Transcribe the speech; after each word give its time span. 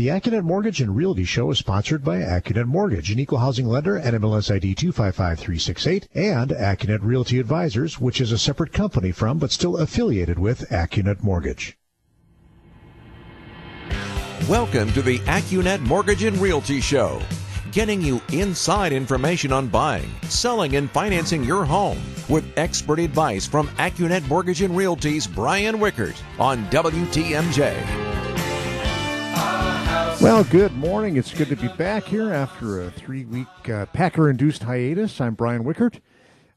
The 0.00 0.06
AccuNet 0.06 0.44
Mortgage 0.44 0.80
and 0.80 0.96
Realty 0.96 1.24
Show 1.24 1.50
is 1.50 1.58
sponsored 1.58 2.02
by 2.02 2.20
AccuNet 2.20 2.64
Mortgage, 2.64 3.10
an 3.10 3.18
equal 3.18 3.40
housing 3.40 3.66
lender 3.66 3.98
at 3.98 4.14
MLS 4.14 4.50
ID 4.50 4.74
255368, 4.74 6.08
and 6.14 6.52
AccuNet 6.52 7.00
Realty 7.02 7.38
Advisors, 7.38 8.00
which 8.00 8.18
is 8.18 8.32
a 8.32 8.38
separate 8.38 8.72
company 8.72 9.12
from 9.12 9.36
but 9.36 9.50
still 9.50 9.76
affiliated 9.76 10.38
with 10.38 10.66
AccuNet 10.70 11.22
Mortgage. 11.22 11.76
Welcome 14.48 14.90
to 14.92 15.02
the 15.02 15.18
AccuNet 15.26 15.80
Mortgage 15.80 16.22
and 16.22 16.38
Realty 16.38 16.80
Show, 16.80 17.20
getting 17.70 18.00
you 18.00 18.22
inside 18.32 18.94
information 18.94 19.52
on 19.52 19.68
buying, 19.68 20.10
selling, 20.22 20.76
and 20.76 20.90
financing 20.90 21.44
your 21.44 21.66
home 21.66 22.00
with 22.26 22.50
expert 22.56 23.00
advice 23.00 23.46
from 23.46 23.68
AccuNet 23.76 24.26
Mortgage 24.28 24.62
and 24.62 24.74
Realty's 24.74 25.26
Brian 25.26 25.76
Wickert 25.76 26.16
on 26.38 26.64
WTMJ. 26.70 28.09
Well, 30.20 30.44
good 30.44 30.72
morning. 30.72 31.16
It's 31.16 31.32
good 31.32 31.48
to 31.48 31.56
be 31.56 31.68
back 31.68 32.04
here 32.04 32.30
after 32.30 32.82
a 32.82 32.90
three 32.90 33.24
week 33.24 33.70
uh, 33.70 33.86
Packer 33.86 34.28
induced 34.28 34.62
hiatus. 34.62 35.18
I'm 35.18 35.32
Brian 35.32 35.64
Wickert, 35.64 35.98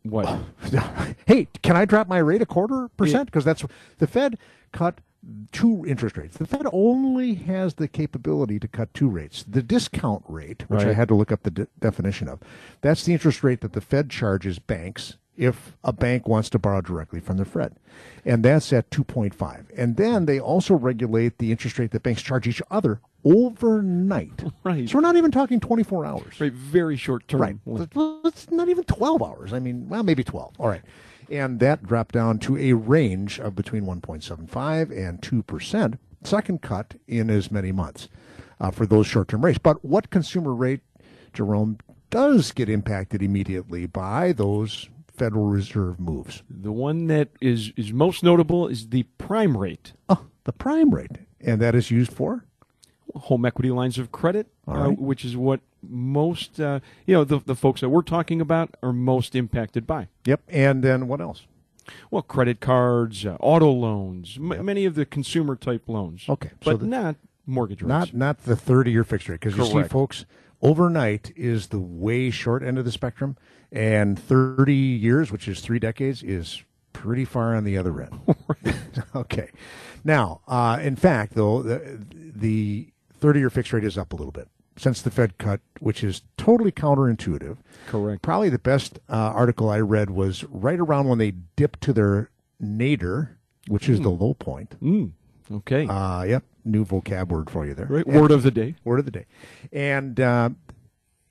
what? 0.03 0.39
hey, 1.27 1.47
can 1.61 1.75
I 1.75 1.85
drop 1.85 2.07
my 2.07 2.17
rate 2.17 2.41
a 2.41 2.45
quarter 2.45 2.89
percent? 2.97 3.25
Because 3.25 3.45
that's 3.45 3.63
the 3.99 4.07
Fed 4.07 4.37
cut 4.71 4.99
two 5.51 5.85
interest 5.85 6.17
rates. 6.17 6.37
The 6.37 6.47
Fed 6.47 6.65
only 6.71 7.35
has 7.35 7.75
the 7.75 7.87
capability 7.87 8.59
to 8.59 8.67
cut 8.67 8.93
two 8.93 9.09
rates. 9.09 9.43
The 9.47 9.61
discount 9.61 10.23
rate, 10.27 10.63
which 10.69 10.79
right. 10.79 10.89
I 10.89 10.93
had 10.93 11.07
to 11.09 11.15
look 11.15 11.31
up 11.31 11.43
the 11.43 11.51
de- 11.51 11.67
definition 11.79 12.27
of, 12.27 12.39
that's 12.81 13.03
the 13.03 13.13
interest 13.13 13.43
rate 13.43 13.61
that 13.61 13.73
the 13.73 13.81
Fed 13.81 14.09
charges 14.09 14.59
banks 14.59 15.17
if 15.39 15.77
a 15.85 15.93
bank 15.93 16.27
wants 16.27 16.49
to 16.49 16.59
borrow 16.59 16.81
directly 16.81 17.21
from 17.21 17.37
the 17.37 17.45
Fed. 17.45 17.75
And 18.25 18.43
that's 18.43 18.73
at 18.73 18.89
2.5. 18.91 19.65
And 19.75 19.95
then 19.95 20.25
they 20.25 20.39
also 20.39 20.75
regulate 20.75 21.37
the 21.37 21.51
interest 21.51 21.79
rate 21.79 21.91
that 21.91 22.03
banks 22.03 22.21
charge 22.21 22.45
each 22.45 22.61
other 22.69 22.99
overnight. 23.23 24.43
Right. 24.63 24.89
So 24.89 24.95
we're 24.95 25.01
not 25.01 25.15
even 25.15 25.31
talking 25.31 25.61
24 25.61 26.05
hours. 26.05 26.41
Right, 26.41 26.51
very 26.51 26.97
short 26.97 27.27
term. 27.27 27.41
Right. 27.41 27.55
It's 28.25 28.51
not 28.51 28.67
even 28.67 28.83
12 28.83 29.23
hours. 29.23 29.53
I 29.53 29.59
mean, 29.59 29.87
well, 29.87 30.03
maybe 30.03 30.23
12. 30.25 30.55
All 30.59 30.67
right. 30.67 30.81
And 31.29 31.59
that 31.61 31.83
dropped 31.83 32.13
down 32.13 32.39
to 32.39 32.57
a 32.57 32.73
range 32.73 33.39
of 33.39 33.55
between 33.55 33.83
1.75 33.85 34.91
and 34.91 35.21
2%, 35.21 35.97
second 36.23 36.61
cut 36.61 36.95
in 37.07 37.29
as 37.29 37.49
many 37.49 37.71
months 37.71 38.09
uh, 38.59 38.71
for 38.71 38.85
those 38.85 39.07
short 39.07 39.29
term 39.29 39.45
rates. 39.45 39.59
But 39.59 39.85
what 39.85 40.09
consumer 40.09 40.53
rate, 40.53 40.81
Jerome, 41.33 41.77
does 42.09 42.51
get 42.51 42.67
impacted 42.67 43.21
immediately 43.21 43.85
by 43.85 44.33
those 44.33 44.89
Federal 45.19 45.47
Reserve 45.47 45.99
moves. 45.99 46.43
The 46.49 46.71
one 46.71 47.07
that 47.07 47.29
is, 47.41 47.71
is 47.75 47.93
most 47.93 48.23
notable 48.23 48.67
is 48.67 48.89
the 48.89 49.03
prime 49.17 49.57
rate. 49.57 49.93
Oh, 50.07 50.25
the 50.45 50.53
prime 50.53 50.91
rate. 50.91 51.19
And 51.41 51.61
that 51.61 51.75
is 51.75 51.91
used 51.91 52.11
for? 52.11 52.45
Home 53.15 53.45
equity 53.45 53.71
lines 53.71 53.97
of 53.97 54.11
credit, 54.11 54.47
uh, 54.67 54.89
which 54.89 55.25
is 55.25 55.35
what 55.35 55.61
most, 55.81 56.59
uh, 56.59 56.79
you 57.05 57.13
know, 57.13 57.23
the, 57.23 57.39
the 57.39 57.55
folks 57.55 57.81
that 57.81 57.89
we're 57.89 58.01
talking 58.01 58.39
about 58.39 58.75
are 58.83 58.93
most 58.93 59.35
impacted 59.35 59.85
by. 59.87 60.07
Yep. 60.25 60.41
And 60.47 60.83
then 60.83 61.07
what 61.07 61.21
else? 61.21 61.45
Well, 62.11 62.21
credit 62.21 62.59
cards, 62.59 63.25
uh, 63.25 63.37
auto 63.39 63.71
loans, 63.71 64.37
yep. 64.37 64.61
many 64.61 64.85
of 64.85 64.95
the 64.95 65.05
consumer 65.05 65.55
type 65.55 65.83
loans. 65.87 66.25
Okay. 66.29 66.51
But 66.63 66.71
so 66.71 66.77
the, 66.77 66.85
not 66.85 67.15
mortgage 67.45 67.81
rates. 67.81 67.89
Not, 67.89 68.13
not 68.13 68.43
the 68.43 68.55
30 68.55 68.91
year 68.91 69.03
fixed 69.03 69.27
rate. 69.27 69.39
Because 69.39 69.57
you 69.57 69.65
see, 69.65 69.87
folks, 69.87 70.25
overnight 70.61 71.31
is 71.35 71.67
the 71.67 71.79
way 71.79 72.29
short 72.29 72.63
end 72.63 72.77
of 72.77 72.85
the 72.85 72.91
spectrum 72.91 73.37
and 73.71 74.17
30 74.17 74.73
years, 74.73 75.31
which 75.31 75.47
is 75.47 75.61
three 75.61 75.79
decades, 75.79 76.23
is 76.23 76.63
pretty 76.93 77.25
far 77.25 77.55
on 77.55 77.63
the 77.63 77.77
other 77.77 78.01
end. 78.01 78.19
okay. 79.15 79.49
Now, 80.03 80.41
uh, 80.47 80.79
in 80.81 80.95
fact, 80.95 81.35
though, 81.35 81.61
the, 81.61 81.99
the 82.09 82.89
30 83.19 83.39
year 83.39 83.49
fixed 83.49 83.73
rate 83.73 83.83
is 83.83 83.97
up 83.97 84.13
a 84.13 84.15
little 84.15 84.31
bit 84.31 84.47
since 84.77 85.01
the 85.01 85.11
Fed 85.11 85.37
cut, 85.37 85.59
which 85.79 86.03
is 86.03 86.21
totally 86.37 86.71
counterintuitive. 86.71 87.57
Correct. 87.87 88.21
Probably 88.21 88.49
the 88.49 88.59
best 88.59 88.99
uh, 89.09 89.13
article 89.13 89.69
I 89.69 89.79
read 89.79 90.09
was 90.09 90.43
right 90.45 90.79
around 90.79 91.07
when 91.07 91.19
they 91.19 91.31
dipped 91.31 91.81
to 91.81 91.93
their 91.93 92.31
nadir, 92.59 93.37
which 93.67 93.87
mm. 93.87 93.89
is 93.89 93.99
the 93.99 94.09
hmm. 94.09 94.23
low 94.23 94.33
point. 94.33 94.75
Mm. 94.81 95.11
Okay. 95.51 95.87
Uh, 95.87 96.23
yep. 96.23 96.43
New 96.65 96.85
vocab 96.85 97.29
word 97.29 97.49
for 97.49 97.65
you 97.65 97.73
there. 97.73 97.87
Right. 97.87 98.07
Word 98.07 98.31
of 98.31 98.43
the 98.43 98.51
day. 98.51 98.75
Word 98.83 98.99
of 98.99 99.05
the 99.05 99.11
day. 99.11 99.25
And 99.71 100.19
uh, 100.19 100.49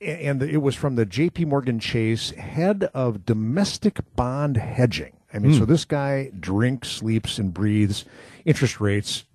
and 0.01 0.41
it 0.41 0.57
was 0.57 0.75
from 0.75 0.95
the 0.95 1.05
J.P. 1.05 1.45
Morgan 1.45 1.79
Chase 1.79 2.31
head 2.31 2.89
of 2.93 3.25
domestic 3.25 3.99
bond 4.15 4.57
hedging. 4.57 5.13
I 5.33 5.39
mean, 5.39 5.51
mm. 5.51 5.55
so 5.55 5.65
hmm. 5.65 5.71
this 5.71 5.85
guy 5.85 6.31
drinks, 6.39 6.89
sleeps, 6.89 7.37
and 7.37 7.53
breathes 7.53 8.05
interest 8.45 8.79
rates 8.79 9.25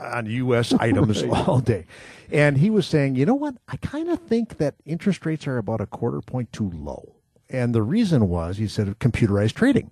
on 0.00 0.26
U.S. 0.26 0.72
items 0.78 1.24
right. 1.24 1.48
all 1.48 1.60
day. 1.60 1.86
And 2.30 2.58
he 2.58 2.70
was 2.70 2.86
saying, 2.86 3.14
you 3.16 3.26
know 3.26 3.34
what? 3.34 3.54
I 3.68 3.76
kind 3.76 4.10
of 4.10 4.20
think 4.20 4.58
that 4.58 4.74
interest 4.84 5.24
rates 5.24 5.46
are 5.46 5.58
about 5.58 5.80
a 5.80 5.86
quarter 5.86 6.20
point 6.20 6.52
too 6.52 6.70
low. 6.70 7.16
And 7.48 7.74
the 7.74 7.82
reason 7.82 8.28
was, 8.28 8.56
he 8.56 8.66
said, 8.66 8.98
computerized 8.98 9.54
trading. 9.54 9.90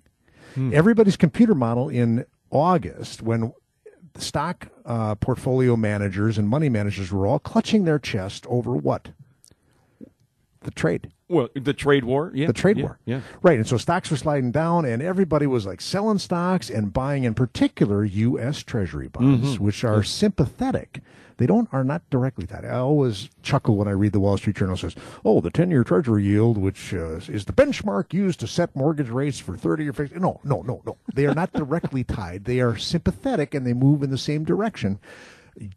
Mm. 0.57 0.73
Everybody's 0.73 1.17
computer 1.17 1.55
model 1.55 1.89
in 1.89 2.25
August, 2.51 3.23
when 3.23 3.53
stock 4.17 4.69
uh, 4.85 5.15
portfolio 5.15 5.77
managers 5.77 6.39
and 6.39 6.49
money 6.49 6.69
managers 6.69 7.13
were 7.13 7.27
all 7.27 7.39
clutching 7.39 7.85
their 7.85 7.99
chest 7.99 8.47
over 8.49 8.75
what? 8.77 9.11
The 10.63 10.71
trade. 10.71 11.13
Well, 11.29 11.49
the 11.55 11.73
trade 11.73 12.05
war, 12.05 12.33
yeah, 12.35 12.49
the 12.49 12.53
trade 12.53 12.79
yeah, 12.79 12.83
war, 12.83 12.99
yeah, 13.05 13.21
right. 13.43 13.57
And 13.57 13.67
so 13.67 13.77
stocks 13.77 14.11
were 14.11 14.17
sliding 14.17 14.51
down, 14.51 14.85
and 14.85 15.01
everybody 15.01 15.47
was 15.47 15.65
like 15.65 15.81
selling 15.81 16.19
stocks 16.19 16.69
and 16.69 16.93
buying, 16.93 17.25
in 17.25 17.35
particular, 17.35 18.05
U.S. 18.05 18.63
Treasury 18.63 19.09
bonds, 19.09 19.55
mm-hmm. 19.55 19.65
which 19.65 19.85
are 19.85 20.03
sympathetic. 20.03 21.01
They 21.37 21.47
don't 21.47 21.69
are 21.73 21.85
not 21.85 22.03
directly 22.11 22.47
tied. 22.47 22.67
I 22.67 22.79
always 22.79 23.31
chuckle 23.43 23.77
when 23.77 23.89
I 23.89 23.93
read 23.93 24.13
the 24.13 24.21
Wall 24.21 24.37
Street 24.37 24.57
Journal 24.57 24.77
says, 24.77 24.97
"Oh, 25.25 25.41
the 25.41 25.51
ten-year 25.51 25.85
Treasury 25.85 26.25
yield, 26.25 26.59
which 26.59 26.93
uh, 26.93 27.21
is 27.29 27.45
the 27.45 27.53
benchmark 27.53 28.13
used 28.13 28.41
to 28.41 28.47
set 28.47 28.77
mortgage 28.77 29.09
rates 29.09 29.39
for 29.39 29.57
thirty-year 29.57 29.93
fixed." 29.93 30.17
No, 30.17 30.41
no, 30.45 30.63
no, 30.63 30.83
no. 30.85 30.99
They 31.15 31.27
are 31.27 31.35
not 31.35 31.53
directly 31.53 32.05
tied. 32.05 32.45
They 32.45 32.61
are 32.61 32.77
sympathetic, 32.77 33.55
and 33.55 33.67
they 33.67 33.73
move 33.73 34.03
in 34.03 34.11
the 34.11 34.19
same 34.19 34.45
direction 34.45 34.99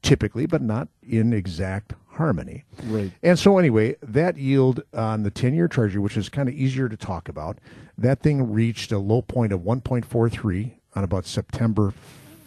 typically, 0.01 0.45
but 0.45 0.61
not 0.61 0.87
in 1.01 1.33
exact 1.33 1.93
harmony. 2.13 2.63
Right. 2.85 3.11
And 3.21 3.37
so, 3.37 3.57
anyway, 3.57 3.95
that 4.01 4.37
yield 4.37 4.83
on 4.93 5.23
the 5.23 5.31
10 5.31 5.53
year 5.53 5.67
treasury, 5.67 5.99
which 5.99 6.17
is 6.17 6.29
kind 6.29 6.47
of 6.47 6.55
easier 6.55 6.89
to 6.89 6.97
talk 6.97 7.27
about, 7.27 7.59
that 7.97 8.21
thing 8.21 8.51
reached 8.51 8.91
a 8.91 8.99
low 8.99 9.21
point 9.21 9.51
of 9.51 9.61
1.43 9.61 10.73
on 10.95 11.03
about 11.03 11.25
September 11.25 11.93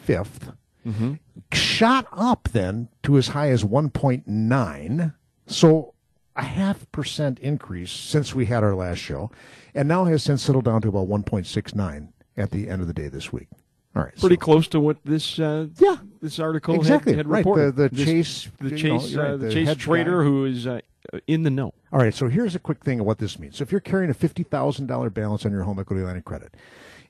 5th. 0.07 0.55
Mm-hmm. 0.87 1.15
Shot 1.53 2.07
up 2.13 2.49
then 2.53 2.89
to 3.03 3.19
as 3.19 3.29
high 3.29 3.51
as 3.51 3.65
1.9. 3.65 5.15
So, 5.47 5.95
a 6.37 6.43
half 6.43 6.91
percent 6.93 7.39
increase 7.39 7.91
since 7.91 8.35
we 8.35 8.47
had 8.47 8.63
our 8.63 8.75
last 8.75 8.99
show, 8.99 9.31
and 9.75 9.89
now 9.89 10.05
has 10.05 10.23
since 10.23 10.43
settled 10.43 10.67
down 10.67 10.83
to 10.83 10.89
about 10.89 11.09
1.69 11.09 12.13
at 12.37 12.51
the 12.51 12.69
end 12.69 12.83
of 12.83 12.89
the 12.89 12.95
day 12.95 13.09
this 13.09 13.33
week. 13.33 13.49
All 13.97 14.03
right, 14.03 14.15
pretty 14.19 14.37
so. 14.37 14.41
close 14.41 14.69
to 14.69 14.81
what 14.81 14.99
this 15.05 15.39
uh, 15.39 15.69
yeah 15.79 15.97
this 16.27 16.39
article 16.39 16.75
exactly 16.75 17.13
had, 17.13 17.19
had 17.19 17.29
right. 17.29 17.39
reported. 17.39 17.77
The, 17.77 17.89
the 17.89 17.95
this, 17.97 18.05
chase 18.05 18.49
the 18.61 18.77
chase 18.77 19.15
know, 19.15 19.23
uh, 19.23 19.25
right, 19.31 19.41
the, 19.41 19.47
the, 19.47 19.53
chase 19.53 19.77
trader 19.77 20.19
guy. 20.19 20.25
who 20.25 20.45
is 20.45 20.67
uh, 20.67 20.81
in 21.27 21.43
the 21.43 21.51
know. 21.51 21.73
All 21.93 22.01
right, 22.01 22.15
so 22.15 22.29
here's 22.29 22.55
a 22.55 22.59
quick 22.59 22.85
thing 22.85 23.01
of 23.01 23.07
what 23.07 23.19
this 23.19 23.39
means. 23.39 23.57
So 23.59 23.63
if 23.63 23.73
you're 23.73 23.81
carrying 23.81 24.11
a 24.11 24.15
fifty 24.15 24.43
thousand 24.43 24.87
dollar 24.87 25.11
balance 25.11 25.47
on 25.47 25.53
your 25.53 25.63
home 25.63 25.79
equity 25.79 26.03
line 26.03 26.17
of 26.17 26.25
credit, 26.25 26.55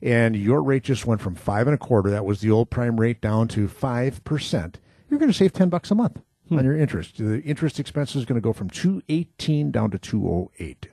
and 0.01 0.35
your 0.35 0.61
rate 0.61 0.83
just 0.83 1.05
went 1.05 1.21
from 1.21 1.35
five 1.35 1.67
and 1.67 1.73
a 1.73 1.77
quarter, 1.77 2.09
that 2.09 2.25
was 2.25 2.41
the 2.41 2.51
old 2.51 2.69
prime 2.69 2.99
rate, 2.99 3.21
down 3.21 3.47
to 3.49 3.67
five 3.67 4.23
percent, 4.23 4.79
you're 5.09 5.19
going 5.19 5.31
to 5.31 5.37
save 5.37 5.53
ten 5.53 5.69
bucks 5.69 5.91
a 5.91 5.95
month. 5.95 6.21
on 6.49 6.63
your 6.63 6.77
interest. 6.77 7.17
The 7.17 7.41
interest 7.41 7.79
expense 7.79 8.15
is 8.15 8.23
going 8.25 8.39
to 8.39 8.43
go 8.43 8.53
from 8.53 8.69
218 8.69 9.71
down 9.71 9.91
to 9.91 9.99
208. 9.99 10.87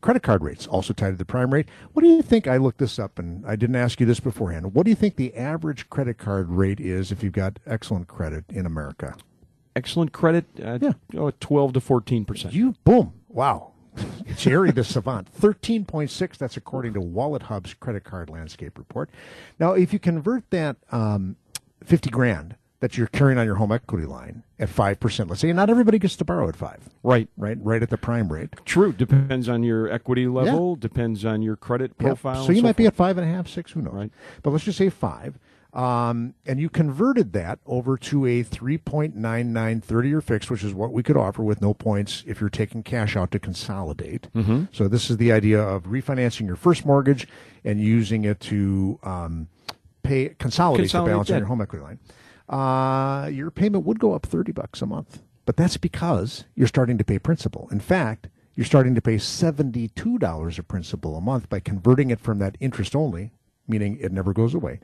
Credit 0.00 0.22
card 0.22 0.42
rates 0.42 0.66
also 0.66 0.92
tied 0.94 1.10
to 1.10 1.16
the 1.16 1.24
prime 1.24 1.52
rate. 1.52 1.68
What 1.92 2.02
do 2.02 2.08
you 2.08 2.22
think? 2.22 2.46
I 2.46 2.56
looked 2.56 2.78
this 2.78 2.98
up 2.98 3.18
and 3.18 3.44
I 3.46 3.54
didn't 3.56 3.76
ask 3.76 4.00
you 4.00 4.06
this 4.06 4.20
beforehand. 4.20 4.72
What 4.74 4.84
do 4.84 4.90
you 4.90 4.96
think 4.96 5.16
the 5.16 5.34
average 5.36 5.90
credit 5.90 6.16
card 6.16 6.48
rate 6.50 6.80
is 6.80 7.12
if 7.12 7.22
you've 7.22 7.34
got 7.34 7.58
excellent 7.66 8.08
credit 8.08 8.44
in 8.48 8.64
America? 8.64 9.14
Excellent 9.76 10.12
credit, 10.12 10.46
uh, 10.64 10.78
Yeah. 10.80 10.92
oh, 11.16 11.30
12 11.38 11.74
to 11.74 11.80
14 11.80 12.24
percent. 12.24 12.54
You 12.54 12.74
boom! 12.84 13.12
Wow, 13.28 13.72
Jerry 14.36 14.70
the 14.72 14.82
savant, 14.82 15.28
thirteen 15.28 15.84
point 15.84 16.10
six. 16.10 16.36
That's 16.38 16.56
according 16.56 16.94
to 16.94 17.00
WalletHub's 17.00 17.74
credit 17.74 18.02
card 18.02 18.28
landscape 18.30 18.76
report. 18.78 19.10
Now, 19.60 19.72
if 19.74 19.92
you 19.92 19.98
convert 20.00 20.48
that 20.50 20.76
um, 20.90 21.36
fifty 21.84 22.10
grand 22.10 22.56
that 22.80 22.96
you're 22.96 23.06
carrying 23.08 23.38
on 23.38 23.46
your 23.46 23.56
home 23.56 23.70
equity 23.72 24.06
line 24.06 24.42
at 24.58 24.68
five 24.68 24.98
percent, 24.98 25.28
let's 25.28 25.40
say 25.42 25.52
not 25.52 25.70
everybody 25.70 25.98
gets 25.98 26.16
to 26.16 26.24
borrow 26.24 26.48
at 26.48 26.56
five, 26.56 26.88
Right. 27.02 27.28
right? 27.36 27.58
Right 27.60 27.82
at 27.82 27.90
the 27.90 27.98
prime 27.98 28.32
rate. 28.32 28.54
True. 28.64 28.92
Depends 28.92 29.48
on 29.48 29.62
your 29.62 29.90
equity 29.90 30.26
level. 30.26 30.76
Depends 30.76 31.24
on 31.24 31.42
your 31.42 31.56
credit 31.56 31.96
profile. 31.98 32.44
So 32.44 32.52
you 32.52 32.62
might 32.62 32.76
be 32.76 32.84
forth. 32.84 32.94
at 32.94 32.96
five 32.96 33.18
and 33.18 33.28
a 33.28 33.32
half, 33.32 33.48
six, 33.48 33.72
who 33.72 33.82
knows? 33.82 33.94
Right. 33.94 34.10
But 34.42 34.50
let's 34.50 34.64
just 34.64 34.78
say 34.78 34.88
five. 34.90 35.38
Um, 35.72 36.34
and 36.46 36.58
you 36.58 36.68
converted 36.68 37.32
that 37.34 37.60
over 37.64 37.96
to 37.98 38.26
a 38.26 38.42
3.99 38.42 39.82
30 39.84 40.08
year 40.08 40.20
fixed, 40.20 40.50
which 40.50 40.64
is 40.64 40.74
what 40.74 40.92
we 40.92 41.02
could 41.04 41.16
offer 41.16 41.42
with 41.44 41.62
no 41.62 41.74
points 41.74 42.24
if 42.26 42.40
you're 42.40 42.50
taking 42.50 42.82
cash 42.82 43.14
out 43.16 43.30
to 43.30 43.38
consolidate. 43.38 44.26
Mm-hmm. 44.34 44.64
So 44.72 44.88
this 44.88 45.10
is 45.10 45.18
the 45.18 45.30
idea 45.30 45.62
of 45.62 45.84
refinancing 45.84 46.46
your 46.46 46.56
first 46.56 46.84
mortgage 46.84 47.28
and 47.64 47.80
using 47.80 48.24
it 48.24 48.40
to 48.40 48.98
um, 49.04 49.46
pay 50.02 50.30
consolidate, 50.38 50.84
Consolidate 50.86 50.90
the 50.90 51.12
balance 51.12 51.30
on 51.30 51.38
your 51.38 51.46
home 51.46 51.60
equity 51.60 51.84
line. 51.84 51.98
Uh, 52.50 53.28
your 53.28 53.50
payment 53.50 53.84
would 53.86 54.00
go 54.00 54.12
up 54.12 54.26
30 54.26 54.52
bucks 54.52 54.82
a 54.82 54.86
month, 54.86 55.22
but 55.46 55.56
that's 55.56 55.76
because 55.76 56.44
you're 56.56 56.66
starting 56.66 56.98
to 56.98 57.04
pay 57.04 57.18
principal. 57.18 57.68
In 57.70 57.78
fact, 57.80 58.28
you're 58.56 58.66
starting 58.66 58.94
to 58.96 59.00
pay 59.00 59.14
$72 59.16 60.58
of 60.58 60.68
principal 60.68 61.16
a 61.16 61.20
month 61.20 61.48
by 61.48 61.60
converting 61.60 62.10
it 62.10 62.18
from 62.20 62.38
that 62.40 62.56
interest 62.60 62.96
only, 62.96 63.30
meaning 63.68 63.96
it 64.00 64.10
never 64.10 64.32
goes 64.32 64.52
away, 64.52 64.80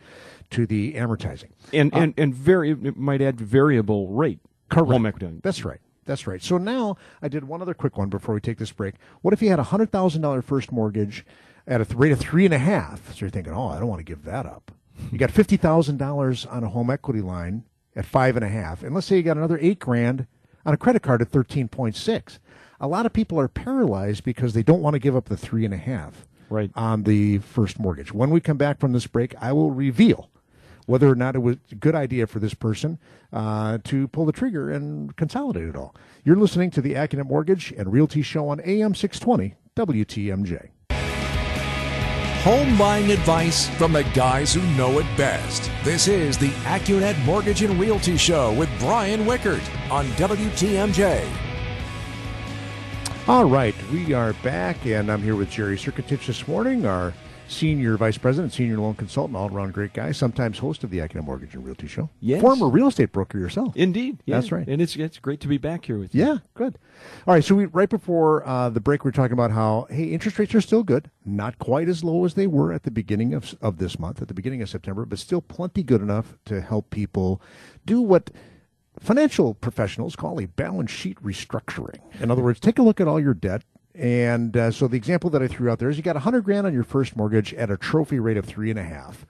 to 0.51 0.65
the 0.65 0.95
amortizing. 0.95 1.51
and 1.73 1.93
and 1.93 2.15
and 2.17 2.33
very 2.35 2.71
it 2.71 2.97
might 2.97 3.21
add 3.21 3.41
variable 3.41 4.09
rate. 4.09 4.39
Correct. 4.69 4.91
Home 4.93 5.07
equity. 5.07 5.41
That's 5.43 5.65
right. 5.65 5.81
That's 6.05 6.27
right. 6.29 6.41
So 6.41 6.57
now 6.59 6.97
I 7.21 7.27
did 7.27 7.45
one 7.45 7.63
other 7.63 7.75
quick 7.75 7.99
one 7.99 8.09
before 8.09 8.35
we 8.35 8.41
take 8.41 8.59
this 8.59 8.71
break. 8.73 8.95
What 9.23 9.35
if 9.35 9.43
you 9.43 9.51
had 9.51 9.59
a 9.59 9.65
hundred 9.65 9.91
thousand 9.91 10.23
dollar 10.23 10.41
first 10.41 10.71
mortgage 10.71 11.27
at 11.67 11.81
a 11.81 11.97
rate 11.97 12.13
of 12.13 12.21
three 12.21 12.45
and 12.45 12.55
a 12.55 12.59
half? 12.59 13.09
So 13.13 13.23
you're 13.23 13.31
thinking, 13.31 13.53
oh, 13.53 13.69
I 13.69 13.79
don't 13.81 13.89
want 13.89 13.99
to 13.99 14.05
give 14.05 14.23
that 14.25 14.47
up. 14.47 14.71
You 15.13 15.19
got 15.19 15.31
fifty 15.31 15.57
thousand 15.57 15.99
dollars 15.99 16.47
on 16.47 16.65
a 16.65 16.69
home 16.69 16.91
equity 16.91 17.21
line 17.21 17.65
at 17.95 18.05
five 18.07 18.37
and 18.37 18.45
a 18.45 18.49
half, 18.49 18.83
and 18.83 18.95
let's 18.95 19.07
say 19.07 19.17
you 19.17 19.23
got 19.23 19.37
another 19.37 19.59
eight 19.61 19.79
grand 19.79 20.27
on 20.65 20.75
a 20.75 20.77
credit 20.77 21.03
card 21.03 21.23
at 21.23 21.29
thirteen 21.29 21.69
point 21.69 21.97
six. 21.97 22.39
A 22.81 22.87
lot 22.89 23.07
of 23.07 23.13
people 23.13 23.39
are 23.41 23.49
paralyzed 23.49 24.25
because 24.25 24.53
they 24.53 24.63
don't 24.63 24.83
want 24.83 24.95
to 24.95 24.99
give 25.01 25.17
up 25.17 25.27
the 25.27 25.37
three 25.37 25.65
and 25.65 25.73
a 25.73 25.79
half 25.79 26.27
Right. 26.51 26.71
on 26.75 27.05
the 27.05 27.39
first 27.39 27.79
mortgage. 27.79 28.13
When 28.13 28.31
we 28.31 28.41
come 28.41 28.57
back 28.59 28.79
from 28.79 28.93
this 28.93 29.07
break, 29.07 29.35
I 29.41 29.53
will 29.53 29.71
reveal 29.71 30.29
whether 30.85 31.09
or 31.11 31.15
not 31.17 31.35
it 31.35 31.41
was 31.41 31.57
a 31.73 31.75
good 31.75 31.95
idea 31.97 32.27
for 32.27 32.39
this 32.39 32.55
person 32.55 32.99
uh, 33.33 33.79
to 33.85 34.07
pull 34.09 34.25
the 34.27 34.33
trigger 34.33 34.71
and 34.71 35.17
consolidate 35.17 35.69
it 35.69 35.75
all. 35.75 35.97
You're 36.23 36.37
listening 36.37 36.71
to 36.73 36.81
the 36.81 36.95
Accunet 36.95 37.27
Mortgage 37.27 37.73
and 37.77 37.93
Realty 37.93 38.23
Show 38.23 38.49
on 38.49 38.61
AM 38.61 38.95
620 38.95 39.55
WTMJ. 39.75 40.69
Home 42.47 42.79
buying 42.79 43.11
advice 43.11 43.69
from 43.71 43.93
the 43.93 44.05
guys 44.15 44.55
who 44.55 44.63
know 44.77 45.01
it 45.01 45.17
best. 45.17 45.69
This 45.83 46.07
is 46.07 46.39
the 46.39 46.51
AccuNet 46.63 47.19
Mortgage 47.25 47.63
and 47.63 47.77
Realty 47.81 48.17
Show 48.17 48.53
with 48.53 48.71
Brian 48.79 49.25
Wickert 49.25 49.69
on 49.91 50.07
WTMJ. 50.11 51.29
All 53.27 53.47
right, 53.47 53.75
we 53.91 54.13
are 54.15 54.33
back, 54.45 54.87
and 54.87 55.11
I'm 55.11 55.25
here 55.25 55.35
with 55.35 55.51
Jerry 55.51 55.77
Circutich 55.77 56.25
this 56.25 56.47
morning, 56.47 56.87
our 56.87 57.13
senior 57.49 57.97
vice 57.97 58.19
president, 58.19 58.53
senior 58.53 58.79
loan 58.79 58.95
consultant, 58.95 59.37
all 59.37 59.49
around 59.53 59.73
great 59.73 59.93
guy, 59.93 60.13
sometimes 60.13 60.59
host 60.59 60.85
of 60.85 60.91
the 60.91 60.99
Accunet 60.99 61.25
Mortgage 61.25 61.55
and 61.55 61.65
Realty 61.65 61.87
Show. 61.87 62.11
Yes. 62.21 62.41
Former 62.41 62.69
real 62.69 62.89
estate 62.89 63.13
broker 63.13 63.39
yourself. 63.39 63.77
Indeed. 63.77 64.23
yeah. 64.27 64.37
That's 64.37 64.53
right. 64.53 64.67
And 64.67 64.81
it's 64.81 64.97
it's 64.97 65.19
great 65.19 65.41
to 65.41 65.49
be 65.49 65.59
back 65.59 65.85
here 65.87 65.99
with 65.99 66.15
you. 66.15 66.25
Yeah, 66.25 66.39
good. 66.55 66.79
All 67.27 67.35
right, 67.35 67.45
so 67.45 67.55
we 67.55 67.67
right 67.67 67.89
before 67.89 68.47
uh, 68.47 68.71
the 68.71 68.81
break, 68.81 69.05
we 69.05 69.09
are 69.09 69.13
talking 69.13 69.33
about 69.33 69.51
how 69.51 69.87
hey, 69.91 70.05
interest 70.05 70.39
rates 70.39 70.55
are 70.55 70.61
still 70.61 70.83
good, 70.83 71.11
not 71.25 71.59
quite 71.59 71.89
as 71.89 72.03
low 72.03 72.25
as 72.25 72.35
they 72.35 72.47
were 72.47 72.73
at 72.73 72.83
the 72.83 72.91
beginning 72.91 73.35
of 73.35 73.55
of 73.61 73.79
this 73.79 73.99
month, 73.99 74.21
at 74.23 74.29
the 74.29 74.35
beginning 74.35 74.63
of 74.63 74.69
September, 74.69 75.05
but 75.05 75.19
still 75.19 75.41
plenty 75.41 75.83
good 75.83 76.01
enough 76.03 76.37
to 76.47 76.61
help 76.61 76.91
people 76.91 77.41
do 77.85 78.01
what 78.01 78.31
financial 78.99 79.55
professionals 79.55 80.17
call 80.17 80.41
a 80.41 80.47
balance 80.47 80.91
sheet 80.91 81.23
restructuring. 81.23 82.01
In 82.21 82.31
other 82.31 82.43
words, 82.43 82.61
take 82.61 82.79
a 82.79 82.83
look 82.83 83.01
at 83.01 83.09
all 83.09 83.21
your 83.21 83.35
debt. 83.35 83.63
And 83.97 84.57
uh, 84.57 84.71
so 84.71 84.89
the 84.89 84.97
example 84.97 85.31
that 85.31 85.43
I 85.43 85.49
threw 85.49 85.71
out 85.71 85.79
there 85.79 85.89
is 85.89 85.97
you 85.97 86.03
got 86.03 86.17
a 86.17 86.21
hundred 86.21 86.45
grand 86.45 86.67
on 86.67 86.75
your 86.75 86.85
first 86.85 87.17
mortgage 87.17 87.55
at 87.55 87.71
a 87.71 87.79
trophy 87.79 88.19
rate 88.19 88.37
of 88.37 88.45
three 88.45 88.69
and 88.71 88.79
a 88.79 88.85
half. 88.85 89.27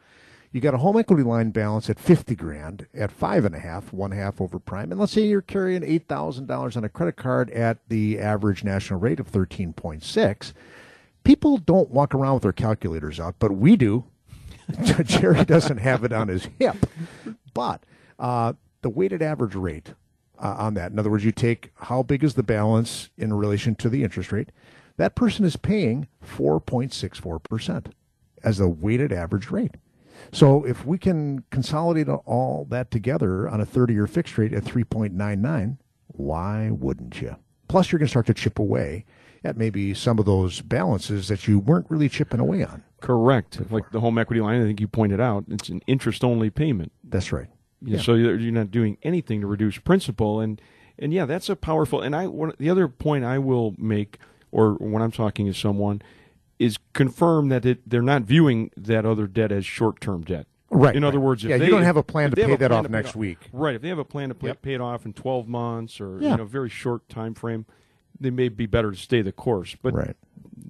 You 0.51 0.61
got 0.61 0.75
a 0.75 0.79
home 0.79 0.97
equity 0.97 1.23
line 1.23 1.51
balance 1.51 1.89
at 1.89 2.01
fifty 2.01 2.35
grand 2.35 2.87
at 2.95 3.13
five 3.13 3.45
and 3.45 3.55
a 3.55 3.59
half, 3.59 3.93
one 3.93 4.11
half 4.11 4.41
over 4.41 4.59
prime, 4.59 4.91
and 4.91 4.99
let's 4.99 5.13
say 5.13 5.27
you're 5.27 5.43
carrying 5.43 5.85
eight 5.85 6.09
thousand 6.09 6.47
dollars 6.47 6.77
on 6.77 6.85
a 6.85 6.89
credit 6.89 7.17
card 7.17 7.51
at 7.51 7.79
the 7.89 8.19
average 8.19 8.65
national 8.65 8.99
rate 8.99 9.21
of 9.21 9.29
thirteen 9.29 9.73
point 9.73 10.03
six. 10.03 10.53
People 11.23 11.59
don't 11.59 11.91
walk 11.91 12.15
around 12.15 12.35
with 12.35 12.43
their 12.45 12.53
calculators 12.53 13.21
out, 13.21 13.37
but 13.39 13.53
we 13.53 13.77
do. 13.77 14.05
Jerry 15.05 15.45
doesn't 15.45 15.79
have 15.79 16.03
it 16.05 16.13
on 16.13 16.29
his 16.29 16.49
hip, 16.59 16.87
but 17.55 17.85
uh, 18.19 18.55
the 18.83 18.89
weighted 18.91 19.23
average 19.23 19.55
rate 19.55 19.95
uh, 20.39 20.57
on 20.59 20.75
that. 20.75 20.93
In 20.93 20.99
other 20.99 21.11
words, 21.11 21.25
you 21.25 21.33
take 21.33 21.71
how 21.75 22.03
big 22.03 22.25
is 22.25 22.35
the 22.35 22.43
balance 22.43 23.11
in 23.17 23.33
relation 23.33 23.75
to 23.77 23.89
the 23.89 24.03
interest 24.03 24.33
rate. 24.33 24.51
That 24.97 25.15
person 25.15 25.45
is 25.45 25.57
paying 25.57 26.09
4.64% 26.25 27.87
as 28.43 28.59
the 28.59 28.69
weighted 28.69 29.13
average 29.13 29.51
rate. 29.51 29.77
So 30.33 30.65
if 30.65 30.87
we 30.87 30.99
can 30.99 31.45
consolidate 31.51 32.09
all 32.09 32.67
that 32.71 32.91
together 32.91 33.49
on 33.49 33.61
a 33.61 33.67
30 33.67 33.93
year 33.93 34.07
fixed 34.07 34.39
rate 34.39 34.53
at 34.53 34.65
3.99, 34.65 35.79
why 36.09 36.71
wouldn't 36.71 37.21
you? 37.21 37.37
Plus, 37.69 37.91
you're 37.91 37.99
going 37.99 38.07
to 38.07 38.11
start 38.11 38.27
to 38.27 38.35
chip 38.35 38.59
away 38.59 39.05
at 39.45 39.57
maybe 39.57 39.95
some 39.95 40.19
of 40.19 40.25
those 40.25 40.61
balances 40.63 41.29
that 41.29 41.47
you 41.47 41.59
weren't 41.59 41.91
really 41.91 42.09
chipping 42.09 42.41
away 42.41 42.65
on. 42.65 42.83
Correct. 43.01 43.61
Like 43.71 43.91
the 43.93 44.01
home 44.01 44.19
equity 44.19 44.41
line, 44.41 44.63
I 44.63 44.65
think 44.65 44.81
you 44.81 44.89
pointed 44.89 45.21
out, 45.21 45.45
it's 45.49 45.69
an 45.69 45.83
interest 45.87 46.25
only 46.25 46.51
payment. 46.51 46.93
That's 47.05 47.33
right. 47.33 47.49
Yeah. 47.83 47.99
So 48.01 48.15
you're 48.15 48.37
you're 48.39 48.53
not 48.53 48.71
doing 48.71 48.97
anything 49.03 49.41
to 49.43 49.47
reduce 49.47 49.79
principal, 49.79 50.41
and 50.41 50.61
and 50.99 51.13
yeah, 51.13 51.27
that's 51.27 51.49
a 51.49 51.57
powerful. 51.57 52.01
And 52.01 52.17
I 52.17 52.27
one, 52.27 52.53
the 52.59 52.71
other 52.71 52.89
point 52.89 53.25
I 53.25 53.39
will 53.39 53.75
make, 53.79 54.19
or 54.51 54.75
when 54.75 55.03
I'm 55.03 55.13
talking 55.13 55.47
to 55.47 55.53
someone, 55.55 56.01
is 56.59 56.79
confirm 56.95 57.49
that 57.51 57.67
it, 57.67 57.89
they're 57.89 58.01
not 58.03 58.23
viewing 58.23 58.71
that 58.77 59.05
other 59.05 59.27
debt 59.27 59.53
as 59.53 59.67
short 59.67 60.01
term 60.01 60.23
debt. 60.23 60.47
Right, 60.71 60.97
In 60.97 61.05
other 61.05 61.19
right. 61.19 61.25
words, 61.27 61.45
if 61.45 61.51
Yeah, 61.51 61.57
you 61.57 61.71
don't 61.71 61.85
have 61.85 61.97
a 61.97 62.03
plan 62.03 62.31
to 62.31 62.37
pay 62.37 62.57
that 62.57 62.73
off 62.73 62.83
to 62.85 62.89
pay 62.89 62.99
it 62.99 63.03
next 63.03 63.15
week. 63.15 63.39
right? 63.53 63.77
If 63.77 63.83
they 63.83 63.89
have 63.89 63.99
a 64.01 64.05
plan 64.05 64.31
to 64.31 64.35
pay, 64.35 64.49
Yep. 64.49 64.63
pay 64.63 64.75
it 64.75 64.81
off 64.81 65.07
in 65.07 65.13
12 65.13 65.47
months 65.47 66.01
or 66.01 66.19
Yeah. 66.21 66.33
you 66.33 66.37
know 66.39 66.45
very 66.45 66.69
short 66.69 67.09
time 67.09 67.35
frame, 67.35 67.67
they 68.19 68.31
may 68.31 68.49
be 68.49 68.67
better 68.67 68.91
to 68.91 68.97
stay 68.97 69.23
the 69.23 69.31
course. 69.31 69.77
But 69.81 69.95
Right. 69.95 70.17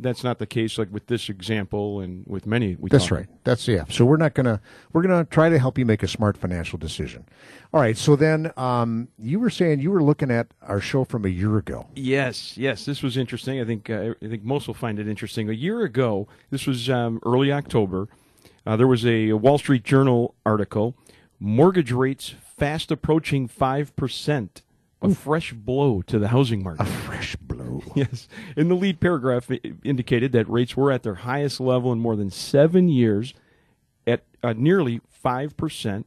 That's 0.00 0.22
not 0.22 0.38
the 0.38 0.46
case. 0.46 0.78
Like 0.78 0.92
with 0.92 1.06
this 1.06 1.28
example, 1.28 2.00
and 2.00 2.24
with 2.26 2.46
many, 2.46 2.76
we 2.76 2.90
That's 2.90 3.04
talk 3.04 3.18
right. 3.18 3.26
That's 3.44 3.66
yeah. 3.68 3.84
So 3.88 4.04
we're 4.04 4.16
not 4.16 4.34
gonna 4.34 4.60
we're 4.92 5.02
gonna 5.02 5.24
try 5.24 5.48
to 5.48 5.58
help 5.58 5.78
you 5.78 5.86
make 5.86 6.02
a 6.02 6.08
smart 6.08 6.36
financial 6.36 6.78
decision. 6.78 7.26
All 7.72 7.80
right. 7.80 7.96
So 7.96 8.16
then 8.16 8.52
um, 8.56 9.08
you 9.18 9.40
were 9.40 9.50
saying 9.50 9.80
you 9.80 9.90
were 9.90 10.02
looking 10.02 10.30
at 10.30 10.48
our 10.62 10.80
show 10.80 11.04
from 11.04 11.24
a 11.24 11.28
year 11.28 11.56
ago. 11.58 11.86
Yes, 11.94 12.56
yes, 12.56 12.84
this 12.84 13.02
was 13.02 13.16
interesting. 13.16 13.60
I 13.60 13.64
think 13.64 13.90
uh, 13.90 14.14
I 14.22 14.28
think 14.28 14.44
most 14.44 14.66
will 14.66 14.74
find 14.74 14.98
it 14.98 15.08
interesting. 15.08 15.48
A 15.48 15.52
year 15.52 15.82
ago, 15.82 16.28
this 16.50 16.66
was 16.66 16.88
um, 16.90 17.20
early 17.24 17.52
October. 17.52 18.08
Uh, 18.66 18.76
there 18.76 18.86
was 18.86 19.06
a 19.06 19.32
Wall 19.34 19.58
Street 19.58 19.84
Journal 19.84 20.34
article: 20.44 20.96
mortgage 21.38 21.92
rates 21.92 22.34
fast 22.56 22.90
approaching 22.90 23.48
five 23.48 23.94
percent. 23.96 24.62
A 25.12 25.14
fresh 25.14 25.52
blow 25.52 26.02
to 26.02 26.18
the 26.18 26.28
housing 26.28 26.62
market. 26.62 26.82
A 26.82 26.86
fresh 26.86 27.36
blow. 27.36 27.82
Yes. 27.94 28.28
In 28.56 28.68
the 28.68 28.75
lead 28.75 29.00
paragraph, 29.00 29.50
it 29.50 29.64
indicated 29.84 30.32
that 30.32 30.48
rates 30.48 30.76
were 30.76 30.90
at 30.92 31.02
their 31.02 31.14
highest 31.16 31.60
level 31.60 31.92
in 31.92 31.98
more 31.98 32.14
than 32.16 32.30
seven 32.30 32.88
years 32.88 33.32
at 34.06 34.22
uh, 34.42 34.52
nearly 34.56 35.00
5%. 35.25 36.04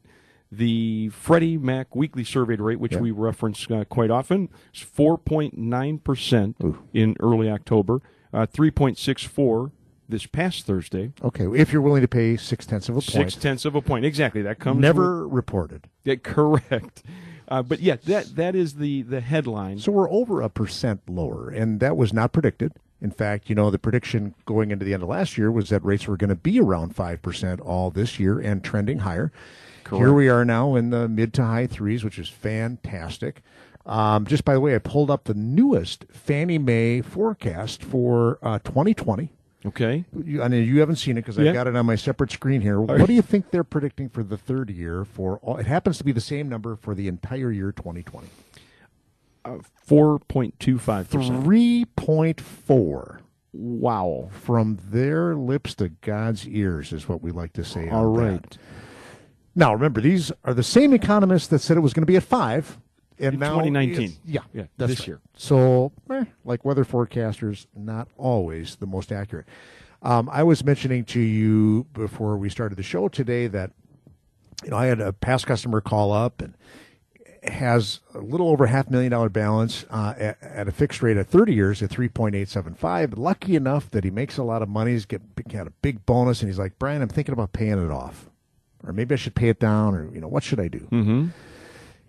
The 0.51 1.09
Freddie 1.09 1.57
Mac 1.57 1.95
weekly 1.95 2.23
surveyed 2.23 2.59
rate, 2.59 2.79
which 2.79 2.93
Yeah. 2.93 2.99
we 3.01 3.11
reference 3.11 3.69
uh, 3.69 3.83
quite 3.89 4.09
often, 4.09 4.49
is 4.73 4.81
4.9% 4.83 6.77
in 6.93 7.15
early 7.19 7.49
October, 7.49 8.01
uh, 8.33 8.45
3.64 8.47 9.71
this 10.07 10.25
past 10.25 10.65
Thursday. 10.65 11.11
Okay. 11.23 11.45
If 11.55 11.71
you're 11.71 11.81
willing 11.83 12.01
to 12.01 12.07
pay 12.07 12.35
six 12.37 12.65
tenths 12.65 12.89
of 12.89 12.95
a 12.97 13.01
point. 13.01 13.11
Six 13.11 13.35
tenths 13.35 13.65
of 13.65 13.75
a 13.75 13.81
point. 13.81 14.05
Exactly. 14.05 14.41
That 14.41 14.59
comes 14.59 14.79
never 14.81 15.27
reported. 15.27 15.87
yeah, 16.03 16.15
correct. 16.15 17.03
Uh, 17.49 17.63
but 17.63 17.79
yeah, 17.79 17.95
that 18.05 18.35
that 18.35 18.55
is 18.55 18.75
the 18.75 19.01
the 19.01 19.21
headline. 19.21 19.79
So 19.79 19.91
we're 19.91 20.09
over 20.11 20.41
a 20.41 20.49
percent 20.49 21.01
lower, 21.09 21.49
and 21.49 21.79
that 21.79 21.97
was 21.97 22.13
not 22.13 22.31
predicted. 22.31 22.73
In 23.01 23.11
fact, 23.11 23.49
you 23.49 23.55
know, 23.55 23.71
the 23.71 23.79
prediction 23.79 24.35
going 24.45 24.71
into 24.71 24.85
the 24.85 24.93
end 24.93 25.03
of 25.03 25.09
last 25.09 25.37
year 25.37 25.51
was 25.51 25.69
that 25.69 25.83
rates 25.83 26.05
were 26.07 26.17
going 26.17 26.29
to 26.29 26.35
be 26.35 26.59
around 26.59 26.97
5% 26.97 27.65
all 27.65 27.91
this 27.91 28.19
year 28.19 28.39
and 28.39 28.61
trending 28.61 28.99
higher. 28.99 29.31
Here 29.89 30.13
we 30.13 30.27
are 30.27 30.43
now 30.43 30.75
in 30.75 30.89
the 30.89 31.07
mid 31.07 31.33
to 31.35 31.43
high 31.43 31.65
threes, 31.65 32.03
which 32.03 32.19
is 32.19 32.27
fantastic. 32.29 33.41
Um, 33.85 34.25
just 34.27 34.45
by 34.45 34.53
the 34.53 34.59
way, 34.59 34.75
I 34.75 34.79
pulled 34.79 35.09
up 35.09 35.23
the 35.23 35.33
newest 35.33 36.05
Fannie 36.11 36.59
Mae 36.59 37.01
forecast 37.01 37.81
for 37.83 38.37
uh, 38.43 38.59
2020. 38.59 39.31
Okay. 39.65 40.05
You, 40.23 40.41
I 40.41 40.47
mean, 40.47 40.65
you 40.65 40.79
haven't 40.79 40.95
seen 40.97 41.17
it 41.17 41.21
because 41.21 41.37
Yeah. 41.37 41.49
I've 41.49 41.53
got 41.53 41.67
it 41.67 41.75
on 41.75 41.85
my 41.85 41.95
separate 41.95 42.31
screen 42.31 42.61
here. 42.61 42.79
What 42.79 43.07
do 43.07 43.13
you 43.13 43.21
think 43.21 43.51
they're 43.51 43.63
predicting 43.65 44.07
for 44.09 44.23
the 44.23 44.37
third 44.37 44.69
year? 44.69 45.03
For 45.03 45.37
all, 45.39 45.57
it 45.57 45.65
happens 45.65 45.97
to 45.97 46.03
be 46.03 46.11
the 46.13 46.21
same 46.21 46.47
number 46.47 46.75
for 46.77 46.95
the 46.95 47.07
entire 47.07 47.51
year 47.51 47.71
2020. 47.73 48.27
Uh, 49.45 49.57
four 49.85 50.19
point 50.19 50.57
two 50.59 50.77
five 50.79 51.09
percent. 51.09 51.43
Three 51.43 51.85
point 51.95 52.39
four. 52.39 53.21
Wow. 53.51 54.29
From 54.31 54.77
their 54.91 55.35
lips 55.35 55.75
to 55.75 55.89
God's 55.89 56.47
ears 56.47 56.93
is 56.93 57.09
what 57.09 57.21
we 57.21 57.31
like 57.31 57.53
to 57.53 57.63
say. 57.65 57.89
All 57.89 58.05
right. 58.05 58.41
that. 58.41 58.57
Now, 59.55 59.73
remember, 59.73 59.99
these 59.99 60.31
are 60.45 60.53
the 60.53 60.63
same 60.63 60.93
economists 60.93 61.47
that 61.47 61.59
said 61.59 61.75
it 61.75 61.81
was 61.81 61.93
going 61.93 62.03
to 62.03 62.07
be 62.11 62.15
at 62.15 62.23
five. 62.23 62.77
And 63.19 63.33
In 63.35 63.39
now 63.39 63.59
2019. 63.59 64.13
Yeah, 64.25 64.41
Yeah, 64.53 64.63
that's 64.77 64.91
this 64.91 64.99
right. 65.01 65.07
year. 65.07 65.21
So, 65.35 65.91
eh, 66.09 66.25
like 66.45 66.63
weather 66.63 66.85
forecasters, 66.85 67.67
not 67.75 68.07
always 68.17 68.77
the 68.77 68.87
most 68.87 69.11
accurate. 69.11 69.45
Um, 70.01 70.29
I 70.31 70.43
was 70.43 70.63
mentioning 70.63 71.03
to 71.05 71.19
you 71.19 71.85
before 71.93 72.37
we 72.37 72.49
started 72.49 72.77
the 72.77 72.83
show 72.83 73.09
today 73.09 73.47
that 73.47 73.71
you 74.63 74.69
know 74.69 74.77
I 74.77 74.85
had 74.85 75.01
a 75.01 75.11
past 75.11 75.45
customer 75.45 75.81
call 75.81 76.13
up 76.13 76.41
and 76.41 76.53
has 77.43 77.99
a 78.13 78.19
little 78.19 78.49
over 78.49 78.65
half 78.67 78.89
million 78.89 79.11
dollar 79.11 79.29
balance 79.29 79.85
uh, 79.89 80.13
at, 80.17 80.37
at 80.41 80.67
a 80.67 80.71
fixed 80.71 81.01
rate 81.01 81.17
of 81.17 81.27
30 81.27 81.53
years 81.53 81.81
at 81.81 81.89
3.875. 81.89 83.17
Lucky 83.17 83.55
enough 83.55 83.89
that 83.91 84.03
he 84.03 84.11
makes 84.11 84.37
a 84.37 84.43
lot 84.43 84.61
of 84.61 84.67
money. 84.69 84.91
He's 84.91 85.05
get, 85.05 85.21
got 85.49 85.67
a 85.67 85.71
big 85.81 86.05
bonus, 86.05 86.41
and 86.41 86.49
he's 86.49 86.59
like, 86.59 86.77
Brian, 86.79 87.01
I'm 87.01 87.07
thinking 87.09 87.33
about 87.33 87.53
paying 87.53 87.83
it 87.83 87.91
off, 87.91 88.29
or 88.85 88.91
maybe 88.93 89.13
I 89.13 89.17
should 89.17 89.35
pay 89.35 89.49
it 89.49 89.59
down, 89.59 89.95
or 89.95 90.13
you 90.13 90.19
know, 90.21 90.27
what 90.27 90.43
should 90.43 90.59
I 90.59 90.67
do? 90.67 90.87
Mm-hmm. 90.91 91.27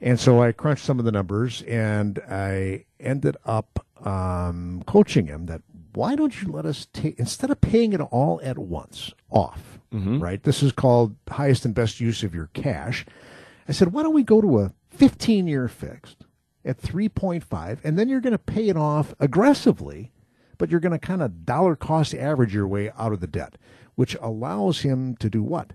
And 0.01 0.19
so 0.19 0.43
I 0.43 0.53
crunched 0.53 0.85
some 0.85 0.99
of 0.99 1.05
the 1.05 1.13
numbers, 1.13 1.63
and 1.63 2.19
I 2.31 2.85
ended 2.99 3.37
up 3.45 3.85
um, 4.05 4.83
coaching 4.87 5.27
him 5.27 5.47
that 5.47 5.63
why 5.93 6.15
don't 6.17 6.41
you 6.41 6.51
let 6.51 6.65
us 6.65 6.87
take 6.93 7.19
instead 7.19 7.51
of 7.51 7.61
paying 7.61 7.93
it 7.93 8.01
all 8.01 8.41
at 8.43 8.59
once 8.59 9.13
off, 9.31 9.79
right? 10.21 10.43
This 10.43 10.63
is 10.63 10.73
called 10.73 11.17
highest 11.29 11.65
and 11.65 11.75
best 11.75 12.01
use 12.01 12.23
of 12.23 12.35
your 12.35 12.49
cash. 12.55 13.05
I 13.69 13.73
said, 13.73 13.93
why 13.93 14.03
don't 14.03 14.15
we 14.15 14.23
go 14.23 14.41
to 14.41 14.61
a 14.61 14.73
15 14.91 15.47
year 15.49 15.67
fixed 15.69 16.25
at 16.65 16.81
3.5, 16.81 17.79
and 17.85 17.99
then 17.99 18.09
you're 18.09 18.21
going 18.21 18.33
to 18.33 18.39
pay 18.39 18.69
it 18.69 18.77
off 18.77 19.15
aggressively, 19.19 20.13
but 20.59 20.71
you're 20.71 20.81
going 20.81 20.93
to 20.93 20.99
kind 20.99 21.23
of 21.23 21.45
dollar 21.45 21.75
cost 21.77 22.15
average 22.15 22.55
your 22.55 22.69
way 22.69 22.91
out 22.97 23.13
of 23.13 23.21
the 23.21 23.27
debt, 23.27 23.57
which 23.97 24.17
allows 24.21 24.81
him 24.81 25.17
to 25.17 25.29
do 25.29 25.43
what? 25.43 25.73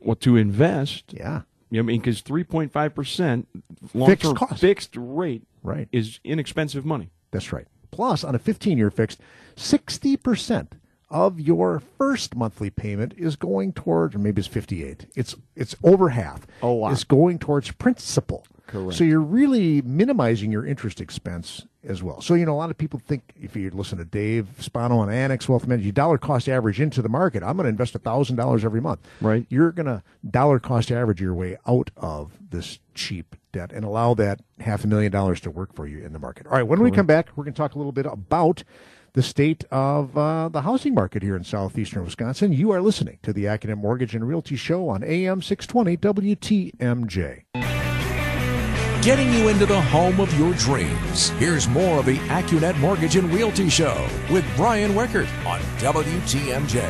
Well, 0.00 0.16
to 0.16 0.36
invest, 0.36 1.12
Yeah, 1.12 1.42
I 1.72 1.82
mean, 1.82 2.00
because 2.00 2.20
three 2.20 2.44
point 2.44 2.72
five 2.72 2.94
percent 2.94 3.46
Fixed 3.82 3.94
long-term 3.94 4.34
cost. 4.36 4.60
fixed 4.60 4.94
rate 4.96 5.42
right. 5.62 5.88
is 5.92 6.20
inexpensive 6.24 6.84
money. 6.84 7.10
That's 7.30 7.52
right. 7.52 7.66
Plus, 7.90 8.24
on 8.24 8.34
a 8.34 8.38
15 8.38 8.78
year 8.78 8.90
fixed, 8.90 9.20
60% 9.56 10.68
of 11.10 11.40
your 11.40 11.82
first 11.98 12.36
monthly 12.36 12.70
payment 12.70 13.14
is 13.16 13.36
going 13.36 13.72
towards, 13.72 14.14
or 14.14 14.18
maybe 14.18 14.40
it's 14.40 14.48
58. 14.48 15.06
It's 15.14 15.34
it's 15.56 15.74
over 15.82 16.10
half. 16.10 16.46
A 16.62 16.66
lot. 16.66 16.92
Is 16.92 17.04
going 17.04 17.38
towards 17.38 17.70
principal. 17.72 18.46
Correct. 18.68 18.98
So 18.98 19.02
you're 19.02 19.20
really 19.20 19.80
minimizing 19.82 20.52
your 20.52 20.64
interest 20.64 21.00
expense 21.00 21.66
as 21.82 22.02
well. 22.02 22.20
So 22.20 22.34
you 22.34 22.44
know 22.44 22.52
a 22.52 22.60
lot 22.60 22.70
of 22.70 22.76
people 22.76 23.00
think 23.04 23.32
if 23.40 23.56
you 23.56 23.70
listen 23.70 23.96
to 23.96 24.04
Dave 24.04 24.46
Spano 24.58 24.98
on 24.98 25.10
Annex 25.10 25.48
Wealth 25.48 25.66
Management, 25.66 25.86
you 25.86 25.92
dollar 25.92 26.18
cost 26.18 26.48
average 26.48 26.78
into 26.78 27.00
the 27.00 27.08
market. 27.08 27.42
I'm 27.42 27.56
going 27.56 27.64
to 27.64 27.70
invest 27.70 27.94
thousand 27.94 28.36
dollars 28.36 28.64
every 28.64 28.82
month. 28.82 29.00
Right. 29.22 29.46
You're 29.48 29.72
going 29.72 29.86
to 29.86 30.02
dollar 30.30 30.58
cost 30.60 30.92
average 30.92 31.20
your 31.20 31.34
way 31.34 31.56
out 31.66 31.90
of 31.96 32.32
this 32.50 32.78
cheap 32.94 33.34
debt 33.52 33.72
and 33.72 33.86
allow 33.86 34.12
that 34.14 34.40
half 34.60 34.84
a 34.84 34.86
million 34.86 35.10
dollars 35.10 35.40
to 35.40 35.50
work 35.50 35.74
for 35.74 35.86
you 35.86 36.04
in 36.04 36.12
the 36.12 36.18
market. 36.18 36.46
All 36.46 36.52
right. 36.52 36.62
When 36.62 36.82
we 36.82 36.90
come 36.90 37.06
back, 37.06 37.30
we're 37.36 37.44
going 37.44 37.54
to 37.54 37.58
talk 37.58 37.74
a 37.74 37.78
little 37.78 37.92
bit 37.92 38.06
about 38.06 38.64
the 39.14 39.22
state 39.22 39.64
of 39.70 40.16
uh, 40.16 40.50
the 40.50 40.60
housing 40.60 40.92
market 40.94 41.22
here 41.22 41.36
in 41.36 41.42
southeastern 41.42 42.04
Wisconsin. 42.04 42.52
You 42.52 42.70
are 42.72 42.82
listening 42.82 43.18
to 43.22 43.32
the 43.32 43.44
AccuNet 43.44 43.78
Mortgage 43.78 44.14
and 44.14 44.28
Realty 44.28 44.56
Show 44.56 44.90
on 44.90 45.02
AM 45.02 45.40
620 45.40 45.96
WTMJ. 45.96 47.87
Getting 49.08 49.32
you 49.32 49.48
into 49.48 49.64
the 49.64 49.80
home 49.80 50.20
of 50.20 50.38
your 50.38 50.52
dreams. 50.52 51.30
Here's 51.38 51.66
more 51.66 52.00
of 52.00 52.04
the 52.04 52.18
AccuNet 52.28 52.78
Mortgage 52.78 53.16
and 53.16 53.32
Realty 53.32 53.70
Show 53.70 54.06
with 54.30 54.44
Brian 54.54 54.92
Wickert 54.92 55.26
on 55.46 55.60
WTMJ. 55.78 56.82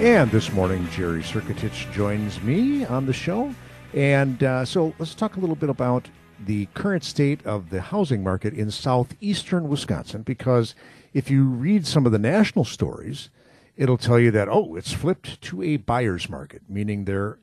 And 0.00 0.28
this 0.32 0.50
morning, 0.50 0.88
Jerry 0.90 1.22
Circutich 1.22 1.92
joins 1.92 2.42
me 2.42 2.84
on 2.86 3.06
the 3.06 3.12
show. 3.12 3.54
And 3.94 4.42
uh, 4.42 4.64
so 4.64 4.92
let's 4.98 5.14
talk 5.14 5.36
a 5.36 5.38
little 5.38 5.54
bit 5.54 5.70
about 5.70 6.08
the 6.44 6.66
current 6.74 7.04
state 7.04 7.46
of 7.46 7.70
the 7.70 7.82
housing 7.82 8.24
market 8.24 8.52
in 8.52 8.72
southeastern 8.72 9.68
Wisconsin, 9.68 10.22
because 10.22 10.74
if 11.14 11.30
you 11.30 11.44
read 11.44 11.86
some 11.86 12.04
of 12.04 12.10
the 12.10 12.18
national 12.18 12.64
stories, 12.64 13.30
it'll 13.76 13.96
tell 13.96 14.18
you 14.18 14.32
that, 14.32 14.48
oh, 14.48 14.74
it's 14.74 14.92
flipped 14.92 15.40
to 15.42 15.62
a 15.62 15.76
buyer's 15.76 16.28
market, 16.28 16.62
meaning 16.68 17.04
there 17.04 17.38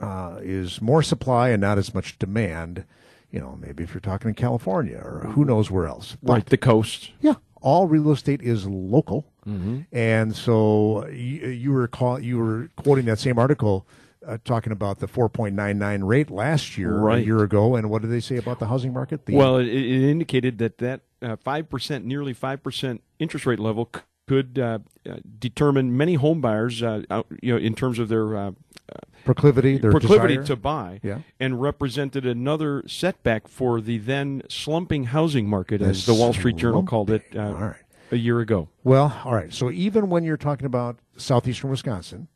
uh, 0.00 0.38
is 0.42 0.80
more 0.80 1.02
supply 1.02 1.50
and 1.50 1.60
not 1.60 1.78
as 1.78 1.94
much 1.94 2.18
demand. 2.18 2.84
You 3.30 3.40
know, 3.40 3.58
maybe 3.60 3.84
if 3.84 3.92
you're 3.92 4.00
talking 4.00 4.28
in 4.30 4.34
California 4.34 4.96
or 5.04 5.30
who 5.34 5.44
knows 5.44 5.70
where 5.70 5.86
else. 5.86 6.16
But- 6.22 6.32
Right, 6.32 6.46
the 6.46 6.56
coast. 6.56 7.10
yeah, 7.20 7.34
all 7.60 7.86
real 7.86 8.10
estate 8.12 8.40
is 8.42 8.66
local, 8.66 9.26
and 9.92 10.34
so 10.36 11.06
you, 11.08 11.48
you 11.48 11.72
were 11.72 11.88
call, 11.88 12.18
you 12.20 12.38
were 12.38 12.70
quoting 12.76 13.04
that 13.06 13.18
same 13.18 13.38
article. 13.38 13.86
Uh, 14.26 14.36
talking 14.44 14.72
about 14.72 14.98
the 14.98 15.06
4.99 15.08 16.06
rate 16.06 16.28
last 16.30 16.76
year, 16.76 16.98
a 17.22 17.24
year 17.24 17.42
ago, 17.42 17.76
and 17.76 17.88
what 17.88 18.02
did 18.02 18.10
they 18.10 18.20
say 18.20 18.36
about 18.36 18.58
the 18.58 18.66
housing 18.66 18.92
market? 18.92 19.24
The, 19.24 19.34
Well, 19.34 19.56
it, 19.56 19.68
it 19.68 20.10
indicated 20.10 20.58
that 20.58 20.78
that 20.78 21.00
uh, 21.22 21.36
five 21.36 21.70
percent, 21.70 22.04
nearly 22.04 22.34
five 22.34 22.62
percent 22.62 23.02
interest 23.18 23.46
rate 23.46 23.58
level 23.60 23.88
c- 23.94 24.02
could 24.28 24.58
uh, 24.58 24.78
uh, 25.08 25.16
determine 25.38 25.96
many 25.96 26.14
home 26.14 26.40
buyers, 26.40 26.82
uh, 26.82 27.02
you 27.42 27.52
know, 27.52 27.58
in 27.58 27.74
terms 27.74 27.98
of 27.98 28.08
their 28.08 28.36
uh, 28.36 28.50
proclivity, 29.24 29.78
their 29.78 29.90
proclivity 29.90 30.36
desire. 30.36 30.46
to 30.46 30.56
buy, 30.56 31.00
Yeah. 31.02 31.18
and 31.40 31.60
represented 31.60 32.24
another 32.26 32.82
setback 32.86 33.48
for 33.48 33.80
the 33.80 33.98
then 33.98 34.42
slumping 34.48 35.04
housing 35.04 35.48
market, 35.48 35.82
as 35.82 36.06
the 36.06 36.14
Wall 36.14 36.32
Street 36.32 36.56
Journal 36.56 36.82
called 36.82 37.10
it 37.10 37.24
uh, 37.36 37.54
right. 37.54 37.76
a 38.10 38.16
year 38.16 38.40
ago. 38.40 38.68
Well, 38.84 39.20
all 39.24 39.34
right. 39.34 39.52
So 39.52 39.70
even 39.70 40.08
when 40.08 40.24
you're 40.24 40.36
talking 40.36 40.66
about 40.66 40.98
southeastern 41.16 41.70
Wisconsin, 41.70 42.28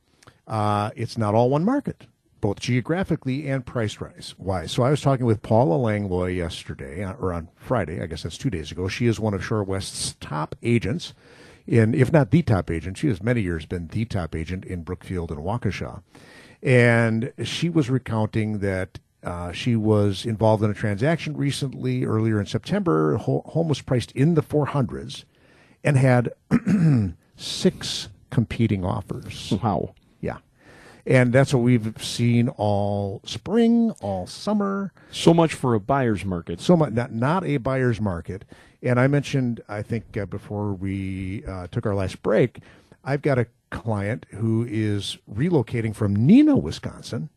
uh, 0.46 0.90
it's 0.96 1.16
not 1.16 1.34
all 1.34 1.48
one 1.48 1.64
market, 1.64 2.06
both 2.40 2.58
geographically 2.60 3.48
and 3.48 3.64
price 3.64 4.00
rise 4.00 4.34
wise. 4.36 4.72
So 4.72 4.82
I 4.82 4.90
was 4.90 5.00
talking 5.00 5.24
with 5.24 5.40
Paula 5.42 5.76
Langlois 5.76 6.34
yesterday, 6.34 7.04
or 7.04 7.32
on 7.32 7.48
Friday, 7.56 8.02
I 8.02 8.06
guess 8.06 8.24
that's 8.24 8.36
two 8.36 8.50
days 8.50 8.70
ago. 8.72 8.88
She 8.88 9.06
is 9.06 9.18
one 9.20 9.32
of 9.34 9.42
Shorewest's 9.42 10.16
top 10.20 10.56
agents, 10.62 11.14
in 11.66 11.94
if 11.94 12.12
not 12.12 12.30
the 12.30 12.42
top 12.42 12.70
agent, 12.70 12.98
she 12.98 13.08
has 13.08 13.22
many 13.22 13.40
years 13.40 13.66
been 13.66 13.88
the 13.88 14.04
top 14.04 14.34
agent 14.34 14.64
in 14.64 14.82
Brookfield 14.82 15.30
and 15.30 15.40
Waukesha, 15.40 16.02
and 16.62 17.32
she 17.42 17.68
was 17.68 17.90
recounting 17.90 18.58
that. 18.58 18.98
Uh, 19.24 19.52
she 19.52 19.76
was 19.76 20.26
involved 20.26 20.64
in 20.64 20.70
a 20.70 20.74
transaction 20.74 21.36
recently, 21.36 22.04
earlier 22.04 22.40
in 22.40 22.46
September. 22.46 23.16
Ho- 23.18 23.44
Home 23.46 23.68
was 23.68 23.80
priced 23.80 24.10
in 24.16 24.34
the 24.34 24.42
400s 24.42 25.22
and 25.84 25.96
had 25.96 26.32
six 27.36 28.08
competing 28.30 28.84
offers. 28.84 29.52
Wow. 29.62 29.94
Yeah. 30.20 30.38
And 31.06 31.32
that's 31.32 31.54
what 31.54 31.62
we've 31.62 31.94
seen 32.02 32.48
all 32.48 33.20
spring, 33.24 33.92
all 34.00 34.26
summer. 34.26 34.92
So 35.12 35.32
much 35.32 35.54
for 35.54 35.74
a 35.74 35.78
buyer's 35.80 36.24
market. 36.24 36.60
So 36.60 36.76
much, 36.76 36.92
not, 36.92 37.12
not 37.12 37.44
a 37.44 37.58
buyer's 37.58 38.00
market. 38.00 38.44
And 38.82 38.98
I 38.98 39.06
mentioned, 39.06 39.60
I 39.68 39.82
think 39.82 40.16
uh, 40.16 40.26
before 40.26 40.72
we 40.72 41.44
uh, 41.46 41.68
took 41.70 41.86
our 41.86 41.94
last 41.94 42.22
break, 42.22 42.58
I've 43.04 43.22
got 43.22 43.38
a 43.38 43.46
client 43.70 44.26
who 44.30 44.66
is 44.68 45.18
relocating 45.32 45.94
from 45.94 46.16
Neenah, 46.16 46.60
Wisconsin, 46.60 47.28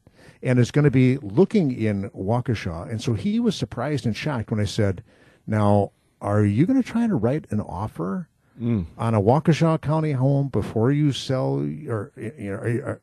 and 0.41 0.59
is 0.59 0.71
going 0.71 0.85
to 0.85 0.91
be 0.91 1.17
looking 1.17 1.71
in 1.71 2.09
Waukesha. 2.11 2.89
And 2.89 3.01
so 3.01 3.13
he 3.13 3.39
was 3.39 3.55
surprised 3.55 4.05
and 4.05 4.15
shocked 4.15 4.51
when 4.51 4.59
I 4.59 4.65
said, 4.65 5.03
Now, 5.47 5.91
are 6.21 6.43
you 6.43 6.65
going 6.65 6.81
to 6.81 6.87
try 6.87 7.07
to 7.07 7.15
write 7.15 7.45
an 7.51 7.61
offer 7.61 8.27
on 8.97 9.13
a 9.13 9.21
Waukesha 9.21 9.81
County 9.81 10.13
home 10.13 10.47
before 10.47 10.89
you 10.91 11.11
sell, 11.11 11.55
or 11.89 12.11
you 12.15 12.33
know, 12.37 12.53
are, 12.53 12.69
you- 12.69 12.83
are, 12.83 13.01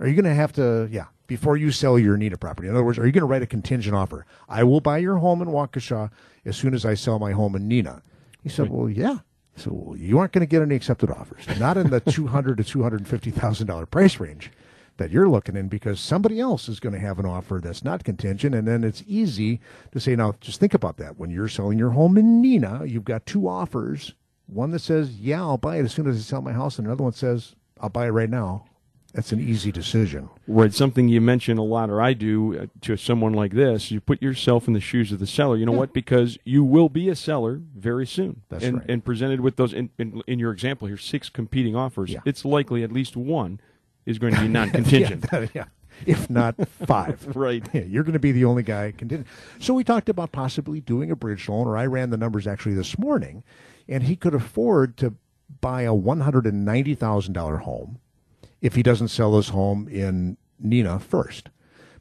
are 0.00 0.08
you 0.08 0.14
going 0.14 0.24
to 0.24 0.34
have 0.34 0.52
to, 0.54 0.88
yeah, 0.90 1.04
before 1.30 1.56
you 1.56 1.70
sell 1.70 1.96
your 1.96 2.18
Neenah 2.18 2.40
property? 2.40 2.66
In 2.66 2.74
other 2.74 2.82
words, 2.82 2.98
are 2.98 3.06
you 3.06 3.12
going 3.12 3.20
to 3.20 3.26
write 3.26 3.40
a 3.40 3.46
contingent 3.46 3.94
offer? 3.94 4.26
I 4.48 4.64
will 4.64 4.80
buy 4.80 4.98
your 4.98 5.18
home 5.18 5.40
in 5.40 5.46
Waukesha 5.46 6.10
as 6.44 6.56
soon 6.56 6.74
as 6.74 6.84
I 6.84 6.94
sell 6.94 7.20
my 7.20 7.30
home 7.30 7.54
in 7.54 7.68
Neenah. 7.68 8.02
He 8.42 8.48
said, 8.48 8.68
Well, 8.68 8.90
yeah. 8.90 9.18
So 9.54 9.70
well, 9.72 9.96
you 9.96 10.18
aren't 10.18 10.32
going 10.32 10.40
to 10.40 10.50
get 10.50 10.60
any 10.60 10.74
accepted 10.74 11.08
offers, 11.08 11.46
not 11.60 11.76
in 11.76 11.90
the 11.90 12.00
two 12.10 12.26
hundred 12.26 12.56
to 12.56 12.64
two 12.64 12.82
hundred 12.82 13.06
fifty 13.06 13.30
thousand 13.30 13.68
dollar 13.68 13.86
price 13.86 14.18
range 14.18 14.50
that 14.96 15.12
you're 15.12 15.28
looking 15.28 15.54
in, 15.54 15.68
because 15.68 16.00
somebody 16.00 16.40
else 16.40 16.68
is 16.68 16.80
going 16.80 16.94
to 16.94 16.98
have 16.98 17.20
an 17.20 17.26
offer 17.26 17.60
that's 17.62 17.84
not 17.84 18.02
contingent, 18.02 18.52
and 18.52 18.66
then 18.66 18.82
it's 18.82 19.04
easy 19.06 19.60
to 19.92 20.00
say, 20.00 20.16
now 20.16 20.34
just 20.40 20.58
think 20.58 20.74
about 20.74 20.96
that. 20.96 21.16
When 21.16 21.30
you're 21.30 21.48
selling 21.48 21.78
your 21.78 21.90
home 21.90 22.18
in 22.18 22.42
Neenah, 22.42 22.90
you've 22.90 23.04
got 23.04 23.24
two 23.24 23.46
offers. 23.48 24.14
One 24.46 24.72
that 24.72 24.80
says, 24.80 25.20
"Yeah, 25.20 25.42
I'll 25.42 25.58
buy 25.58 25.76
it 25.76 25.84
as 25.84 25.92
soon 25.92 26.08
as 26.08 26.16
I 26.16 26.20
sell 26.20 26.42
my 26.42 26.52
house," 26.52 26.76
and 26.76 26.88
another 26.88 27.04
one 27.04 27.12
says, 27.12 27.54
"I'll 27.80 27.88
buy 27.88 28.06
it 28.06 28.10
right 28.10 28.28
now." 28.30 28.64
That's 29.12 29.32
an 29.32 29.40
easy 29.40 29.72
decision. 29.72 30.28
Right, 30.46 30.72
something 30.72 31.08
you 31.08 31.20
mention 31.20 31.58
a 31.58 31.64
lot, 31.64 31.90
or 31.90 32.00
I 32.00 32.12
do 32.12 32.58
uh, 32.58 32.66
to 32.82 32.96
someone 32.96 33.32
like 33.32 33.52
this. 33.52 33.90
You 33.90 34.00
put 34.00 34.22
yourself 34.22 34.68
in 34.68 34.74
the 34.74 34.80
shoes 34.80 35.10
of 35.10 35.18
the 35.18 35.26
seller. 35.26 35.56
You 35.56 35.66
know 35.66 35.72
what? 35.72 35.92
Because 35.92 36.38
you 36.44 36.62
will 36.62 36.88
be 36.88 37.08
a 37.08 37.16
seller 37.16 37.60
very 37.76 38.06
soon. 38.06 38.42
That's 38.48 38.64
and, 38.64 38.78
right. 38.78 38.86
And 38.88 39.04
presented 39.04 39.40
with 39.40 39.56
those, 39.56 39.72
in, 39.72 39.90
in, 39.98 40.22
in 40.26 40.38
your 40.38 40.52
example 40.52 40.86
here, 40.86 40.96
six 40.96 41.28
competing 41.28 41.74
offers. 41.74 42.10
Yeah. 42.10 42.20
It's 42.24 42.44
likely 42.44 42.82
at 42.84 42.92
least 42.92 43.16
one 43.16 43.60
is 44.06 44.18
going 44.18 44.34
to 44.34 44.40
be 44.40 44.48
non-contingent. 44.48 45.26
yeah, 45.32 45.46
yeah, 45.54 45.64
if 46.06 46.30
not 46.30 46.54
five. 46.68 47.26
Right. 47.34 47.66
Yeah, 47.72 47.82
you're 47.82 48.04
going 48.04 48.12
to 48.12 48.18
be 48.18 48.32
the 48.32 48.44
only 48.44 48.62
guy 48.62 48.92
contingent. 48.92 49.26
So 49.58 49.74
we 49.74 49.82
talked 49.82 50.08
about 50.08 50.30
possibly 50.30 50.80
doing 50.80 51.10
a 51.10 51.16
bridge 51.16 51.48
loan, 51.48 51.66
or 51.66 51.76
I 51.76 51.86
ran 51.86 52.10
the 52.10 52.16
numbers 52.16 52.46
actually 52.46 52.74
this 52.74 52.98
morning, 52.98 53.42
and 53.88 54.04
he 54.04 54.14
could 54.14 54.34
afford 54.34 54.96
to 54.98 55.14
buy 55.60 55.82
a 55.82 55.94
one 55.94 56.20
hundred 56.20 56.46
and 56.46 56.64
ninety 56.64 56.94
thousand 56.94 57.32
dollar 57.32 57.58
home 57.58 57.98
if 58.60 58.74
he 58.74 58.82
doesn't 58.82 59.08
sell 59.08 59.36
his 59.36 59.48
home 59.48 59.88
in 59.88 60.36
Neenah 60.62 61.00
first. 61.00 61.50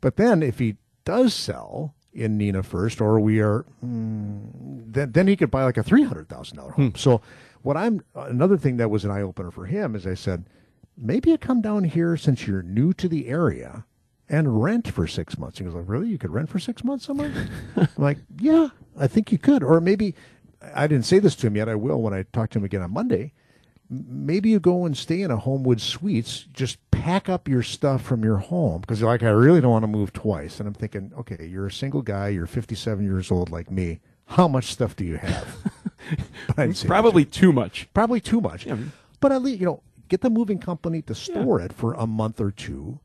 But 0.01 0.17
then 0.17 0.43
if 0.43 0.59
he 0.59 0.77
does 1.05 1.33
sell 1.33 1.95
in 2.13 2.37
Neenah 2.37 2.65
first, 2.65 3.01
or 3.01 3.19
we 3.19 3.39
are, 3.39 3.65
mm, 3.83 4.49
then 4.93 5.11
then 5.11 5.27
he 5.27 5.35
could 5.35 5.51
buy 5.51 5.63
like 5.63 5.77
a 5.77 5.83
three 5.83 6.03
hundred 6.03 6.29
thousand 6.29 6.57
dollar 6.57 6.71
home. 6.71 6.93
So 6.95 7.21
what 7.61 7.77
I'm 7.77 8.01
another 8.15 8.57
thing 8.57 8.77
that 8.77 8.89
was 8.89 9.05
an 9.05 9.11
eye 9.11 9.21
opener 9.21 9.51
for 9.51 9.65
him 9.65 9.95
is 9.95 10.07
I 10.07 10.13
said, 10.13 10.45
maybe 10.97 11.29
you 11.31 11.37
come 11.37 11.61
down 11.61 11.83
here 11.83 12.17
since 12.17 12.47
you're 12.47 12.63
new 12.63 12.93
to 12.93 13.07
the 13.07 13.27
area 13.27 13.85
and 14.27 14.61
rent 14.61 14.91
for 14.91 15.07
six 15.07 15.37
months. 15.37 15.57
He 15.57 15.65
goes, 15.65 15.73
like, 15.73 15.87
really? 15.87 16.07
You 16.07 16.17
could 16.17 16.31
rent 16.31 16.49
for 16.49 16.59
six 16.59 16.83
months 16.83 17.05
somewhere? 17.05 17.31
I'm 17.75 17.87
like, 17.97 18.17
yeah, 18.39 18.69
I 18.97 19.07
think 19.07 19.31
you 19.31 19.37
could. 19.37 19.63
Or 19.63 19.81
maybe 19.81 20.15
I 20.75 20.87
didn't 20.87 21.05
say 21.05 21.19
this 21.19 21.35
to 21.37 21.47
him 21.47 21.55
yet. 21.55 21.69
I 21.69 21.75
will 21.75 22.01
when 22.01 22.13
I 22.13 22.23
talk 22.31 22.51
to 22.51 22.59
him 22.59 22.65
again 22.65 22.81
on 22.81 22.91
Monday. 22.91 23.33
Maybe 23.89 24.49
you 24.49 24.59
go 24.59 24.85
and 24.85 24.95
stay 24.95 25.21
in 25.21 25.31
a 25.31 25.37
Homewood 25.37 25.81
Suites. 25.81 26.45
Just 26.53 26.77
pack 26.91 27.27
up 27.27 27.47
your 27.47 27.63
stuff 27.63 28.01
from 28.03 28.23
your 28.23 28.37
home 28.37 28.81
because 28.81 28.99
you're 29.01 29.09
like, 29.09 29.23
I 29.23 29.29
really 29.29 29.61
don't 29.61 29.71
want 29.71 29.83
to 29.83 29.87
move 29.87 30.13
twice. 30.13 30.59
And 30.59 30.67
I'm 30.67 30.75
thinking, 30.75 31.11
okay, 31.17 31.45
you're 31.47 31.65
a 31.67 31.71
single 31.71 32.01
guy. 32.03 32.27
You're 32.29 32.45
57 32.45 33.03
years 33.03 33.31
old 33.31 33.49
like 33.49 33.71
me. 33.71 33.99
How 34.25 34.47
much 34.47 34.65
stuff 34.71 34.95
do 34.95 35.03
you 35.05 35.17
have? 35.17 35.47
But 36.47 36.59
I 36.59 36.65
didn't 36.67 36.77
say 36.77 36.87
that 36.87 36.87
to 36.87 36.87
him 36.87 36.87
Probably 36.87 37.25
too 37.25 37.51
much. 37.53 37.89
probably 37.93 38.19
too 38.21 38.41
much. 38.41 38.65
Yeah. 38.65 38.77
But 39.19 39.31
at 39.31 39.41
least 39.43 39.59
you 39.59 39.65
know, 39.65 39.83
get 40.07 40.21
the 40.21 40.29
moving 40.29 40.57
company 40.59 41.01
to 41.03 41.13
store 41.13 41.59
it 41.61 41.71
for 41.73 41.93
a 41.93 42.07
month 42.07 42.39
or 42.41 42.51
two, 42.51 42.99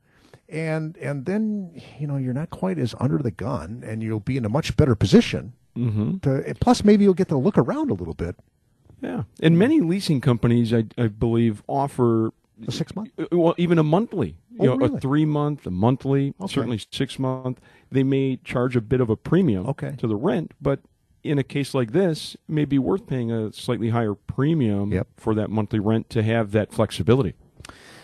and 0.49 0.97
and 0.99 1.27
then 1.27 1.83
you 1.99 2.07
know 2.07 2.17
you're 2.17 2.33
not 2.33 2.51
quite 2.51 2.79
as 2.79 2.95
under 3.01 3.19
the 3.19 3.31
gun, 3.31 3.83
and 3.85 4.03
you'll 4.03 4.21
be 4.21 4.37
in 4.37 4.45
a 4.45 4.49
much 4.49 4.77
better 4.77 4.95
position. 4.95 5.53
Mm-hmm. 5.77 6.19
To 6.19 6.55
plus, 6.61 6.85
maybe 6.85 7.05
you'll 7.05 7.15
get 7.15 7.29
to 7.29 7.37
look 7.37 7.59
around 7.59 7.91
a 7.91 7.95
little 7.95 8.15
bit. 8.15 8.37
Yeah. 9.05 9.23
And 9.41 9.59
many 9.59 9.81
leasing 9.81 10.21
companies, 10.21 10.73
I, 10.73 10.85
I 10.97 11.09
believe, 11.09 11.63
offer 11.69 12.33
A 12.67 12.73
six 12.73 12.95
month. 12.97 13.11
Uh, 13.19 13.27
well, 13.33 13.55
even 13.59 13.79
a 13.79 13.83
monthly, 13.83 14.37
you 14.51 14.61
Oh, 14.61 14.65
know, 14.65 14.77
really? 14.77 14.97
a 14.97 15.01
three 15.01 15.25
month, 15.25 15.67
a 15.67 15.71
monthly, 15.71 16.35
Okay. 16.41 16.53
certainly 16.53 16.81
six 16.91 17.19
month. 17.19 17.61
They 17.91 18.03
may 18.05 18.39
charge 18.45 18.77
a 18.77 18.81
bit 18.81 19.01
of 19.01 19.11
a 19.11 19.17
premium 19.17 19.67
Okay. 19.67 19.95
to 19.99 20.07
the 20.07 20.17
rent, 20.17 20.53
but 20.61 20.81
in 21.23 21.39
a 21.39 21.43
case 21.45 21.75
like 21.75 21.93
this, 21.93 22.35
it 22.35 22.41
may 22.53 22.65
be 22.65 22.79
worth 22.79 23.07
paying 23.07 23.31
a 23.33 23.53
slightly 23.53 23.91
higher 23.91 24.15
premium 24.15 24.93
Yep. 24.93 25.09
for 25.17 25.35
that 25.35 25.51
monthly 25.51 25.81
rent 25.81 26.09
to 26.11 26.23
have 26.23 26.53
that 26.53 26.73
flexibility. 26.73 27.35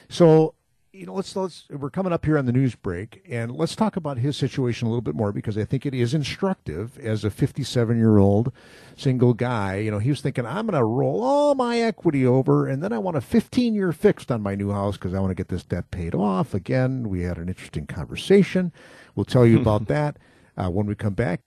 So 0.08 0.54
you 0.92 1.06
know, 1.06 1.14
let's 1.14 1.36
let's 1.36 1.66
we're 1.70 1.90
coming 1.90 2.12
up 2.12 2.24
here 2.24 2.36
on 2.36 2.46
the 2.46 2.52
news 2.52 2.74
break, 2.74 3.22
and 3.28 3.52
let's 3.52 3.76
talk 3.76 3.96
about 3.96 4.18
his 4.18 4.36
situation 4.36 4.86
a 4.86 4.90
little 4.90 5.02
bit 5.02 5.14
more 5.14 5.32
because 5.32 5.56
I 5.56 5.64
think 5.64 5.86
it 5.86 5.94
is 5.94 6.14
instructive 6.14 6.98
as 6.98 7.24
a 7.24 7.30
57 7.30 7.96
year 7.96 8.18
old 8.18 8.52
single 8.96 9.32
guy. 9.32 9.76
You 9.76 9.92
know, 9.92 9.98
he 9.98 10.10
was 10.10 10.20
thinking, 10.20 10.46
I'm 10.46 10.66
going 10.66 10.78
to 10.78 10.84
roll 10.84 11.22
all 11.22 11.54
my 11.54 11.78
equity 11.78 12.26
over, 12.26 12.66
and 12.66 12.82
then 12.82 12.92
I 12.92 12.98
want 12.98 13.16
a 13.16 13.20
15 13.20 13.74
year 13.74 13.92
fixed 13.92 14.32
on 14.32 14.42
my 14.42 14.54
new 14.54 14.72
house 14.72 14.96
because 14.96 15.14
I 15.14 15.20
want 15.20 15.30
to 15.30 15.36
get 15.36 15.48
this 15.48 15.64
debt 15.64 15.90
paid 15.90 16.14
off. 16.14 16.54
Again, 16.54 17.08
we 17.08 17.22
had 17.22 17.38
an 17.38 17.48
interesting 17.48 17.86
conversation. 17.86 18.72
We'll 19.14 19.24
tell 19.24 19.46
you 19.46 19.60
about 19.60 19.86
that 19.88 20.16
uh, 20.56 20.70
when 20.70 20.86
we 20.86 20.94
come 20.96 21.14
back. 21.14 21.42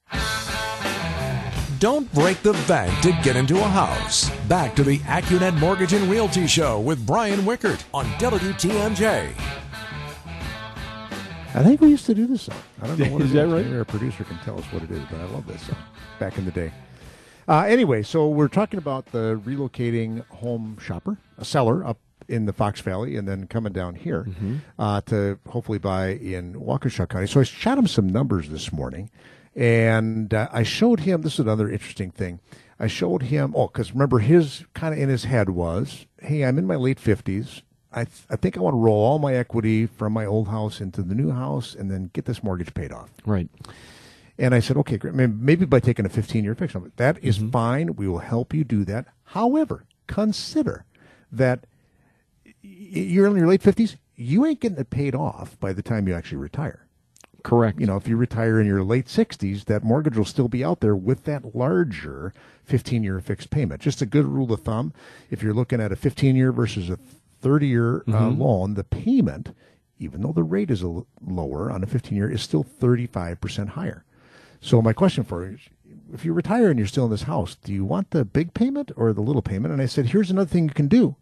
Don't 1.84 2.10
break 2.14 2.40
the 2.40 2.54
bank 2.66 2.98
to 3.02 3.12
get 3.22 3.36
into 3.36 3.58
a 3.58 3.68
house. 3.68 4.30
Back 4.48 4.74
to 4.76 4.82
the 4.82 5.00
AccuNet 5.00 5.58
Mortgage 5.58 5.92
and 5.92 6.10
Realty 6.10 6.46
Show 6.46 6.80
with 6.80 7.06
Brian 7.06 7.40
Wickert 7.40 7.84
on 7.92 8.06
WTMJ. 8.12 9.30
I 11.54 11.62
think 11.62 11.82
we 11.82 11.90
used 11.90 12.06
to 12.06 12.14
do 12.14 12.26
this 12.26 12.40
song. 12.44 12.56
I 12.80 12.86
don't 12.86 12.98
know 12.98 13.04
what 13.12 13.20
Is 13.20 13.32
it 13.32 13.34
that 13.34 13.48
right? 13.48 13.66
Maybe 13.66 13.76
our 13.76 13.84
producer 13.84 14.24
can 14.24 14.38
tell 14.38 14.58
us 14.58 14.64
what 14.72 14.82
it 14.82 14.90
is, 14.90 15.02
but 15.10 15.20
I 15.20 15.24
love 15.26 15.46
this 15.46 15.60
song 15.60 15.76
back 16.18 16.38
in 16.38 16.46
the 16.46 16.52
day. 16.52 16.72
Uh, 17.46 17.64
anyway, 17.68 18.02
so 18.02 18.30
we're 18.30 18.48
talking 18.48 18.78
about 18.78 19.04
the 19.12 19.38
relocating 19.44 20.26
home 20.28 20.78
shopper, 20.80 21.18
a 21.36 21.44
seller 21.44 21.86
up 21.86 21.98
in 22.28 22.46
the 22.46 22.54
Fox 22.54 22.80
Valley, 22.80 23.14
and 23.18 23.28
then 23.28 23.46
coming 23.46 23.74
down 23.74 23.94
here 23.94 24.24
Mm-hmm. 24.24 24.56
uh, 24.78 25.02
to 25.02 25.38
hopefully 25.50 25.76
buy 25.76 26.12
in 26.12 26.54
Waukesha 26.54 27.06
County. 27.10 27.26
So 27.26 27.40
I 27.40 27.42
shot 27.42 27.76
him 27.76 27.86
some 27.86 28.08
numbers 28.08 28.48
this 28.48 28.72
morning, 28.72 29.10
and 29.56 30.32
uh, 30.32 30.48
I 30.52 30.62
showed 30.62 31.00
him. 31.00 31.22
This 31.22 31.34
is 31.34 31.40
another 31.40 31.70
interesting 31.70 32.10
thing. 32.10 32.40
I 32.78 32.86
showed 32.86 33.22
him. 33.22 33.54
Oh, 33.56 33.68
because 33.68 33.92
remember, 33.92 34.18
his 34.18 34.64
kind 34.74 34.94
of 34.94 35.00
in 35.00 35.08
his 35.08 35.24
head 35.24 35.50
was, 35.50 36.06
"Hey, 36.20 36.44
I'm 36.44 36.58
in 36.58 36.66
my 36.66 36.76
late 36.76 37.00
fifties. 37.00 37.62
I 37.92 38.04
th- 38.04 38.26
I 38.28 38.36
think 38.36 38.56
I 38.56 38.60
want 38.60 38.74
to 38.74 38.78
roll 38.78 39.04
all 39.04 39.18
my 39.18 39.34
equity 39.34 39.86
from 39.86 40.12
my 40.12 40.26
old 40.26 40.48
house 40.48 40.80
into 40.80 41.02
the 41.02 41.14
new 41.14 41.30
house, 41.30 41.74
and 41.74 41.90
then 41.90 42.10
get 42.12 42.24
this 42.24 42.42
mortgage 42.42 42.74
paid 42.74 42.92
off." 42.92 43.10
Right. 43.24 43.48
And 44.38 44.54
I 44.54 44.60
said, 44.60 44.76
okay, 44.78 44.96
great. 44.96 45.14
Maybe 45.14 45.64
by 45.64 45.80
taking 45.80 46.04
a 46.06 46.08
15 46.08 46.42
year 46.42 46.54
fix 46.54 46.74
on 46.74 46.84
it. 46.86 46.96
That 46.96 47.22
is 47.22 47.38
fine. 47.38 47.94
We 47.96 48.08
will 48.08 48.18
help 48.18 48.52
you 48.52 48.64
do 48.64 48.84
that. 48.84 49.06
However, 49.26 49.84
consider 50.06 50.84
that 51.30 51.66
you're 52.62 53.26
in 53.28 53.36
your 53.36 53.46
late 53.46 53.62
50s. 53.62 53.96
You 54.16 54.44
ain't 54.44 54.60
getting 54.60 54.78
it 54.78 54.90
paid 54.90 55.14
off 55.14 55.58
by 55.60 55.72
the 55.72 55.82
time 55.82 56.08
you 56.08 56.14
actually 56.14 56.38
retire. 56.38 56.83
Correct. 57.44 57.78
You 57.78 57.86
know, 57.86 57.96
if 57.96 58.08
you 58.08 58.16
retire 58.16 58.58
in 58.58 58.66
your 58.66 58.82
late 58.82 59.06
60s, 59.06 59.66
that 59.66 59.84
mortgage 59.84 60.16
will 60.16 60.24
still 60.24 60.48
be 60.48 60.64
out 60.64 60.80
there 60.80 60.96
with 60.96 61.24
that 61.24 61.54
larger 61.54 62.32
15 62.64 63.04
year 63.04 63.20
fixed 63.20 63.50
payment. 63.50 63.82
Just 63.82 64.00
a 64.02 64.06
good 64.06 64.24
rule 64.24 64.50
of 64.52 64.62
thumb 64.62 64.94
if 65.30 65.42
you're 65.42 65.52
looking 65.52 65.80
at 65.80 65.92
a 65.92 65.96
15 65.96 66.34
year 66.34 66.50
versus 66.52 66.88
a 66.88 66.98
30 67.42 67.66
year 67.66 68.04
uh, 68.08 68.28
loan, 68.30 68.74
the 68.74 68.82
payment, 68.82 69.54
even 69.98 70.22
though 70.22 70.32
the 70.32 70.42
rate 70.42 70.70
is 70.70 70.82
l- 70.82 71.06
lower 71.24 71.70
on 71.70 71.84
a 71.84 71.86
15 71.86 72.16
year, 72.16 72.30
is 72.30 72.40
still 72.40 72.64
35% 72.64 73.68
higher. 73.68 74.04
So 74.62 74.80
my 74.80 74.94
question 74.94 75.22
for 75.22 75.46
you 75.46 75.56
is, 75.56 75.60
if 76.14 76.24
you 76.24 76.32
retire 76.32 76.70
and 76.70 76.78
you're 76.78 76.88
still 76.88 77.04
in 77.04 77.10
this 77.10 77.24
house, 77.24 77.56
do 77.56 77.74
you 77.74 77.84
want 77.84 78.10
the 78.10 78.24
big 78.24 78.54
payment 78.54 78.90
or 78.96 79.12
the 79.12 79.20
little 79.20 79.42
payment? 79.42 79.72
And 79.74 79.82
I 79.82 79.86
said, 79.86 80.06
here's 80.06 80.30
another 80.30 80.48
thing 80.48 80.64
you 80.64 80.70
can 80.74 80.88
do. 80.88 81.16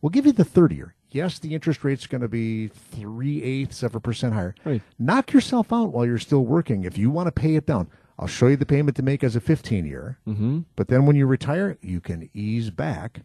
We'll 0.00 0.10
give 0.10 0.26
you 0.26 0.32
the 0.32 0.44
30 0.44 0.76
year. 0.76 0.94
Yes, 1.10 1.38
the 1.38 1.54
interest 1.54 1.84
rate's 1.84 2.06
going 2.06 2.20
to 2.20 2.28
be 2.28 2.68
three 2.68 3.42
eighths 3.42 3.82
of 3.82 3.94
a 3.94 4.00
percent 4.00 4.34
higher. 4.34 4.54
Right. 4.64 4.82
Knock 4.98 5.32
yourself 5.32 5.72
out 5.72 5.92
while 5.92 6.04
you're 6.04 6.18
still 6.18 6.44
working. 6.44 6.84
If 6.84 6.98
you 6.98 7.10
want 7.10 7.28
to 7.28 7.32
pay 7.32 7.54
it 7.54 7.66
down, 7.66 7.88
I'll 8.18 8.26
show 8.26 8.48
you 8.48 8.56
the 8.56 8.66
payment 8.66 8.96
to 8.96 9.02
make 9.02 9.22
as 9.22 9.36
a 9.36 9.40
15 9.40 9.86
year. 9.86 10.18
Mm-hmm. 10.26 10.60
But 10.74 10.88
then 10.88 11.06
when 11.06 11.16
you 11.16 11.26
retire, 11.26 11.78
you 11.80 12.00
can 12.00 12.28
ease 12.34 12.70
back 12.70 13.20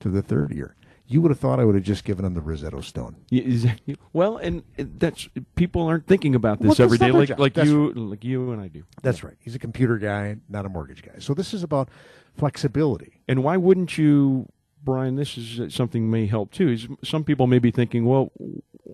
to 0.00 0.08
the 0.08 0.22
third 0.22 0.52
year. 0.52 0.74
You 1.06 1.20
would 1.20 1.30
have 1.30 1.40
thought 1.40 1.60
I 1.60 1.64
would 1.64 1.74
have 1.74 1.84
just 1.84 2.04
given 2.04 2.24
them 2.24 2.34
the 2.34 2.40
Rosetta 2.40 2.82
Stone. 2.82 3.16
Yeah. 3.28 3.74
Well, 4.12 4.38
and 4.38 4.62
that's 4.76 5.28
people 5.56 5.82
aren't 5.82 6.06
thinking 6.06 6.34
about 6.34 6.60
this 6.60 6.78
Well, 6.78 6.86
every 6.86 6.96
day 6.96 7.10
like 7.10 7.38
like 7.38 7.56
you 7.56 7.92
like 7.92 8.24
you 8.24 8.52
and 8.52 8.62
I 8.62 8.68
do. 8.68 8.84
That's 9.02 9.22
right. 9.22 9.36
He's 9.40 9.54
a 9.54 9.58
computer 9.58 9.98
guy, 9.98 10.36
not 10.48 10.64
a 10.64 10.68
mortgage 10.70 11.02
guy. 11.02 11.18
So 11.18 11.34
this 11.34 11.52
is 11.52 11.62
about 11.62 11.90
flexibility. 12.36 13.20
And 13.28 13.44
why 13.44 13.56
wouldn't 13.56 13.98
you, 13.98 14.48
Brian? 14.84 15.16
This 15.16 15.36
is 15.38 15.74
something 15.74 16.10
may 16.10 16.26
help 16.26 16.50
too. 16.52 16.68
Is 16.70 16.88
some 17.04 17.24
people 17.24 17.46
may 17.46 17.58
be 17.58 17.70
thinking, 17.70 18.04
well, 18.04 18.32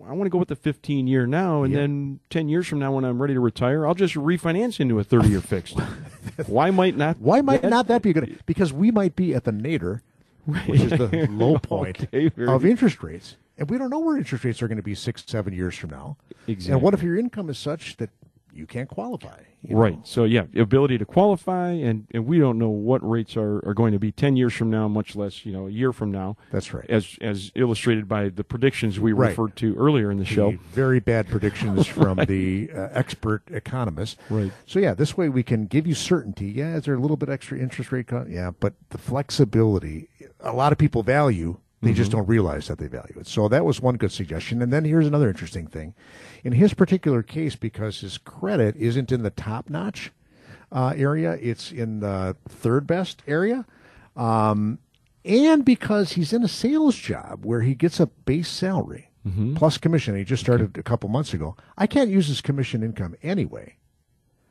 I 0.07 0.13
want 0.13 0.23
to 0.25 0.29
go 0.29 0.37
with 0.37 0.47
the 0.49 0.55
15 0.55 1.07
year 1.07 1.25
now, 1.25 1.63
and 1.63 1.73
Yeah. 1.73 1.81
then 1.81 2.19
10 2.29 2.49
years 2.49 2.67
from 2.67 2.79
now, 2.79 2.93
when 2.93 3.03
I'm 3.05 3.21
ready 3.21 3.33
to 3.33 3.39
retire, 3.39 3.85
I'll 3.87 3.95
just 3.95 4.15
refinance 4.15 4.79
into 4.79 4.99
a 4.99 5.03
30 5.03 5.29
year 5.29 5.41
fixed. 5.41 5.77
why 6.47 6.71
might 6.71 6.95
not? 6.95 7.19
Why 7.19 7.41
might 7.41 7.61
that- 7.63 7.69
not 7.69 7.87
that 7.87 8.01
be 8.01 8.13
good? 8.13 8.39
Because 8.45 8.71
we 8.71 8.91
might 8.91 9.15
be 9.15 9.33
at 9.33 9.43
the 9.45 9.51
nadir, 9.51 10.01
which 10.45 10.81
is 10.81 10.91
the 10.91 11.27
low 11.31 11.57
point 11.57 12.03
Okay, 12.13 12.31
of 12.45 12.65
interest 12.65 13.01
rates. 13.03 13.35
And 13.57 13.69
we 13.69 13.77
don't 13.77 13.89
know 13.89 13.99
where 13.99 14.15
interest 14.15 14.45
rates 14.45 14.61
are 14.61 14.69
going 14.69 14.77
to 14.77 14.83
be 14.83 14.95
six, 14.95 15.23
seven 15.27 15.53
years 15.53 15.75
from 15.75 15.89
now. 15.89 16.15
Exactly. 16.47 16.73
And 16.73 16.81
what 16.81 16.93
if 16.93 17.03
your 17.03 17.17
income 17.19 17.49
is 17.49 17.57
such 17.57 17.97
that 17.97 18.09
you 18.59 18.67
can't 18.67 18.89
qualify? 18.89 19.39
you 19.61 19.75
Right. 19.75 19.95
know? 19.95 20.01
So 20.05 20.23
yeah, 20.25 20.43
ability 20.55 20.97
to 20.99 21.05
qualify, 21.05 21.71
and, 21.71 22.07
and 22.13 22.25
we 22.25 22.39
don't 22.39 22.57
know 22.57 22.69
what 22.69 23.07
rates 23.07 23.35
are, 23.35 23.57
are 23.67 23.73
going 23.73 23.91
to 23.93 23.99
be 23.99 24.11
ten 24.11 24.35
years 24.37 24.53
from 24.53 24.69
now, 24.69 24.87
much 24.87 25.15
less 25.15 25.45
you 25.45 25.51
know 25.51 25.67
a 25.67 25.69
year 25.69 25.91
from 25.91 26.11
now. 26.11 26.37
That's 26.51 26.73
right. 26.73 26.85
As 26.89 27.17
as 27.21 27.51
illustrated 27.55 28.07
by 28.07 28.29
the 28.29 28.43
predictions 28.43 28.99
we 28.99 29.11
Right. 29.13 29.29
referred 29.29 29.55
to 29.57 29.75
earlier 29.75 30.11
in 30.11 30.17
the 30.17 30.25
show. 30.25 30.51
Very 30.71 30.99
bad 30.99 31.27
predictions 31.27 31.87
from 31.99 32.17
the 32.27 32.69
uh, 32.73 32.87
expert 32.91 33.43
economists. 33.51 34.17
Right. 34.29 34.51
So 34.65 34.79
yeah, 34.79 34.93
this 34.93 35.17
way 35.17 35.27
we 35.29 35.43
can 35.43 35.65
give 35.65 35.87
you 35.87 35.95
certainty. 35.95 36.47
Yeah, 36.51 36.75
is 36.77 36.83
there 36.85 36.93
a 36.95 36.99
little 36.99 37.17
bit 37.17 37.29
extra 37.29 37.57
interest 37.57 37.91
rate? 37.91 38.07
Co- 38.07 38.25
yeah, 38.29 38.51
but 38.59 38.73
the 38.91 38.97
flexibility, 38.97 40.09
a 40.39 40.53
lot 40.53 40.71
of 40.71 40.77
people 40.77 41.03
value. 41.03 41.57
They 41.81 41.93
just 41.93 42.11
don't 42.11 42.27
realize 42.27 42.67
that 42.67 42.77
they 42.77 42.87
value 42.87 43.15
it. 43.21 43.25
So 43.25 43.47
that 43.47 43.63
was 43.63 43.79
one 43.79 43.95
good 43.95 44.11
suggestion. 44.11 44.61
And 44.61 44.73
then 44.73 44.83
here's 44.83 45.07
another 45.07 45.29
interesting 45.29 45.65
thing. 45.65 45.93
In 46.43 46.53
his 46.53 46.73
particular 46.73 47.21
case, 47.23 47.55
because 47.55 47.99
his 48.01 48.17
credit 48.17 48.75
isn't 48.77 49.11
in 49.11 49.23
the 49.23 49.29
top 49.29 49.69
notch 49.69 50.11
uh, 50.71 50.93
area, 50.95 51.33
it's 51.41 51.71
in 51.71 51.99
the 51.99 52.35
third 52.47 52.87
best 52.87 53.21
area. 53.27 53.65
Um, 54.15 54.79
and 55.25 55.65
because 55.65 56.13
he's 56.13 56.31
in 56.33 56.43
a 56.43 56.47
sales 56.47 56.95
job 56.95 57.45
where 57.45 57.61
he 57.61 57.75
gets 57.75 57.99
a 57.99 58.07
base 58.07 58.47
salary. 58.49 59.05
plus 59.55 59.77
commission. 59.77 60.15
He 60.15 60.23
just 60.23 60.41
started 60.41 60.75
a 60.77 60.81
couple 60.81 61.07
months 61.09 61.33
ago. 61.35 61.55
I 61.77 61.85
can't 61.85 62.09
use 62.09 62.27
his 62.27 62.41
commission 62.41 62.81
income 62.81 63.15
anyway, 63.21 63.75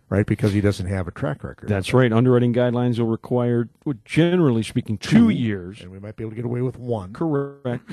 right? 0.09 0.25
Because 0.27 0.53
he 0.53 0.61
doesn't 0.61 0.87
have 0.87 1.09
a 1.09 1.11
track 1.11 1.43
record. 1.43 1.69
That's 1.69 1.93
right. 1.93 2.13
Underwriting 2.13 2.53
guidelines 2.55 2.99
will 3.01 3.07
require, 3.09 3.69
generally 4.05 4.63
speaking, 4.63 4.97
two 4.99 5.31
years. 5.31 5.81
and 5.81 5.91
we 5.91 5.99
might 5.99 6.15
be 6.15 6.23
able 6.23 6.31
to 6.33 6.37
get 6.37 6.45
away 6.45 6.61
with 6.61 6.79
one. 6.79 7.13
Correct. 7.13 7.91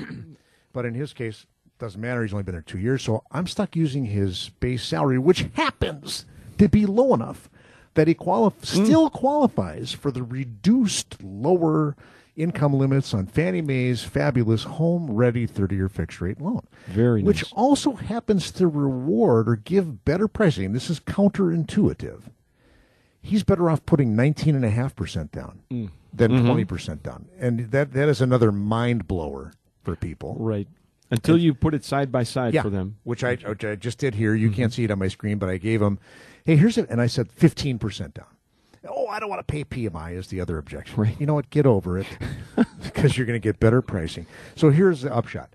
But 0.72 0.84
in 0.86 0.94
his 0.94 1.12
case, 1.12 1.46
doesn't 1.78 2.00
matter. 2.00 2.22
He's 2.22 2.32
only 2.32 2.42
been 2.44 2.54
there 2.54 2.62
two 2.62 2.78
years, 2.78 3.02
so 3.02 3.22
I'm 3.30 3.46
stuck 3.46 3.76
using 3.76 4.06
his 4.06 4.50
base 4.60 4.82
salary, 4.84 5.18
which 5.18 5.46
happens 5.54 6.24
to 6.58 6.68
be 6.68 6.86
low 6.86 7.12
enough 7.14 7.48
that 7.94 8.08
he 8.08 8.14
quali- 8.14 8.50
Hmm. 8.50 8.64
still 8.84 9.10
qualifies 9.10 9.92
for 9.92 10.10
the 10.10 10.22
reduced 10.22 11.22
lower 11.22 11.96
income 12.36 12.74
limits 12.74 13.14
on 13.14 13.26
Fannie 13.26 13.62
Mae's 13.62 14.02
fabulous 14.04 14.64
HomeReady 14.66 15.48
30 15.48 15.76
year 15.76 15.88
fixed 15.88 16.20
rate 16.20 16.38
loan. 16.40 16.60
Very 16.86 17.22
nice. 17.22 17.26
Which 17.26 17.52
also 17.54 17.92
happens 17.92 18.50
to 18.52 18.66
reward 18.68 19.48
or 19.48 19.56
give 19.56 20.04
better 20.04 20.28
pricing. 20.28 20.72
This 20.74 20.90
is 20.90 21.00
counterintuitive. 21.00 22.22
He's 23.22 23.42
better 23.42 23.68
off 23.70 23.84
putting 23.86 24.14
19.5% 24.14 25.32
down 25.32 25.60
Mm. 25.70 25.90
than 26.12 26.30
Mm-hmm. 26.32 26.46
20% 26.46 27.02
down. 27.02 27.26
And 27.38 27.70
that, 27.70 27.92
that 27.94 28.08
is 28.08 28.20
another 28.20 28.52
mind 28.52 29.08
blower 29.08 29.52
for 29.82 29.96
people. 29.96 30.36
Right. 30.38 30.68
Until 31.10 31.38
you 31.38 31.54
put 31.54 31.72
it 31.74 31.84
side 31.84 32.10
by 32.10 32.22
side 32.24 32.52
Yeah, 32.54 32.62
for 32.62 32.70
them. 32.70 32.96
which 33.04 33.22
I, 33.22 33.36
which 33.36 33.64
I 33.64 33.76
just 33.76 33.98
did 33.98 34.14
here. 34.16 34.34
You 34.34 34.48
Mm-hmm. 34.48 34.56
can't 34.56 34.72
see 34.72 34.84
it 34.84 34.90
on 34.90 34.98
my 34.98 35.08
screen, 35.08 35.38
but 35.38 35.48
I 35.48 35.56
gave 35.58 35.80
them, 35.80 35.98
hey, 36.44 36.56
here's 36.56 36.76
it. 36.78 36.88
And 36.90 37.00
I 37.00 37.06
said 37.06 37.28
15% 37.30 38.14
down. 38.14 38.26
Oh, 38.88 39.06
I 39.08 39.18
don't 39.20 39.28
want 39.28 39.40
to 39.46 39.52
pay 39.52 39.64
PMI 39.64 40.14
is 40.16 40.28
the 40.28 40.40
other 40.40 40.58
objection. 40.58 41.00
Right. 41.02 41.16
You 41.20 41.26
know 41.26 41.34
what? 41.34 41.50
Get 41.50 41.66
over 41.66 41.98
it 41.98 42.06
because 42.82 43.16
you're 43.16 43.26
going 43.26 43.40
to 43.40 43.44
get 43.44 43.58
better 43.60 43.82
pricing. 43.82 44.26
So 44.54 44.70
here's 44.70 45.02
the 45.02 45.12
upshot 45.14 45.50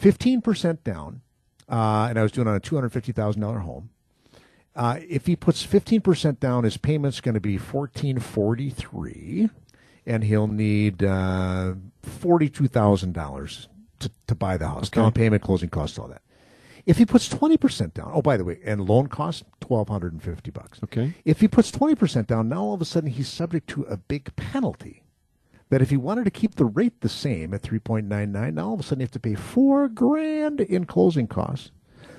15% 0.00 0.82
down, 0.82 1.20
uh, 1.68 2.06
and 2.08 2.18
I 2.18 2.22
was 2.22 2.32
doing 2.32 2.48
on 2.48 2.56
a 2.56 2.60
$250,000 2.60 3.60
home. 3.62 3.90
Uh, 4.74 4.98
if 5.08 5.26
he 5.26 5.36
puts 5.36 5.66
15% 5.66 6.40
down, 6.40 6.64
his 6.64 6.76
payment's 6.78 7.20
going 7.20 7.34
to 7.34 7.40
be 7.40 7.58
1443 7.58 9.50
and 10.06 10.24
he'll 10.24 10.46
need 10.46 11.02
uh, 11.02 11.74
$42,000 12.06 13.66
to, 14.00 14.10
to 14.26 14.34
buy 14.34 14.56
the 14.56 14.68
house. 14.68 14.88
Okay. 14.88 15.00
Down 15.00 15.12
payment, 15.12 15.42
closing 15.42 15.68
costs, 15.68 15.98
all 15.98 16.08
that. 16.08 16.22
If 16.86 16.98
he 16.98 17.06
puts 17.06 17.28
20% 17.28 17.94
down, 17.94 18.10
oh, 18.14 18.22
by 18.22 18.36
the 18.36 18.44
way, 18.44 18.58
and 18.64 18.80
loan 18.80 19.06
cost, 19.08 19.44
1250 19.66 20.50
bucks. 20.50 20.80
Okay. 20.84 21.14
If 21.24 21.40
he 21.40 21.48
puts 21.48 21.70
20% 21.70 22.26
down, 22.26 22.48
now 22.48 22.62
all 22.62 22.74
of 22.74 22.80
a 22.80 22.86
sudden 22.86 23.10
he's 23.10 23.28
subject 23.28 23.68
to 23.70 23.82
a 23.84 23.96
big 23.96 24.34
penalty. 24.36 25.02
That 25.68 25.82
if 25.82 25.90
he 25.90 25.96
wanted 25.96 26.24
to 26.24 26.30
keep 26.30 26.56
the 26.56 26.64
rate 26.64 27.00
the 27.00 27.08
same 27.08 27.54
at 27.54 27.62
3.99, 27.62 28.54
now 28.54 28.68
all 28.68 28.74
of 28.74 28.80
a 28.80 28.82
sudden 28.82 29.00
you 29.00 29.04
have 29.04 29.12
to 29.12 29.20
pay 29.20 29.34
four 29.34 29.88
grand 29.88 30.60
in 30.60 30.84
closing 30.84 31.28
costs. 31.28 31.70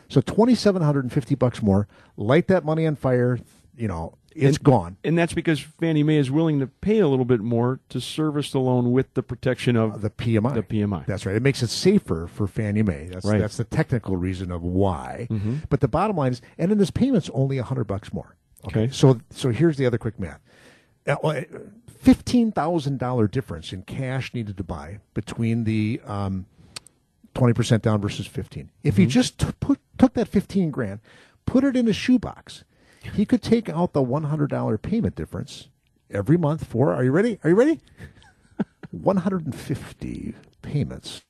So 0.08 0.22
2750 0.22 1.36
bucks 1.36 1.62
more. 1.62 1.88
Light 2.16 2.48
that 2.48 2.64
money 2.64 2.86
on 2.86 2.96
fire, 2.96 3.40
you 3.76 3.88
know, 3.88 4.18
it's 4.36 4.58
And- 4.58 4.64
gone. 4.64 4.98
And 5.04 5.18
that's 5.18 5.34
because 5.34 5.60
Fannie 5.60 6.04
Mae 6.04 6.18
is 6.18 6.32
willing 6.32 6.60
to 6.60 6.68
pay 6.68 7.00
a 7.00 7.08
little 7.08 7.26
bit 7.26 7.42
more 7.42 7.80
to 7.90 8.00
service 8.00 8.52
the 8.52 8.60
loan 8.60 8.92
with 8.92 9.14
the 9.14 9.24
protection 9.24 9.76
of 9.76 10.02
The 10.02 10.10
PMI. 10.10 10.54
The 10.56 10.64
PMI. 10.64 11.06
That's 11.06 11.26
right. 11.26 11.36
It 11.36 11.42
makes 11.42 11.62
it 11.62 11.68
safer 11.70 12.28
for 12.28 12.48
Fannie 12.48 12.84
Mae. 12.84 13.10
That's 13.12 13.26
Right. 13.26 13.40
that's 13.40 13.58
the 13.58 13.64
technical 13.66 14.16
reason 14.18 14.52
of 14.52 14.64
why. 14.64 15.28
Mm-hmm. 15.30 15.56
But 15.70 15.82
the 15.82 15.88
bottom 15.88 16.16
line 16.18 16.32
is, 16.32 16.42
and 16.58 16.72
then 16.72 16.78
this 16.78 16.92
payment's 16.92 17.30
only 17.34 17.58
a 17.58 17.64
hundred 17.64 17.86
bucks 17.86 18.14
more. 18.14 18.36
Okay. 18.66 18.90
So 18.92 19.20
so 19.32 19.50
here's 19.50 19.78
the 19.78 19.86
other 19.86 19.98
quick 19.98 20.20
math. 20.20 20.40
Uh, 21.08 21.42
Fifteen 22.00 22.52
thousand 22.52 22.98
dollar 22.98 23.28
difference 23.28 23.72
in 23.74 23.84
cash 23.84 24.34
needed 24.34 24.58
to 24.58 24.64
buy 24.64 25.00
between 25.14 25.66
the 25.66 26.02
um, 26.06 26.48
twenty 27.36 27.54
percent 27.54 27.84
down 27.84 28.02
versus 28.02 28.26
fifteen. 28.26 28.72
If 28.84 28.94
Mm-hmm. 28.96 29.02
he 29.02 29.08
just 29.08 29.38
t- 29.40 29.48
put 29.60 29.80
took 30.00 30.14
that 30.16 30.28
fifteen 30.28 30.72
grand, 30.72 31.00
put 31.46 31.64
it 31.64 31.76
in 31.76 31.88
a 31.88 31.94
shoebox, 31.94 32.64
he 33.16 33.26
could 33.26 33.42
take 33.42 33.70
out 33.70 33.94
the 33.94 34.02
one 34.02 34.24
hundred 34.24 34.50
dollar 34.50 34.78
payment 34.78 35.16
difference 35.16 35.68
every 36.10 36.38
month 36.38 36.66
for. 36.66 36.94
Are 36.94 37.04
you 37.04 37.12
ready? 37.12 37.40
Are 37.44 37.50
you 37.50 37.56
ready? 37.56 37.80
150 38.92 40.36
payments. 40.62 41.22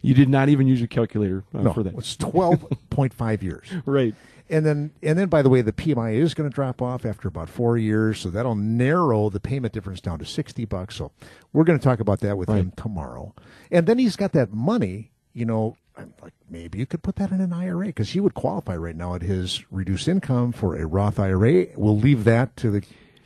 You 0.00 0.14
did 0.14 0.28
not 0.28 0.48
even 0.48 0.66
use 0.66 0.80
your 0.80 0.86
calculator 0.88 1.44
uh, 1.54 1.62
No, 1.62 1.72
for 1.72 1.82
that. 1.82 1.94
it's 1.94 2.16
12.5 2.16 3.42
years. 3.42 3.68
Right. 3.86 4.14
And 4.50 4.64
then, 4.66 4.90
and 5.02 5.18
then, 5.18 5.28
by 5.28 5.40
the 5.40 5.48
way, 5.48 5.62
the 5.62 5.72
PMI 5.72 6.14
is 6.14 6.34
going 6.34 6.48
to 6.48 6.54
drop 6.54 6.82
off 6.82 7.06
after 7.06 7.26
about 7.26 7.48
four 7.48 7.78
years, 7.78 8.20
so 8.20 8.28
that'll 8.28 8.54
narrow 8.54 9.30
the 9.30 9.40
payment 9.40 9.72
difference 9.72 10.02
down 10.02 10.18
to 10.18 10.26
60 10.26 10.66
bucks. 10.66 10.96
So 10.96 11.10
we're 11.54 11.64
going 11.64 11.78
to 11.78 11.82
talk 11.82 11.98
about 12.00 12.20
that 12.20 12.36
with 12.36 12.50
him 12.50 12.72
tomorrow. 12.76 13.34
And 13.70 13.86
then 13.86 13.98
he's 13.98 14.16
got 14.16 14.32
that 14.32 14.52
money, 14.52 15.12
you 15.32 15.46
know, 15.46 15.78
I'm 15.96 16.12
like 16.22 16.32
maybe 16.50 16.78
you 16.78 16.86
could 16.86 17.02
put 17.02 17.16
that 17.16 17.30
in 17.30 17.40
an 17.40 17.52
IRA 17.52 17.86
because 17.86 18.10
he 18.10 18.20
would 18.20 18.34
qualify 18.34 18.76
right 18.76 18.96
now 18.96 19.14
at 19.14 19.22
his 19.22 19.62
reduced 19.70 20.08
income 20.08 20.52
for 20.52 20.76
a 20.76 20.86
Roth 20.86 21.18
IRA. 21.20 21.66
We'll 21.76 21.98
leave 21.98 22.24
that 22.24 22.56
to 22.58 22.70
the 22.70 22.82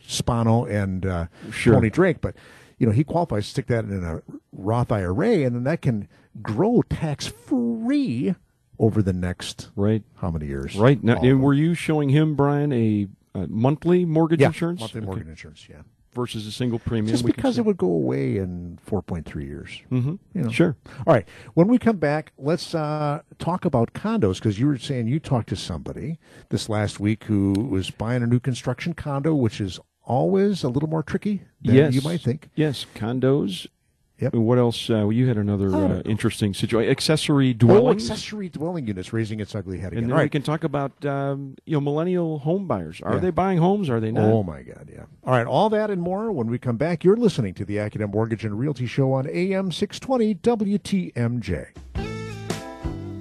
Spano 0.07 0.65
and 0.65 1.05
uh, 1.07 1.27
Sure. 1.51 1.75
Tony 1.75 1.91
Drake, 1.91 2.21
but 2.21 2.35
you 2.79 2.87
know 2.87 2.93
he 2.93 3.05
qualifies 3.05 3.45
to 3.47 3.51
stick 3.51 3.67
that 3.69 3.85
in 3.85 4.05
a 4.05 4.23
Roth 4.53 4.93
IRA, 4.93 5.45
and 5.45 5.55
then 5.55 5.65
that 5.65 5.83
can 5.83 6.09
grow 6.43 6.83
tax 6.89 7.27
free 7.27 8.35
over 8.79 9.03
the 9.03 9.13
next 9.13 9.71
Right. 9.75 10.03
how 10.17 10.31
many 10.31 10.47
years? 10.47 10.77
Right. 10.77 11.03
Now, 11.03 11.21
and 11.21 11.43
were 11.43 11.55
you 11.55 11.75
showing 11.75 12.11
him, 12.11 12.37
Brian, 12.37 12.73
a, 12.73 13.09
a 13.35 13.47
monthly 13.49 14.05
mortgage 14.05 14.41
yeah, 14.41 14.47
insurance 14.49 14.81
monthly 14.81 15.01
Okay. 15.01 15.07
mortgage 15.07 15.29
insurance, 15.29 15.67
yeah. 15.69 15.83
Versus 16.19 16.47
a 16.49 16.53
single 16.53 16.81
premium? 16.81 17.07
Just 17.07 17.25
because 17.25 17.59
it 17.59 17.65
would 17.65 17.77
go 17.77 17.87
away 17.87 18.37
in 18.39 18.79
4.3 18.85 19.45
years. 19.45 19.81
Mhm. 19.91 20.19
You 20.35 20.43
know. 20.43 20.51
Sure. 20.51 20.77
All 21.07 21.15
right. 21.15 21.27
When 21.55 21.69
we 21.69 21.79
come 21.79 21.99
back, 21.99 22.33
let's 22.37 22.75
uh, 22.75 23.23
talk 23.39 23.65
about 23.65 23.93
condos 23.93 24.35
because 24.35 24.59
you 24.59 24.67
were 24.67 24.79
saying 24.79 25.07
you 25.07 25.21
talked 25.21 25.49
to 25.51 25.57
somebody 25.57 26.19
this 26.49 26.69
last 26.69 26.99
week 26.99 27.25
who 27.25 27.53
was 27.53 27.91
buying 27.91 28.23
a 28.23 28.27
new 28.27 28.41
construction 28.41 28.95
condo, 28.95 29.33
which 29.33 29.61
is 29.61 29.79
always 30.03 30.65
a 30.65 30.69
little 30.69 30.89
more 30.89 31.05
tricky 31.05 31.43
than 31.63 31.77
yes. 31.77 31.95
you 31.95 32.01
might 32.01 32.21
think. 32.21 32.49
Yes. 32.57 32.85
Condos. 32.97 33.69
Yep. 34.21 34.35
And 34.35 34.45
what 34.45 34.59
else? 34.59 34.91
Uh, 34.91 35.09
you 35.11 35.29
had 35.29 35.37
another 35.37 35.73
uh, 35.75 36.01
interesting 36.05 36.53
situation. 36.53 36.91
Accessory 36.91 37.55
dwelling. 37.55 37.77
Oh, 37.79 37.81
dwellings. 37.83 38.11
accessory 38.11 38.49
dwelling 38.49 38.87
units 38.89 39.13
raising 39.13 39.39
its 39.39 39.55
ugly 39.55 39.79
head 39.79 39.93
again. 39.93 40.05
and 40.05 40.11
then 40.13 40.17
All 40.19 40.25
we 40.25 40.29
can 40.29 40.43
talk 40.43 40.65
about 40.65 41.05
um, 41.07 41.55
you 41.67 41.75
know 41.75 41.81
millennial 41.81 42.41
home 42.41 42.67
buyers. 42.67 43.01
Are 43.03 43.15
Yeah. 43.15 43.21
they 43.21 43.31
buying 43.31 43.59
homes? 43.59 43.89
Are 43.89 44.01
they 44.01 44.11
not? 44.11 44.25
Oh 44.25 44.43
my 44.43 44.63
God! 44.63 44.91
Yeah. 44.93 45.05
All 45.25 45.33
right. 45.33 45.47
All 45.47 45.71
that 45.71 45.91
and 45.91 46.03
more 46.03 46.33
when 46.33 46.49
we 46.49 46.59
come 46.59 46.77
back. 46.77 47.05
You're 47.05 47.17
listening 47.17 47.55
to 47.55 47.65
the 47.65 47.77
AccuNet 47.77 48.11
Mortgage 48.13 48.45
and 48.45 48.59
Realty 48.59 48.87
Show 48.87 49.13
on 49.13 49.29
AM 49.29 49.71
620 49.71 50.35
WTMJ. 50.35 51.67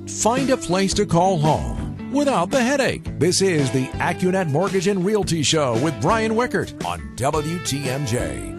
Find 0.09 0.49
a 0.49 0.57
place 0.57 0.93
to 0.95 1.05
call 1.05 1.37
home 1.37 2.11
without 2.11 2.49
the 2.49 2.63
headache. 2.63 3.03
This 3.19 3.41
is 3.43 3.69
the 3.71 3.85
AccuNet 3.99 4.49
Mortgage 4.49 4.87
and 4.87 5.05
Realty 5.05 5.43
Show 5.43 5.77
with 5.83 5.99
Brian 6.01 6.31
Wickert 6.31 6.83
on 6.85 6.99
WTMJ. 7.17 8.56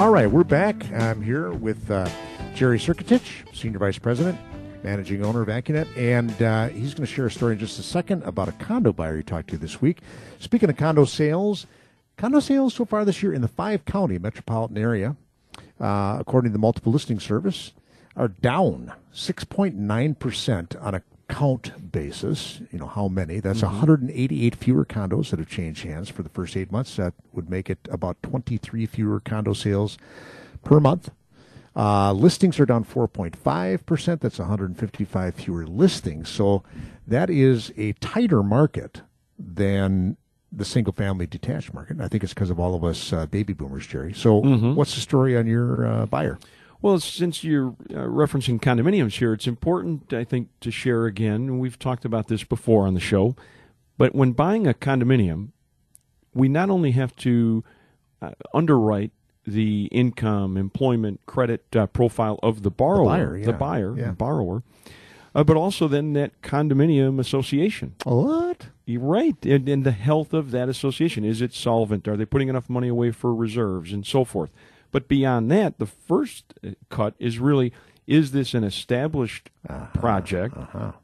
All 0.00 0.08
right, 0.08 0.30
we're 0.30 0.44
back. 0.44 0.90
I'm 0.92 1.20
here 1.20 1.52
with 1.52 1.90
uh, 1.90 2.08
Jerry 2.54 2.78
Circutich, 2.78 3.54
Senior 3.54 3.80
Vice 3.80 3.98
President, 3.98 4.38
Managing 4.82 5.22
Owner 5.22 5.42
of 5.42 5.48
AccuNet, 5.48 5.94
and 5.94 6.42
uh, 6.42 6.68
he's 6.68 6.94
going 6.94 7.06
to 7.06 7.14
share 7.14 7.26
a 7.26 7.30
story 7.30 7.52
in 7.52 7.58
just 7.58 7.78
a 7.78 7.82
second 7.82 8.22
about 8.22 8.48
a 8.48 8.52
condo 8.52 8.94
buyer 8.94 9.18
he 9.18 9.22
talked 9.22 9.50
to 9.50 9.58
this 9.58 9.82
week. 9.82 9.98
Speaking 10.38 10.70
of 10.70 10.78
condo 10.78 11.04
sales, 11.04 11.66
condo 12.16 12.40
sales 12.40 12.72
so 12.72 12.86
far 12.86 13.04
this 13.04 13.22
year 13.22 13.34
in 13.34 13.42
the 13.42 13.48
five 13.48 13.84
county 13.84 14.16
metropolitan 14.18 14.78
area, 14.78 15.16
uh, 15.78 16.16
according 16.18 16.48
to 16.48 16.54
the 16.54 16.58
Multiple 16.58 16.92
Listing 16.92 17.20
Service, 17.20 17.72
are 18.16 18.28
down 18.28 18.94
6.9% 19.12 20.82
on 20.82 20.94
a 20.94 21.02
count 21.30 21.92
basis. 21.92 22.60
You 22.72 22.78
know, 22.78 22.86
how 22.86 23.08
many? 23.08 23.40
That's 23.40 23.62
188 23.62 24.54
fewer 24.56 24.84
condos 24.84 25.30
that 25.30 25.38
have 25.38 25.48
changed 25.48 25.84
hands 25.84 26.08
for 26.08 26.22
the 26.22 26.28
first 26.28 26.56
eight 26.56 26.70
months. 26.72 26.96
That 26.96 27.14
would 27.32 27.48
make 27.48 27.70
it 27.70 27.78
about 27.90 28.22
23 28.22 28.86
fewer 28.86 29.20
condo 29.20 29.52
sales 29.52 29.96
per 30.64 30.80
month. 30.80 31.10
Uh, 31.76 32.12
listings 32.12 32.58
are 32.58 32.66
down 32.66 32.84
4.5%. 32.84 34.20
That's 34.20 34.38
155 34.38 35.34
fewer 35.34 35.66
listings. 35.66 36.28
So 36.28 36.64
that 37.06 37.30
is 37.30 37.72
a 37.76 37.92
tighter 37.94 38.42
market 38.42 39.02
than 39.38 40.16
the 40.52 40.64
single 40.64 40.92
family 40.92 41.28
detached 41.28 41.72
market. 41.72 41.92
And 41.92 42.02
I 42.02 42.08
think 42.08 42.24
it's 42.24 42.34
because 42.34 42.50
of 42.50 42.58
all 42.58 42.74
of 42.74 42.82
us 42.82 43.12
uh, 43.12 43.26
baby 43.26 43.52
boomers, 43.52 43.86
Jerry. 43.86 44.12
So 44.12 44.40
what's 44.74 44.96
the 44.96 45.00
story 45.00 45.36
on 45.36 45.46
your 45.46 45.86
uh, 45.86 46.06
buyer? 46.06 46.40
Well, 46.82 46.98
since 46.98 47.44
you're 47.44 47.68
uh, 47.90 47.94
referencing 48.06 48.58
condominiums 48.60 49.18
here, 49.18 49.34
it's 49.34 49.46
important, 49.46 50.12
I 50.12 50.24
think, 50.24 50.48
to 50.60 50.70
share 50.70 51.06
again. 51.06 51.58
We've 51.58 51.78
talked 51.78 52.04
about 52.04 52.28
this 52.28 52.42
before 52.42 52.86
on 52.86 52.94
the 52.94 53.00
show, 53.00 53.36
but 53.98 54.14
when 54.14 54.32
buying 54.32 54.66
a 54.66 54.72
condominium, 54.72 55.48
we 56.32 56.48
not 56.48 56.70
only 56.70 56.92
have 56.92 57.14
to 57.16 57.64
uh, 58.22 58.30
underwrite 58.54 59.12
the 59.46 59.86
income, 59.86 60.56
employment, 60.56 61.20
credit 61.26 61.64
uh, 61.76 61.86
profile 61.86 62.38
of 62.42 62.62
the 62.62 62.70
borrower, 62.70 63.04
buyer, 63.04 63.36
yeah. 63.36 63.50
buyer, 63.52 63.94
Yeah. 63.98 64.06
the 64.08 64.12
borrower, 64.12 64.62
uh, 65.34 65.44
but 65.44 65.56
also 65.56 65.86
then 65.86 66.14
that 66.14 66.40
condominium 66.40 67.18
association. 67.18 67.94
What? 68.04 68.68
You're 68.86 69.02
right, 69.02 69.36
and, 69.44 69.68
and 69.68 69.84
the 69.84 69.92
health 69.92 70.32
of 70.32 70.50
that 70.52 70.68
association 70.68 71.24
is 71.24 71.42
it 71.42 71.52
solvent? 71.52 72.08
Are 72.08 72.16
they 72.16 72.24
putting 72.24 72.48
enough 72.48 72.70
money 72.70 72.88
away 72.88 73.10
for 73.10 73.34
reserves 73.34 73.92
and 73.92 74.06
so 74.06 74.24
forth? 74.24 74.50
But 74.92 75.08
beyond 75.08 75.50
that, 75.50 75.78
the 75.78 75.86
first 75.86 76.54
uh, 76.64 76.70
cut 76.88 77.14
is 77.18 77.38
really 77.38 77.72
is 78.06 78.32
this 78.32 78.54
an 78.54 78.64
established 78.64 79.50
project 79.94 80.56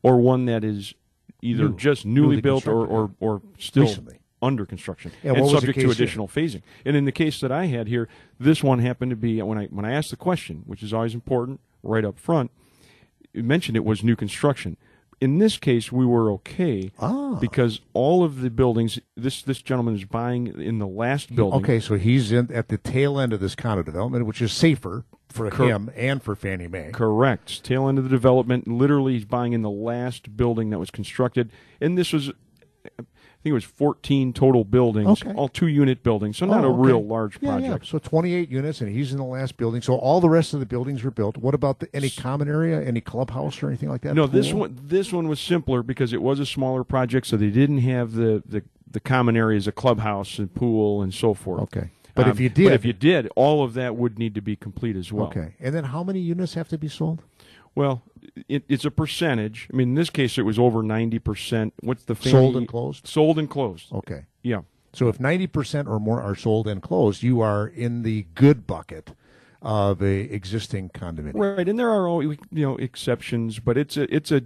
or 0.03 0.17
one 0.19 0.47
that 0.47 0.65
is 0.65 0.95
either 1.43 1.65
Uh-huh, 1.65 1.71
New. 1.73 1.77
just 1.79 2.05
newly, 2.07 2.29
Newly 2.29 2.41
built 2.41 2.67
or, 2.67 2.85
or, 2.85 3.11
or 3.21 3.43
still 3.59 3.85
Recently. 3.85 4.19
under 4.43 4.67
construction 4.67 5.13
Yeah, 5.23 5.33
and 5.33 5.41
what 5.41 5.43
was 5.45 5.53
the 5.53 5.57
subject 5.59 5.79
to 5.79 5.87
case 5.87 5.97
here? 5.97 6.05
additional 6.05 6.27
phasing. 6.29 6.63
And 6.85 6.97
in 6.97 7.05
the 7.05 7.13
case 7.13 7.39
that 7.41 7.53
I 7.53 7.67
had 7.67 7.87
here, 7.87 8.09
this 8.41 8.63
one 8.65 8.81
happened 8.81 9.11
to 9.11 9.17
be 9.17 9.41
when 9.43 9.57
I 9.59 9.67
when 9.67 9.85
I 9.85 9.93
asked 9.93 10.11
the 10.11 10.17
question, 10.17 10.63
which 10.67 10.83
is 10.83 10.93
always 10.93 11.15
important 11.15 11.61
right 11.85 12.05
up 12.05 12.19
front, 12.19 12.51
it 13.33 13.45
mentioned 13.45 13.77
it 13.77 13.85
was 13.85 14.03
new 14.03 14.17
construction. 14.17 14.77
In 15.21 15.39
this 15.39 15.57
case, 15.57 15.91
we 15.91 16.05
were 16.05 16.31
okay 16.33 16.91
Ah. 16.99 17.39
because 17.41 17.81
all 17.95 18.23
of 18.23 18.43
the 18.43 18.51
buildings. 18.51 18.99
This 19.17 19.41
this 19.43 19.63
gentleman 19.63 19.95
is 19.95 20.05
buying 20.05 20.47
in 20.61 20.79
the 20.79 20.87
last 20.87 21.35
building. 21.35 21.59
Okay, 21.61 21.81
so 21.81 21.95
he's 21.97 22.33
in 22.33 22.53
at 22.53 22.69
the 22.69 22.77
tail 22.77 23.19
end 23.19 23.33
of 23.33 23.41
this 23.41 23.55
condo 23.55 23.83
development, 23.83 24.27
which 24.27 24.43
is 24.43 24.53
safer 24.53 25.05
for 25.29 25.51
Cor- 25.51 25.67
him 25.69 25.91
and 25.97 26.23
for 26.23 26.35
Fannie 26.37 26.69
Mae. 26.69 26.91
Correct. 26.93 27.65
Tail 27.65 27.89
end 27.89 27.97
of 27.97 28.05
the 28.05 28.11
development. 28.11 28.69
Literally, 28.69 29.15
he's 29.15 29.25
buying 29.25 29.55
in 29.55 29.63
the 29.63 29.71
last 29.71 30.37
building 30.37 30.69
that 30.71 30.79
was 30.79 30.91
constructed, 30.91 31.51
and 31.81 31.97
this 31.97 32.13
was, 32.13 32.31
think 33.47 33.53
it 33.53 33.55
was 33.55 33.65
14 33.65 34.33
total 34.33 34.65
buildings, 34.65 35.23
Okay. 35.23 35.33
all 35.35 35.49
two 35.49 35.69
unit 35.69 36.03
buildings, 36.03 36.37
so 36.39 36.47
not 36.47 36.65
Oh, 36.65 36.69
a 36.69 36.73
real 36.73 37.05
large 37.05 37.39
Yeah, 37.41 37.59
yeah. 37.59 37.69
project. 37.69 37.87
So 37.87 37.99
28 37.99 38.51
units, 38.51 38.81
and 38.81 38.91
he's 38.91 39.13
in 39.13 39.19
the 39.19 39.25
last 39.25 39.57
building. 39.57 39.81
So 39.83 39.95
all 39.95 40.21
the 40.21 40.29
rest 40.29 40.53
of 40.53 40.59
the 40.61 40.67
buildings 40.67 41.05
were 41.05 41.11
built. 41.13 41.37
What 41.37 41.55
about 41.55 41.79
the, 41.79 41.89
any 41.95 42.11
common 42.11 42.49
area, 42.49 42.83
any 42.83 43.01
clubhouse 43.01 43.63
or 43.63 43.69
anything 43.69 43.89
like 43.89 44.01
that? 44.01 44.15
No, 44.15 44.27
this 44.27 44.53
one 44.53 44.77
this 44.83 45.13
one 45.13 45.29
was 45.29 45.39
simpler 45.39 45.83
because 45.85 46.13
it 46.13 46.21
was 46.23 46.41
a 46.41 46.47
smaller 46.47 46.83
project, 46.83 47.29
so 47.29 47.37
they 47.37 47.51
didn't 47.51 47.79
have 47.79 48.13
the 48.15 48.43
the, 48.45 48.65
the 48.91 48.99
common 49.01 49.37
areas, 49.37 49.69
a 49.69 49.73
clubhouse 49.73 50.39
and 50.41 50.53
pool 50.53 51.03
and 51.03 51.15
so 51.15 51.33
forth. 51.35 51.63
Okay. 51.63 51.91
But 52.17 52.27
if 52.29 52.37
Um, 52.39 52.43
you 52.43 52.49
did, 52.49 52.65
but 52.65 52.73
if 52.73 52.85
you 52.85 52.95
did, 52.95 53.29
all 53.37 53.63
of 53.63 53.75
that 53.75 53.95
would 53.95 54.19
need 54.19 54.35
to 54.37 54.41
be 54.41 54.57
complete 54.57 54.97
as 54.97 55.13
well. 55.13 55.27
okay. 55.27 55.55
And 55.61 55.75
then 55.75 55.85
how 55.85 56.03
many 56.03 56.19
units 56.19 56.55
have 56.55 56.67
to 56.69 56.79
be 56.79 56.89
sold? 56.89 57.23
Well, 57.77 58.03
it, 58.49 58.65
it's 58.69 58.85
a 58.85 58.91
percentage. 58.91 59.69
I 59.73 59.77
mean, 59.77 59.91
in 59.91 59.95
this 59.95 60.11
case, 60.11 60.37
it 60.39 60.43
was 60.43 60.59
over 60.59 60.83
ninety 60.83 61.21
percent. 61.21 61.75
What's 61.81 62.03
the 62.05 62.17
Fannie- 62.17 62.33
Sold 62.33 62.57
and 62.57 62.67
closed? 62.67 63.07
Sold 63.07 63.39
and 63.39 63.49
closed. 63.49 63.93
Okay. 63.93 64.25
Yeah. 64.43 64.63
So 64.93 65.09
if 65.09 65.19
90% 65.19 65.87
or 65.89 66.01
more 66.01 66.23
are 66.23 66.35
sold 66.35 66.67
and 66.67 66.81
closed, 66.81 67.23
you 67.23 67.43
are 67.43 67.67
in 67.69 68.03
the 68.03 68.25
good 68.35 68.67
bucket 68.67 69.11
of 69.61 70.03
a 70.03 70.21
existing 70.21 70.89
condominium. 70.89 71.35
Right, 71.35 71.69
and 71.69 71.79
there 71.79 71.91
are 71.91 72.09
al- 72.09 72.23
you 72.23 72.39
know 72.51 72.77
exceptions, 72.79 73.59
but 73.59 73.77
it's 73.77 73.99
a 73.99 74.13
it's 74.15 74.33
a 74.33 74.43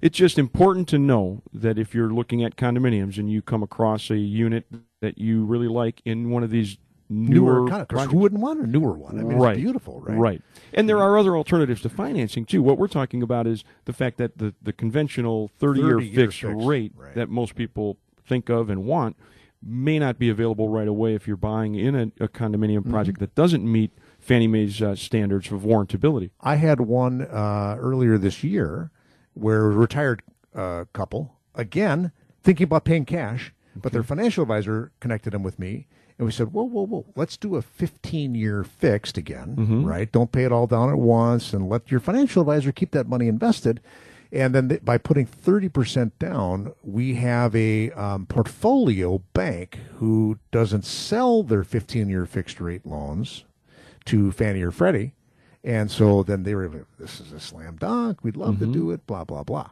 it's 0.00 0.16
just 0.16 0.38
important 0.38 0.86
to 0.88 0.98
know 0.98 1.42
that 1.52 1.76
if 1.76 1.92
you're 1.92 2.10
looking 2.12 2.44
at 2.44 2.54
condominiums 2.56 3.18
and 3.18 3.30
you 3.32 3.42
come 3.42 3.64
across 3.64 4.10
a 4.10 4.16
unit 4.18 4.64
that 5.00 5.18
you 5.18 5.44
really 5.44 5.68
like 5.68 6.00
in 6.04 6.30
one 6.30 6.44
of 6.44 6.50
these 6.50 6.78
newer, 7.10 7.60
Newer, 7.60 7.68
kind 7.68 7.86
of 7.90 8.10
who 8.10 8.18
wouldn't 8.18 8.40
want 8.40 8.60
a 8.60 8.66
newer 8.66 8.92
one? 8.92 9.18
I 9.18 9.22
mean, 9.22 9.38
right, 9.38 9.54
it's 9.54 9.62
beautiful, 9.62 10.00
right? 10.00 10.16
Right, 10.16 10.42
and 10.72 10.88
there 10.88 10.98
are 10.98 11.18
other 11.18 11.36
alternatives 11.36 11.82
to 11.82 11.88
financing 11.88 12.44
too. 12.46 12.62
What 12.62 12.78
we're 12.78 12.88
talking 12.88 13.22
about 13.22 13.46
is 13.46 13.64
the 13.84 13.92
fact 13.92 14.16
that 14.18 14.38
the 14.38 14.54
the 14.62 14.72
conventional 14.72 15.50
30 15.58 15.80
year 15.80 15.98
30-year 15.98 16.14
fixed 16.30 16.42
rate 16.42 16.92
right. 16.96 17.14
that 17.14 17.28
most 17.28 17.56
people 17.56 17.98
think 18.24 18.48
of 18.48 18.70
and 18.70 18.84
want 18.84 19.16
may 19.62 19.98
not 19.98 20.18
be 20.18 20.30
available 20.30 20.68
right 20.70 20.88
away 20.88 21.14
if 21.14 21.26
you're 21.26 21.36
buying 21.36 21.74
in 21.74 21.94
a, 21.94 22.24
a 22.24 22.28
condominium 22.28 22.78
Mm-hmm. 22.78 22.92
project 22.92 23.18
that 23.18 23.34
doesn't 23.34 23.70
meet 23.70 23.90
Fannie 24.18 24.46
Mae's 24.46 24.80
uh, 24.80 24.94
standards 24.94 25.52
of 25.52 25.62
warrantability. 25.62 26.30
I 26.40 26.54
had 26.56 26.80
one 26.80 27.22
uh, 27.22 27.76
earlier 27.78 28.16
this 28.16 28.42
year 28.42 28.90
where 29.34 29.66
a 29.66 29.70
retired 29.70 30.22
uh, 30.54 30.84
couple, 30.92 31.36
again, 31.54 32.12
thinking 32.42 32.64
about 32.64 32.84
paying 32.84 33.04
cash, 33.04 33.52
but 33.76 33.92
their 33.92 34.02
financial 34.02 34.42
advisor 34.42 34.92
connected 35.00 35.32
them 35.32 35.42
with 35.42 35.58
me. 35.58 35.88
And 36.20 36.26
we 36.26 36.32
said, 36.32 36.52
whoa, 36.52 36.64
whoa, 36.64 36.84
whoa, 36.84 37.06
let's 37.16 37.38
do 37.38 37.56
a 37.56 37.62
15 37.62 38.34
year 38.34 38.62
fixed 38.62 39.16
again, 39.16 39.54
right? 39.86 40.12
Don't 40.12 40.30
pay 40.30 40.44
it 40.44 40.52
all 40.52 40.66
down 40.66 40.90
at 40.90 40.98
once 40.98 41.54
and 41.54 41.66
let 41.66 41.90
your 41.90 41.98
financial 41.98 42.42
advisor 42.42 42.72
keep 42.72 42.90
that 42.90 43.08
money 43.08 43.26
invested. 43.26 43.80
And 44.30 44.54
then 44.54 44.68
th- 44.68 44.84
by 44.84 44.98
putting 44.98 45.26
30% 45.26 46.12
down, 46.18 46.74
we 46.84 47.14
have 47.14 47.56
a 47.56 47.90
um, 47.92 48.26
portfolio 48.26 49.22
bank 49.32 49.78
who 49.96 50.38
doesn't 50.50 50.84
sell 50.84 51.42
their 51.42 51.64
15 51.64 52.10
year 52.10 52.26
fixed 52.26 52.60
rate 52.60 52.84
loans 52.84 53.44
to 54.04 54.30
Fannie 54.30 54.60
or 54.60 54.70
Freddie. 54.70 55.14
And 55.64 55.90
so 55.90 56.22
then 56.22 56.42
they 56.42 56.54
were, 56.54 56.68
like, 56.68 56.84
this 56.98 57.18
is 57.20 57.32
a 57.32 57.40
slam 57.40 57.76
dunk. 57.76 58.22
We'd 58.22 58.36
love 58.36 58.58
to 58.58 58.66
do 58.66 58.90
it, 58.90 59.06
blah, 59.06 59.24
blah, 59.24 59.42
blah. 59.42 59.70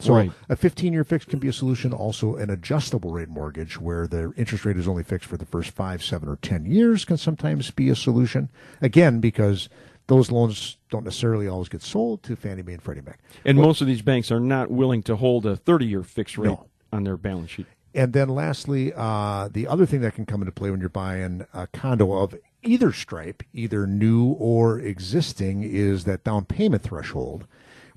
So 0.00 0.14
Right. 0.14 0.32
a 0.48 0.56
15 0.56 0.92
year 0.92 1.04
fix 1.04 1.24
can 1.24 1.38
be 1.38 1.48
a 1.48 1.52
solution. 1.52 1.92
Also, 1.92 2.34
an 2.36 2.50
adjustable 2.50 3.12
rate 3.12 3.28
mortgage 3.28 3.78
where 3.80 4.06
the 4.06 4.32
interest 4.36 4.64
rate 4.64 4.76
is 4.78 4.88
only 4.88 5.02
fixed 5.02 5.28
for 5.28 5.36
the 5.36 5.44
first 5.46 5.70
five, 5.70 6.02
seven, 6.02 6.28
or 6.28 6.36
10 6.36 6.64
years 6.66 7.04
can 7.04 7.16
sometimes 7.18 7.70
be 7.70 7.88
a 7.90 7.94
solution. 7.94 8.48
Again, 8.80 9.20
because 9.20 9.68
those 10.06 10.32
loans 10.32 10.78
don't 10.90 11.04
necessarily 11.04 11.46
always 11.46 11.68
get 11.68 11.82
sold 11.82 12.22
to 12.24 12.34
Fannie 12.34 12.62
Mae 12.62 12.72
and 12.72 12.82
Freddie 12.82 13.02
Mac. 13.02 13.20
And 13.44 13.56
most 13.58 13.80
of 13.80 13.86
these 13.86 14.02
banks 14.02 14.32
are 14.32 14.40
not 14.40 14.70
willing 14.70 15.02
to 15.04 15.16
hold 15.16 15.46
a 15.46 15.54
30 15.54 15.86
year 15.86 16.02
fixed 16.02 16.36
rate 16.38 16.48
No. 16.48 16.66
on 16.92 17.04
their 17.04 17.16
balance 17.16 17.50
sheet. 17.50 17.66
And 17.94 18.12
then 18.12 18.28
lastly, 18.28 18.92
uh, 18.96 19.48
the 19.52 19.66
other 19.66 19.84
thing 19.84 20.00
that 20.00 20.14
can 20.14 20.24
come 20.24 20.40
into 20.42 20.52
play 20.52 20.70
when 20.70 20.80
you're 20.80 20.88
buying 20.88 21.44
a 21.52 21.66
condo 21.66 22.12
of 22.12 22.34
either 22.62 22.92
stripe, 22.92 23.42
either 23.52 23.86
new 23.86 24.28
or 24.38 24.78
existing, 24.78 25.62
is 25.64 26.04
that 26.04 26.22
down 26.24 26.44
payment 26.44 26.82
threshold 26.82 27.46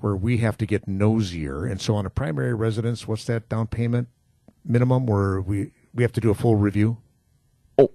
where 0.04 0.14
we 0.14 0.36
have 0.36 0.58
to 0.58 0.66
get 0.66 0.86
nosier. 0.86 1.64
And 1.64 1.80
so 1.80 1.94
on 1.96 2.04
a 2.04 2.10
primary 2.10 2.52
residence, 2.52 3.08
what's 3.08 3.24
that 3.24 3.48
down 3.48 3.66
payment 3.68 4.08
minimum 4.62 5.06
where 5.06 5.40
we, 5.40 5.72
we 5.94 6.02
have 6.02 6.12
to 6.12 6.20
do 6.20 6.28
a 6.28 6.34
full 6.34 6.56
review? 6.56 6.98
Oh, 7.78 7.90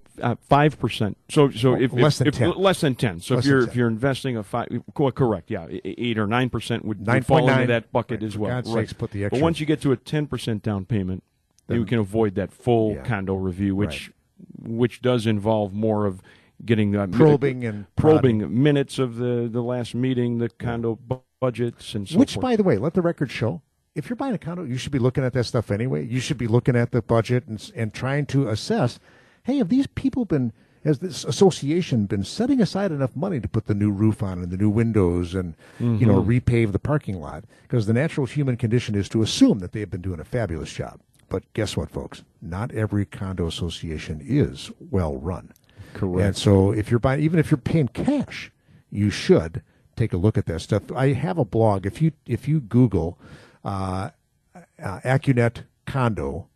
five 0.49 0.73
uh, 0.73 0.77
percent. 0.77 1.17
So, 1.29 1.51
so 1.51 1.75
if 1.75 1.93
less 1.93 2.19
if, 2.19 2.33
than 2.33 2.49
if- 2.49 2.55
10. 2.55 2.61
less 2.63 2.81
than 2.81 2.95
ten. 2.95 3.19
So 3.19 3.35
Less 3.35 3.45
if 3.45 3.49
you're 3.49 3.63
if 3.63 3.75
you're 3.75 3.87
investing 3.87 4.37
a 4.37 4.43
five, 4.43 4.67
co- 4.95 5.11
correct, 5.11 5.51
yeah, 5.51 5.67
eight 5.69 6.17
or 6.17 6.25
nine 6.25 6.49
percent 6.49 6.83
would, 6.83 6.97
would 7.05 7.07
9.9. 7.07 7.25
fall 7.25 7.47
into 7.47 7.67
that 7.67 7.91
bucket 7.91 8.21
Right, 8.21 8.27
as 8.27 8.37
well. 8.37 8.49
God's 8.49 8.71
right. 8.71 8.81
sakes, 8.81 8.93
put 8.93 9.11
the 9.11 9.25
extra. 9.25 9.39
But 9.39 9.43
once 9.43 9.59
you 9.59 9.67
get 9.67 9.79
to 9.81 9.91
a 9.91 9.95
ten 9.95 10.25
percent 10.25 10.63
down 10.63 10.85
payment, 10.85 11.23
then, 11.67 11.77
you 11.77 11.85
can 11.85 11.99
avoid 11.99 12.33
that 12.35 12.51
full 12.51 12.95
Yeah. 12.95 13.03
condo 13.03 13.35
review, 13.35 13.75
which 13.75 14.11
which 14.59 15.01
does 15.03 15.27
involve 15.27 15.73
more 15.73 16.07
of 16.07 16.23
getting 16.65 16.95
uh, 16.95 17.05
mi- 17.05 17.17
Probing 17.17 17.63
and 17.63 17.85
probing 17.95 18.63
minutes 18.63 18.97
of 18.97 19.17
the 19.17 19.47
the 19.49 19.61
last 19.61 19.93
meeting, 19.93 20.39
the 20.39 20.49
condo 20.49 20.95
bu- 20.95 21.19
budgets, 21.39 21.95
and 21.95 22.07
so 22.07 22.17
Which, 22.17 22.33
forth. 22.33 22.41
by 22.41 22.55
the 22.55 22.63
way, 22.63 22.77
let 22.77 22.93
the 22.93 23.01
record 23.01 23.31
show. 23.31 23.61
If 23.95 24.09
you're 24.09 24.15
buying 24.15 24.35
a 24.35 24.37
condo, 24.37 24.63
you 24.63 24.77
should 24.77 24.91
be 24.91 24.99
looking 24.99 25.23
at 25.23 25.33
that 25.33 25.45
stuff 25.45 25.71
anyway. 25.71 26.05
You 26.05 26.19
should 26.19 26.37
be 26.37 26.47
looking 26.47 26.75
at 26.75 26.91
the 26.91 27.01
budget 27.01 27.47
and, 27.47 27.71
and 27.75 27.93
trying 27.93 28.25
to 28.27 28.47
assess, 28.49 28.99
hey, 29.43 29.57
have 29.57 29.69
these 29.69 29.87
people 29.87 30.25
been, 30.25 30.53
has 30.83 30.99
this 30.99 31.25
association 31.25 32.05
been 32.05 32.23
setting 32.23 32.61
aside 32.61 32.91
enough 32.91 33.15
money 33.15 33.39
to 33.39 33.47
put 33.47 33.65
the 33.65 33.73
new 33.73 33.91
roof 33.91 34.21
on 34.21 34.39
and 34.39 34.51
the 34.51 34.57
new 34.57 34.69
windows 34.69 35.33
and, 35.33 35.55
you 35.79 36.05
know, 36.05 36.21
mm-hmm. 36.21 36.29
repave 36.29 36.71
the 36.71 36.79
parking 36.79 37.19
lot? 37.19 37.45
Because 37.63 37.87
the 37.87 37.93
natural 37.93 38.27
human 38.27 38.55
condition 38.55 38.95
is 38.95 39.09
to 39.09 39.21
assume 39.21 39.59
that 39.59 39.71
they've 39.71 39.89
been 39.89 40.01
doing 40.01 40.19
a 40.19 40.25
fabulous 40.25 40.71
job. 40.71 40.99
But 41.27 41.51
guess 41.53 41.75
what, 41.75 41.89
folks? 41.89 42.23
Not 42.41 42.71
every 42.71 43.05
condo 43.05 43.47
association 43.47 44.21
is 44.23 44.71
well 44.79 45.17
run. 45.17 45.51
Correct. 45.93 46.25
And 46.25 46.37
so 46.37 46.71
if 46.71 46.89
you're 46.89 46.99
buying, 46.99 47.21
even 47.21 47.39
if 47.39 47.51
you're 47.51 47.57
paying 47.57 47.87
cash, 47.87 48.51
you 48.91 49.09
should 49.09 49.61
take 49.99 50.13
a 50.13 50.17
look 50.17 50.37
at 50.37 50.45
that 50.45 50.61
stuff. 50.61 50.91
I 50.95 51.13
have 51.13 51.37
a 51.37 51.45
blog. 51.45 51.85
If 51.85 52.01
you 52.01 52.13
if 52.25 52.47
you 52.47 52.61
Google 52.61 53.19
uh, 53.63 54.09
uh, 54.55 54.99
AccuNet 55.03 55.63
condo 55.85 56.47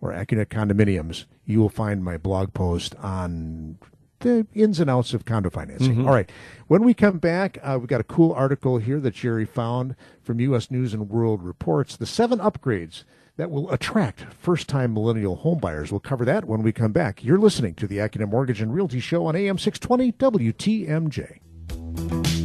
or 0.00 0.12
AccuNet 0.12 0.46
condominiums, 0.46 1.24
you 1.46 1.60
will 1.60 1.68
find 1.68 2.04
my 2.04 2.18
blog 2.18 2.52
post 2.52 2.94
on 2.96 3.78
the 4.18 4.46
ins 4.54 4.80
and 4.80 4.90
outs 4.90 5.14
of 5.14 5.24
condo 5.24 5.50
financing. 5.50 6.06
All 6.06 6.14
right. 6.14 6.30
When 6.68 6.82
we 6.84 6.94
come 6.94 7.18
back, 7.18 7.58
uh, 7.62 7.76
we've 7.78 7.88
got 7.88 8.00
a 8.00 8.04
cool 8.04 8.32
article 8.32 8.78
here 8.78 9.00
that 9.00 9.14
Jerry 9.14 9.44
found 9.44 9.96
from 10.22 10.40
U.S. 10.40 10.70
News 10.70 10.94
and 10.94 11.08
World 11.08 11.42
Reports. 11.42 11.96
The 11.96 12.06
seven 12.06 12.38
upgrades 12.38 13.04
that 13.36 13.50
will 13.50 13.70
attract 13.70 14.20
first-time 14.34 14.92
millennial 14.92 15.38
homebuyers. 15.38 15.90
We'll 15.90 16.00
cover 16.00 16.24
that 16.26 16.44
when 16.44 16.62
we 16.62 16.70
come 16.70 16.92
back. 16.92 17.24
You're 17.24 17.38
listening 17.38 17.74
to 17.76 17.86
the 17.86 17.96
AccuNet 17.96 18.28
Mortgage 18.28 18.60
and 18.60 18.74
Realty 18.74 19.00
Show 19.00 19.26
on 19.26 19.34
AM 19.34 19.58
620 19.58 20.12
WTMJ. 20.52 22.41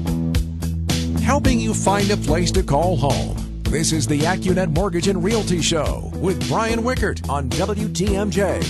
Helping 1.28 1.60
you 1.60 1.74
find 1.74 2.10
a 2.10 2.16
place 2.16 2.52
to 2.54 2.64
call 2.64 2.96
home. 2.96 3.36
This 3.64 3.92
is 3.92 4.08
the 4.08 4.20
AccuNet 4.22 4.74
Mortgage 4.74 5.10
and 5.10 5.22
Realty 5.22 5.62
Show 5.62 6.10
with 6.16 6.48
Brian 6.48 6.80
Wickert 6.80 7.30
on 7.30 7.50
WTMJ. 7.50 8.62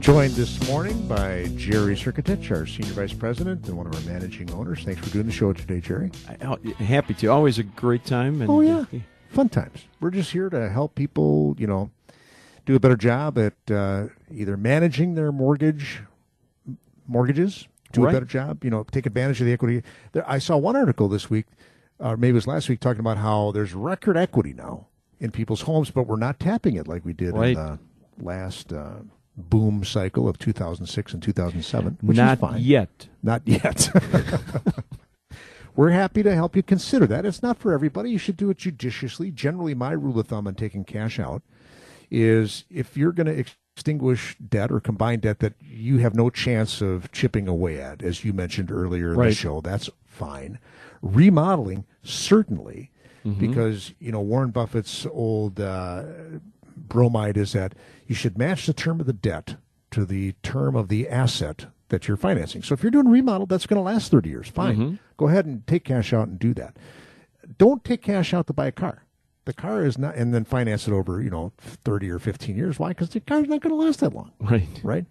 Joined 0.00 0.32
this 0.32 0.68
morning 0.68 1.06
by 1.06 1.46
Jerry 1.54 1.94
Circutich, 1.94 2.50
our 2.50 2.66
Senior 2.66 2.92
Vice 2.94 3.12
President 3.12 3.68
and 3.68 3.76
one 3.76 3.86
of 3.86 3.94
our 3.94 4.00
managing 4.00 4.50
owners. 4.50 4.82
Thanks 4.82 5.00
for 5.00 5.12
doing 5.12 5.26
the 5.26 5.32
show 5.32 5.52
today, 5.52 5.80
Jerry. 5.80 6.10
I- 6.28 6.44
oh, 6.44 6.58
happy 6.84 7.14
to. 7.14 7.28
Always 7.28 7.60
a 7.60 7.62
great 7.62 8.04
time. 8.04 8.40
And, 8.40 8.50
Oh 8.50 8.60
yeah, 8.60 8.84
fun 9.30 9.48
times. 9.48 9.84
We're 10.00 10.10
just 10.10 10.32
here 10.32 10.50
to 10.50 10.68
help 10.68 10.96
people, 10.96 11.54
you 11.56 11.68
know, 11.68 11.88
do 12.64 12.74
a 12.74 12.80
better 12.80 12.96
job 12.96 13.38
at 13.38 13.54
uh, 13.70 14.06
either 14.28 14.56
managing 14.56 15.14
their 15.14 15.30
mortgage 15.30 16.00
mortgages, 17.06 17.68
do 17.96 18.04
Right. 18.04 18.10
a 18.10 18.12
better 18.14 18.26
job, 18.26 18.62
you 18.64 18.70
know, 18.70 18.84
take 18.84 19.06
advantage 19.06 19.40
of 19.40 19.46
the 19.46 19.52
equity. 19.52 19.82
There, 20.12 20.28
I 20.30 20.38
saw 20.38 20.56
one 20.56 20.76
article 20.76 21.08
this 21.08 21.28
week, 21.30 21.46
or 21.98 22.16
maybe 22.16 22.30
it 22.30 22.34
was 22.34 22.46
last 22.46 22.68
week, 22.68 22.80
talking 22.80 23.00
about 23.00 23.18
how 23.18 23.50
there's 23.52 23.74
record 23.74 24.16
equity 24.16 24.52
now 24.52 24.86
in 25.20 25.30
people's 25.30 25.62
homes, 25.62 25.90
but 25.90 26.06
we're 26.06 26.16
not 26.16 26.38
tapping 26.38 26.76
it 26.76 26.86
like 26.86 27.04
we 27.04 27.12
did 27.12 27.34
Right. 27.34 27.48
in 27.48 27.54
the 27.54 27.78
last 28.22 28.72
uh, 28.72 28.96
boom 29.36 29.84
cycle 29.84 30.28
of 30.28 30.38
2006 30.38 31.12
and 31.14 31.22
2007, 31.22 31.98
which 32.00 32.16
Not 32.16 32.38
is 32.38 32.40
fine. 32.40 32.60
yet. 32.62 33.08
Not 33.22 33.42
yet. 33.46 33.90
we're 35.76 35.90
happy 35.90 36.22
to 36.22 36.34
help 36.34 36.56
you 36.56 36.62
consider 36.62 37.06
that. 37.06 37.26
It's 37.26 37.42
not 37.42 37.58
for 37.58 37.72
everybody. 37.72 38.10
You 38.10 38.18
should 38.18 38.36
do 38.36 38.50
it 38.50 38.58
judiciously. 38.58 39.30
Generally, 39.30 39.74
my 39.74 39.92
rule 39.92 40.18
of 40.18 40.26
thumb 40.28 40.46
on 40.46 40.54
taking 40.54 40.84
cash 40.84 41.18
out 41.18 41.42
is 42.10 42.64
if 42.70 42.96
you're 42.96 43.12
going 43.12 43.26
to 43.26 43.32
extinguish 43.86 44.36
debt 44.38 44.72
or 44.72 44.80
combine 44.80 45.20
debt 45.20 45.40
that 45.40 45.52
you 45.60 45.98
have 45.98 46.14
no 46.14 46.30
chance 46.30 46.80
of 46.80 47.12
chipping 47.12 47.46
away 47.46 47.78
at, 47.78 48.02
as 48.02 48.24
you 48.24 48.32
mentioned 48.32 48.72
earlier 48.72 49.10
in 49.12 49.16
Right. 49.18 49.28
the 49.28 49.34
show, 49.34 49.60
that's 49.60 49.90
fine. 50.06 50.58
Remodeling, 51.02 51.84
certainly, 52.02 52.90
Mm-hmm. 53.24 53.40
because, 53.40 53.92
you 53.98 54.12
know, 54.12 54.20
Warren 54.20 54.50
Buffett's 54.52 55.04
old 55.10 55.58
uh, 55.58 56.04
bromide 56.76 57.36
is 57.36 57.54
that 57.54 57.74
you 58.06 58.14
should 58.14 58.38
match 58.38 58.66
the 58.66 58.72
term 58.72 59.00
of 59.00 59.06
the 59.06 59.12
debt 59.12 59.56
to 59.90 60.04
the 60.04 60.32
term 60.44 60.76
of 60.76 60.86
the 60.86 61.08
asset 61.08 61.66
that 61.88 62.06
you're 62.06 62.16
financing. 62.16 62.62
So 62.62 62.72
if 62.72 62.84
you're 62.84 62.92
doing 62.92 63.08
remodel, 63.08 63.46
that's 63.46 63.66
going 63.66 63.78
to 63.78 63.82
last 63.82 64.12
30 64.12 64.28
years. 64.30 64.46
Fine. 64.48 64.76
Mm-hmm. 64.76 64.94
Go 65.16 65.26
ahead 65.26 65.44
and 65.44 65.66
take 65.66 65.82
cash 65.82 66.12
out 66.12 66.28
and 66.28 66.38
do 66.38 66.54
that. 66.54 66.76
Don't 67.58 67.82
take 67.82 68.02
cash 68.02 68.32
out 68.32 68.46
to 68.46 68.52
buy 68.52 68.68
a 68.68 68.72
car. 68.72 69.02
The 69.46 69.54
car 69.54 69.84
is 69.86 69.96
not, 69.96 70.14
and 70.16 70.34
then 70.34 70.44
finance 70.44 70.86
it 70.86 70.92
over, 70.92 71.22
you 71.22 71.30
know, 71.30 71.52
30 71.58 72.10
or 72.10 72.18
15 72.18 72.56
years. 72.56 72.78
Why? 72.78 72.88
Because 72.90 73.10
the 73.10 73.20
car's 73.20 73.48
not 73.48 73.60
going 73.62 73.70
to 73.70 73.76
last 73.84 74.00
that 74.00 74.12
long 74.12 74.32
Right. 74.40 74.66
right? 74.82 75.06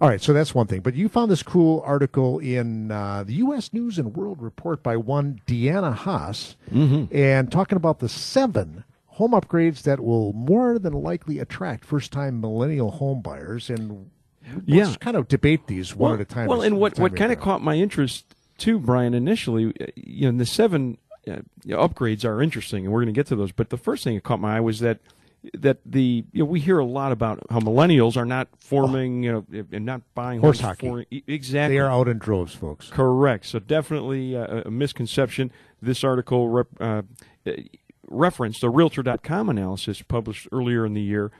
All 0.00 0.08
right, 0.08 0.20
so 0.20 0.32
that's 0.34 0.54
one 0.54 0.66
thing. 0.66 0.80
But 0.80 0.94
you 0.94 1.08
found 1.08 1.30
this 1.30 1.42
cool 1.42 1.82
article 1.86 2.38
in 2.38 2.90
uh, 2.90 3.22
the 3.24 3.34
U.S. 3.34 3.72
News 3.72 3.98
and 3.98 4.14
World 4.14 4.42
Report 4.42 4.82
by 4.82 4.96
one 4.96 5.40
Deanna 5.46 5.94
Haas, 5.94 6.56
and 6.70 7.50
talking 7.52 7.76
about 7.76 8.00
the 8.00 8.08
seven 8.08 8.84
home 9.06 9.30
upgrades 9.32 9.82
that 9.82 10.00
will 10.00 10.32
more 10.34 10.78
than 10.78 10.92
likely 10.92 11.38
attract 11.38 11.84
first-time 11.86 12.40
millennial 12.40 12.90
home 12.92 13.22
buyers. 13.22 13.70
And 13.70 14.10
Yeah. 14.66 14.84
let's 14.84 14.96
kind 14.98 15.16
of 15.16 15.28
debate 15.28 15.66
these 15.66 15.96
one 15.96 16.12
at 16.14 16.20
a 16.20 16.24
time. 16.26 16.46
Well, 16.48 16.60
and 16.62 16.78
what 16.78 16.98
what 16.98 17.14
kind 17.16 17.32
of 17.32 17.40
caught 17.40 17.62
my 17.62 17.76
interest 17.76 18.26
too, 18.58 18.78
Brian, 18.78 19.12
initially, 19.14 19.72
uh, 19.80 19.86
you 19.96 20.30
know, 20.30 20.36
the 20.38 20.44
seven 20.46 20.98
uh, 21.28 21.40
upgrades 21.68 22.24
are 22.24 22.42
interesting, 22.42 22.84
and 22.84 22.92
we're 22.92 23.00
going 23.00 23.14
to 23.14 23.18
get 23.18 23.26
to 23.28 23.36
those. 23.36 23.52
But 23.52 23.70
the 23.70 23.76
first 23.76 24.04
thing 24.04 24.14
that 24.14 24.24
caught 24.24 24.40
my 24.40 24.56
eye 24.58 24.60
was 24.60 24.80
that 24.80 24.98
that 25.54 25.78
the 25.86 26.24
you 26.32 26.40
know 26.40 26.44
we 26.44 26.60
hear 26.60 26.78
a 26.78 26.84
lot 26.84 27.12
about 27.12 27.40
how 27.50 27.60
millennials 27.60 28.16
are 28.16 28.24
not 28.24 28.48
forming 28.58 29.22
you 29.22 29.32
know 29.32 29.64
and 29.70 29.84
not 29.84 30.02
buying 30.14 30.40
Horse 30.40 30.60
hockey. 30.60 31.06
exactly 31.26 31.76
they 31.76 31.78
are 31.78 31.90
out 31.90 32.08
in 32.08 32.18
droves, 32.18 32.54
folks. 32.54 32.88
Correct. 32.90 33.46
So 33.46 33.58
definitely 33.58 34.36
uh, 34.36 34.62
a 34.66 34.70
misconception. 34.70 35.52
This 35.80 36.02
article 36.02 36.48
rep, 36.48 36.68
uh, 36.80 37.02
referenced 38.08 38.62
a 38.62 38.70
Realtor.com 38.70 39.48
analysis 39.48 40.02
published 40.02 40.48
earlier 40.52 40.86
in 40.86 40.94
the 40.94 41.02
year 41.02 41.30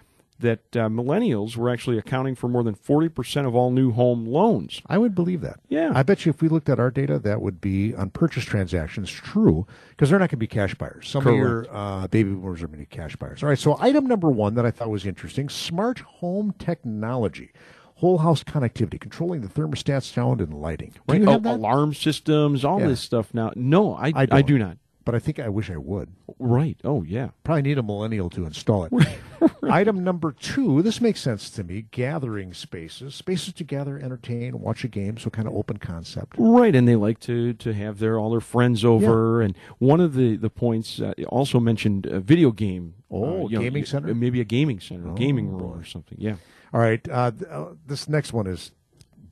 that 0.40 0.60
uh, 0.76 0.88
millennials 0.88 1.56
were 1.56 1.70
actually 1.70 1.98
accounting 1.98 2.34
for 2.34 2.48
more 2.48 2.62
than 2.62 2.74
40% 2.74 3.46
of 3.46 3.54
all 3.54 3.70
new 3.70 3.92
home 3.92 4.26
loans. 4.26 4.82
I 4.86 4.98
would 4.98 5.14
believe 5.14 5.40
that. 5.40 5.60
Yeah. 5.68 5.92
I 5.94 6.02
bet 6.02 6.26
you 6.26 6.30
if 6.30 6.42
we 6.42 6.48
looked 6.48 6.68
at 6.68 6.78
our 6.78 6.90
data, 6.90 7.18
that 7.20 7.40
would 7.40 7.60
be 7.60 7.94
on 7.94 8.10
purchase 8.10 8.44
transactions 8.44 9.10
true 9.10 9.66
because 9.90 10.10
they're 10.10 10.18
not 10.18 10.24
going 10.30 10.30
to 10.30 10.36
be 10.38 10.46
cash 10.46 10.74
buyers. 10.74 11.08
Some 11.08 11.22
Correct. 11.22 11.34
of 11.34 11.38
your 11.40 11.66
uh, 11.74 12.06
baby 12.08 12.30
boomers 12.30 12.62
are 12.62 12.66
going 12.66 12.80
to 12.84 12.88
be 12.88 12.96
cash 12.96 13.16
buyers. 13.16 13.42
All 13.42 13.48
right. 13.48 13.58
So 13.58 13.76
item 13.80 14.06
number 14.06 14.30
one 14.30 14.54
that 14.54 14.66
I 14.66 14.70
thought 14.70 14.90
was 14.90 15.06
interesting: 15.06 15.48
smart 15.48 16.00
home 16.00 16.54
technology, 16.58 17.50
whole 17.96 18.18
house 18.18 18.44
connectivity, 18.44 19.00
controlling 19.00 19.40
the 19.40 19.48
thermostat, 19.48 20.02
sound, 20.02 20.40
and 20.40 20.52
lighting. 20.52 20.90
Do 20.90 21.00
Right? 21.14 21.22
you 21.22 21.28
Oh, 21.28 21.40
alarm 21.44 21.94
systems, 21.94 22.64
all 22.64 22.80
Yeah. 22.80 22.88
this 22.88 23.00
stuff 23.00 23.32
now. 23.32 23.52
No, 23.56 23.94
I, 23.94 24.08
I 24.14 24.26
I, 24.30 24.42
do 24.42 24.58
not. 24.58 24.76
But 25.06 25.14
I 25.14 25.20
think 25.20 25.38
I 25.38 25.48
wish 25.48 25.70
I 25.70 25.76
would. 25.76 26.10
Right. 26.40 26.76
Oh, 26.82 27.04
yeah. 27.04 27.28
Probably 27.44 27.62
need 27.62 27.78
a 27.78 27.82
millennial 27.82 28.28
to 28.30 28.44
install 28.44 28.84
it. 28.90 28.92
Item 29.62 30.02
number 30.02 30.32
two, 30.32 30.82
this 30.82 31.00
makes 31.00 31.20
sense 31.20 31.48
to 31.50 31.62
me 31.62 31.86
gathering 31.92 32.52
spaces, 32.52 33.14
spaces 33.14 33.54
to 33.54 33.62
gather, 33.64 34.00
entertain, 34.00 34.58
watch 34.60 34.82
a 34.82 34.88
game, 34.88 35.16
so 35.16 35.30
kind 35.30 35.46
of 35.46 35.54
open 35.54 35.76
concept. 35.76 36.34
Right, 36.36 36.74
and 36.74 36.88
they 36.88 36.96
like 36.96 37.20
to 37.20 37.52
to 37.54 37.72
have 37.72 38.00
their 38.00 38.18
all 38.18 38.30
their 38.30 38.40
friends 38.40 38.84
over. 38.84 39.40
And 39.42 39.56
one 39.78 40.00
of 40.00 40.14
the 40.14 40.36
the 40.36 40.50
points 40.50 41.00
uh, 41.00 41.14
also 41.28 41.60
mentioned 41.60 42.06
a 42.06 42.18
video 42.18 42.50
game. 42.50 42.94
Oh, 43.08 43.44
uh, 43.44 43.48
you 43.48 43.58
know, 43.58 43.62
gaming 43.62 43.82
y- 43.82 43.86
center? 43.86 44.12
maybe 44.12 44.40
a 44.40 44.44
gaming 44.44 44.80
center, 44.80 45.08
a 45.08 45.14
gaming 45.14 45.48
room 45.48 45.58
boy. 45.72 45.78
or 45.78 45.84
something. 45.84 46.18
Yeah. 46.20 46.34
All 46.74 46.80
right, 46.80 47.08
uh, 47.08 47.30
uh, 47.48 47.66
this 47.86 48.08
next 48.08 48.32
one 48.32 48.48
is 48.48 48.72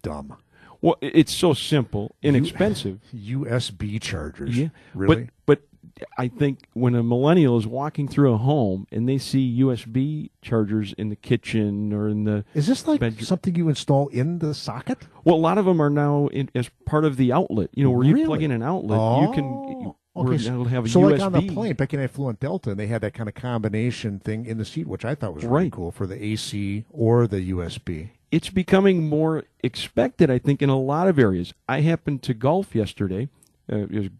dumb. 0.02 0.36
Well, 0.84 0.96
it's 1.00 1.32
so 1.32 1.54
simple, 1.54 2.14
inexpensive. 2.22 3.00
USB 3.16 3.98
chargers. 4.02 4.56
yeah, 4.58 4.68
Really? 4.94 5.28
But 5.46 5.60
but 5.96 6.06
I 6.18 6.28
think 6.28 6.66
when 6.74 6.94
a 6.94 7.02
millennial 7.02 7.56
is 7.56 7.66
walking 7.66 8.06
through 8.08 8.32
a 8.34 8.36
home 8.36 8.86
and 8.92 9.08
they 9.08 9.16
see 9.16 9.60
USB 9.60 10.30
chargers 10.42 10.92
in 10.98 11.08
the 11.08 11.16
kitchen 11.16 11.92
or 11.92 12.08
in 12.08 12.24
the 12.24 12.44
is 12.54 12.66
this 12.66 12.86
like 12.86 13.00
bedroom- 13.00 13.24
something 13.24 13.54
you 13.54 13.68
install 13.70 14.08
in 14.08 14.40
the 14.40 14.52
socket? 14.54 15.06
well, 15.24 15.36
a 15.36 15.44
lot 15.48 15.56
of 15.56 15.64
them 15.64 15.80
are 15.80 15.88
now 15.90 16.26
in, 16.28 16.50
as 16.54 16.68
part 16.84 17.04
of 17.06 17.16
the 17.16 17.32
outlet. 17.32 17.70
You 17.74 17.84
know, 17.84 17.90
where 17.90 18.04
you 18.06 18.12
Really? 18.14 18.26
plug 18.26 18.42
in 18.42 18.50
an 18.50 18.62
outlet, 18.62 18.98
you 19.22 19.32
can. 19.34 19.44
Oh, 19.44 19.96
okay. 20.28 20.34
it'll 20.36 20.64
have 20.66 20.84
a 20.84 20.88
so 20.88 21.00
USB. 21.00 21.10
like 21.12 21.20
on 21.22 21.32
the 21.32 21.48
plane, 21.48 21.74
back 21.74 21.92
when 21.92 22.00
I 22.02 22.06
flew 22.08 22.26
on 22.26 22.36
Delta, 22.40 22.70
and 22.72 22.78
they 22.78 22.86
had 22.88 23.00
that 23.00 23.14
kind 23.14 23.28
of 23.28 23.34
combination 23.34 24.18
thing 24.20 24.44
in 24.46 24.58
the 24.58 24.64
seat, 24.64 24.86
which 24.86 25.04
I 25.04 25.14
thought 25.14 25.34
was 25.34 25.44
really 25.44 25.64
Right. 25.64 25.72
cool 25.72 25.90
for 25.92 26.06
the 26.06 26.22
AC 26.22 26.84
or 26.90 27.26
the 27.26 27.40
USB. 27.50 28.10
It's 28.34 28.50
becoming 28.50 29.08
more 29.08 29.44
expected, 29.62 30.30
I 30.30 30.38
think, 30.38 30.60
in 30.62 30.68
a 30.68 30.78
lot 30.78 31.06
of 31.08 31.18
areas. 31.18 31.54
I 31.68 31.80
happened 31.80 32.22
to 32.24 32.34
golf 32.34 32.74
yesterday. 32.74 33.28
Uh, 33.72 33.76
it 33.76 33.90
was 33.92 34.06
a 34.06 34.10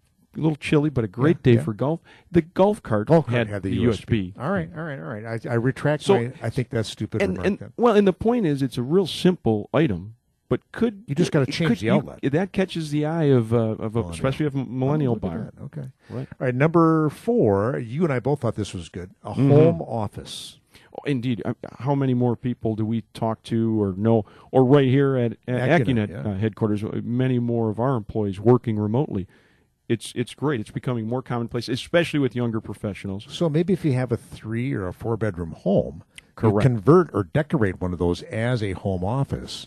little 0.41 0.57
chilly, 0.57 0.91
but 0.91 1.05
a 1.05 1.09
great 1.09 1.39
Yeah, 1.39 1.53
day 1.53 1.55
yeah. 1.59 1.63
for 1.65 1.73
golf. 1.73 2.01
The 2.31 2.43
golf 2.43 2.83
cart, 2.83 3.09
Golf 3.09 3.27
cart 3.27 3.37
had, 3.37 3.49
had 3.49 3.63
the, 3.63 3.71
the 3.71 3.85
USB. 3.85 4.33
All 4.39 4.51
right, 4.51 4.69
all 4.77 4.83
right, 4.85 4.99
all 4.99 5.05
right. 5.05 5.25
I, 5.47 5.51
I 5.51 5.55
retract 5.55 6.03
So- 6.05 6.15
my. 6.19 6.33
I 6.43 6.51
think 6.51 6.71
that's 6.71 6.89
stupid. 6.89 7.23
And, 7.23 7.33
remark 7.33 7.47
and 7.47 7.59
then. 7.59 7.73
well, 7.77 7.95
and 7.97 8.07
the 8.07 8.13
point 8.13 8.47
is, 8.47 8.63
it's 8.63 8.79
a 8.79 8.83
real 8.83 9.07
simple 9.07 9.69
item, 9.75 10.15
but 10.49 10.61
could 10.73 11.05
You 11.07 11.15
just 11.15 11.33
gotta 11.33 11.47
change 11.51 11.71
could- 11.71 11.79
the 11.79 11.87
you- 11.87 11.93
outlet. 11.93 12.21
that 12.23 12.53
catches 12.53 12.91
the 12.91 13.05
eye 13.07 13.25
of 13.25 13.53
uh, 13.53 13.57
of 13.57 13.81
a, 13.81 13.89
Millennial. 13.91 14.11
especially 14.13 14.47
of 14.47 14.55
a 14.55 14.65
millennial 14.65 15.15
Oh, 15.15 15.19
buyer. 15.29 15.53
Okay. 15.65 15.89
Right. 16.11 16.29
All 16.41 16.47
right. 16.47 16.55
Number 16.55 17.09
four. 17.11 17.79
You 17.79 18.05
and 18.05 18.13
I 18.13 18.21
both 18.21 18.41
thought 18.43 18.55
this 18.55 18.73
was 18.75 18.89
good. 18.89 19.11
A 19.25 19.31
Mm-hmm. 19.31 19.51
home 19.51 19.83
office. 19.83 20.59
Indeed. 21.07 21.43
Uh, 21.45 21.55
How 21.79 21.95
many 21.95 22.15
more 22.15 22.37
people 22.37 22.77
do 22.77 22.85
we 22.85 23.03
talk 23.15 23.43
to 23.45 23.83
or 23.83 23.95
know? 23.97 24.25
Or 24.51 24.65
right 24.65 24.89
here 24.89 25.17
at, 25.17 25.33
at 25.49 25.81
AccuNet, 25.81 26.11
yeah. 26.11 26.31
uh, 26.31 26.35
headquarters, 26.35 26.85
uh, 26.85 27.01
many 27.03 27.39
more 27.39 27.71
of 27.71 27.79
our 27.79 27.97
employees 27.97 28.41
working 28.41 28.79
remotely. 28.79 29.27
It's 29.89 30.13
it's 30.17 30.35
great. 30.35 30.61
It's 30.61 30.71
becoming 30.71 31.07
more 31.07 31.21
commonplace, 31.23 31.69
especially 31.69 32.19
with 32.21 32.35
younger 32.35 32.61
professionals. 32.61 33.27
So 33.29 33.49
maybe 33.51 33.73
if 33.75 33.85
you 33.85 33.93
have 33.93 34.13
a 34.13 34.17
three 34.17 34.73
or 34.73 34.89
a 34.89 34.93
four 34.95 35.17
bedroom 35.17 35.53
home, 35.53 36.05
you 36.17 36.23
Correct. 36.37 36.63
convert 36.63 37.11
or 37.13 37.25
decorate 37.25 37.81
one 37.81 37.93
of 37.93 37.99
those 37.99 38.23
as 38.23 38.63
a 38.63 38.73
home 38.73 39.05
office. 39.05 39.67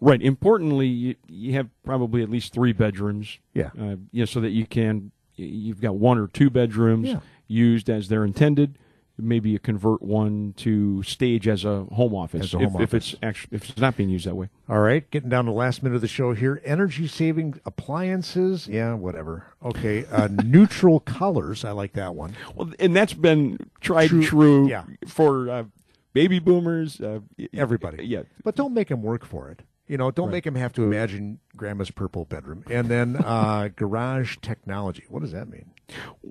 Right. 0.00 0.20
Importantly, 0.20 0.88
you, 0.88 1.14
you 1.28 1.52
have 1.52 1.68
probably 1.84 2.22
at 2.22 2.28
least 2.28 2.52
three 2.52 2.72
bedrooms. 2.72 3.38
Yeah. 3.54 3.70
Uh, 3.78 3.96
know, 4.12 4.24
so 4.24 4.40
that 4.40 4.50
you 4.50 4.66
can 4.66 5.12
you've 5.36 5.80
got 5.80 5.96
one 5.96 6.18
or 6.18 6.26
two 6.26 6.50
bedrooms 6.50 7.08
Yeah. 7.08 7.20
used 7.46 7.88
as 7.88 8.08
they're 8.08 8.24
intended. 8.24 8.76
Maybe 9.16 9.50
you 9.50 9.60
convert 9.60 10.02
one 10.02 10.54
to 10.56 11.02
stage 11.04 11.46
as 11.46 11.64
a 11.64 11.84
home 11.84 12.14
office, 12.14 12.52
a 12.52 12.58
if, 12.58 12.70
home 12.72 12.82
if 12.82 12.88
office. 12.88 13.12
it's 13.12 13.22
actually 13.22 13.56
if 13.56 13.70
it's 13.70 13.78
not 13.78 13.96
being 13.96 14.08
used 14.10 14.26
that 14.26 14.34
way. 14.34 14.48
All 14.68 14.80
right, 14.80 15.08
getting 15.12 15.28
down 15.28 15.44
to 15.44 15.52
the 15.52 15.56
last 15.56 15.82
minute 15.84 15.94
of 15.94 16.00
the 16.02 16.08
show 16.08 16.32
here. 16.34 16.60
Energy 16.64 17.06
saving 17.06 17.60
appliances. 17.64 18.66
Yeah, 18.66 18.94
whatever. 18.94 19.46
Okay. 19.64 20.04
Uh, 20.10 20.28
neutral 20.44 20.98
colors. 21.00 21.64
I 21.64 21.70
like 21.70 21.92
that 21.92 22.14
one. 22.16 22.34
Well, 22.56 22.72
and 22.80 22.94
that's 22.96 23.14
been 23.14 23.58
tried 23.80 24.08
True- 24.08 24.18
and 24.18 24.26
true 24.26 24.68
yeah. 24.68 24.84
for 25.06 25.48
uh, 25.48 25.64
baby 26.12 26.40
boomers. 26.40 27.00
Uh, 27.00 27.20
Everybody. 27.52 28.04
Yeah. 28.06 28.22
But 28.42 28.56
don't 28.56 28.74
make 28.74 28.88
them 28.88 29.02
work 29.02 29.24
for 29.24 29.48
it. 29.48 29.62
You 29.86 29.98
know, 29.98 30.10
don't 30.10 30.30
make 30.30 30.46
him 30.46 30.54
have 30.54 30.72
to 30.74 30.82
imagine 30.82 31.40
grandma's 31.56 31.90
purple 31.90 32.24
bedroom. 32.24 32.64
And 32.70 32.88
then 32.88 33.16
uh, 33.16 33.68
garage 33.76 34.36
technology. 34.40 35.04
What 35.08 35.20
does 35.20 35.32
that 35.32 35.48
mean? 35.48 35.72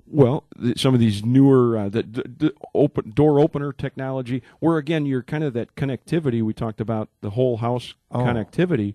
Well, 0.06 0.42
th- 0.60 0.80
some 0.80 0.92
of 0.94 0.98
these 0.98 1.24
newer 1.24 1.78
uh, 1.78 1.88
the, 1.88 2.02
the, 2.02 2.22
the 2.38 2.54
open 2.74 3.10
door 3.10 3.38
opener 3.38 3.72
technology, 3.72 4.42
where 4.58 4.76
again 4.78 5.06
you're 5.06 5.22
kind 5.22 5.44
of 5.44 5.52
that 5.52 5.76
connectivity 5.76 6.42
we 6.42 6.52
talked 6.52 6.80
about 6.80 7.08
the 7.20 7.30
whole 7.30 7.58
house 7.58 7.94
Oh. 8.10 8.18
connectivity. 8.20 8.94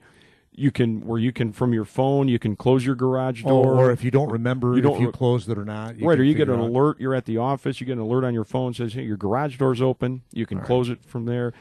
You 0.59 0.71
can 0.71 1.05
where 1.05 1.19
you 1.19 1.31
can 1.31 1.53
from 1.53 1.73
your 1.73 1.85
phone 1.85 2.27
you 2.27 2.37
can 2.37 2.55
close 2.55 2.85
your 2.85 2.95
garage 2.95 3.43
Or, 3.45 3.63
door. 3.63 3.75
or 3.75 3.91
if 3.91 4.03
you 4.03 4.11
don't 4.11 4.29
remember 4.29 4.75
You 4.75 4.81
don't 4.81 4.95
if 4.95 5.01
you 5.01 5.11
closed 5.11 5.49
it 5.49 5.57
or 5.57 5.63
not. 5.65 5.97
You 5.97 6.07
right, 6.07 6.19
or 6.19 6.23
you 6.23 6.33
get 6.33 6.49
an 6.49 6.59
out. 6.59 6.67
alert. 6.69 6.99
You're 6.99 7.15
at 7.15 7.25
the 7.25 7.37
office. 7.37 7.79
You 7.79 7.87
get 7.87 7.93
an 7.93 7.99
alert 7.99 8.23
on 8.25 8.33
your 8.33 8.43
phone 8.43 8.73
says 8.73 8.93
hey, 8.93 9.03
your 9.03 9.17
garage 9.17 9.57
door's 9.57 9.81
open. 9.81 10.21
You 10.33 10.45
can 10.45 10.59
close 10.59 10.89
it 10.89 10.99
from 11.05 11.25
there. 11.25 11.53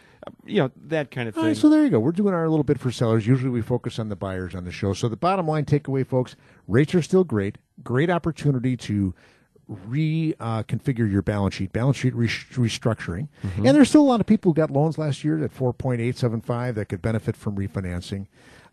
You 0.44 0.62
know 0.62 0.70
that 0.86 1.11
kind 1.11 1.28
of 1.28 1.34
thing. 1.34 1.44
right, 1.44 1.57
so 1.57 1.68
there 1.68 1.84
you 1.84 1.90
go. 1.90 2.01
We're 2.01 2.12
doing 2.12 2.34
our 2.34 2.49
little 2.49 2.64
bit 2.64 2.78
for 2.80 2.90
sellers. 2.90 3.26
Usually 3.26 3.51
we 3.51 3.62
focus 3.62 3.99
on 3.99 4.09
the 4.09 4.16
buyers 4.16 4.55
on 4.55 4.64
the 4.64 4.72
show. 4.72 4.92
So 4.92 5.09
the 5.09 5.16
bottom 5.16 5.46
line 5.46 5.64
takeaway, 5.64 6.07
folks, 6.07 6.34
rates 6.66 6.94
are 6.94 7.03
still 7.03 7.24
great. 7.24 7.57
Great 7.84 8.11
opportunity 8.11 8.76
to 8.78 9.14
reconfigure 9.70 11.01
uh, 11.01 11.05
your 11.05 11.22
balance 11.22 11.55
sheet, 11.55 11.72
balance 11.72 11.96
sheet 11.96 12.14
re- 12.14 12.26
restructuring. 12.26 13.28
Mm-hmm. 13.44 13.66
And 13.66 13.76
there's 13.76 13.88
still 13.88 14.01
a 14.03 14.11
lot 14.11 14.20
of 14.20 14.26
people 14.26 14.51
who 14.51 14.55
got 14.55 14.70
loans 14.70 14.99
last 14.99 15.24
year 15.24 15.42
at 15.44 15.55
4.875 15.55 16.74
that 16.74 16.86
could 16.88 17.03
benefit 17.03 17.36
from 17.36 17.57
refinancing. 17.57 18.26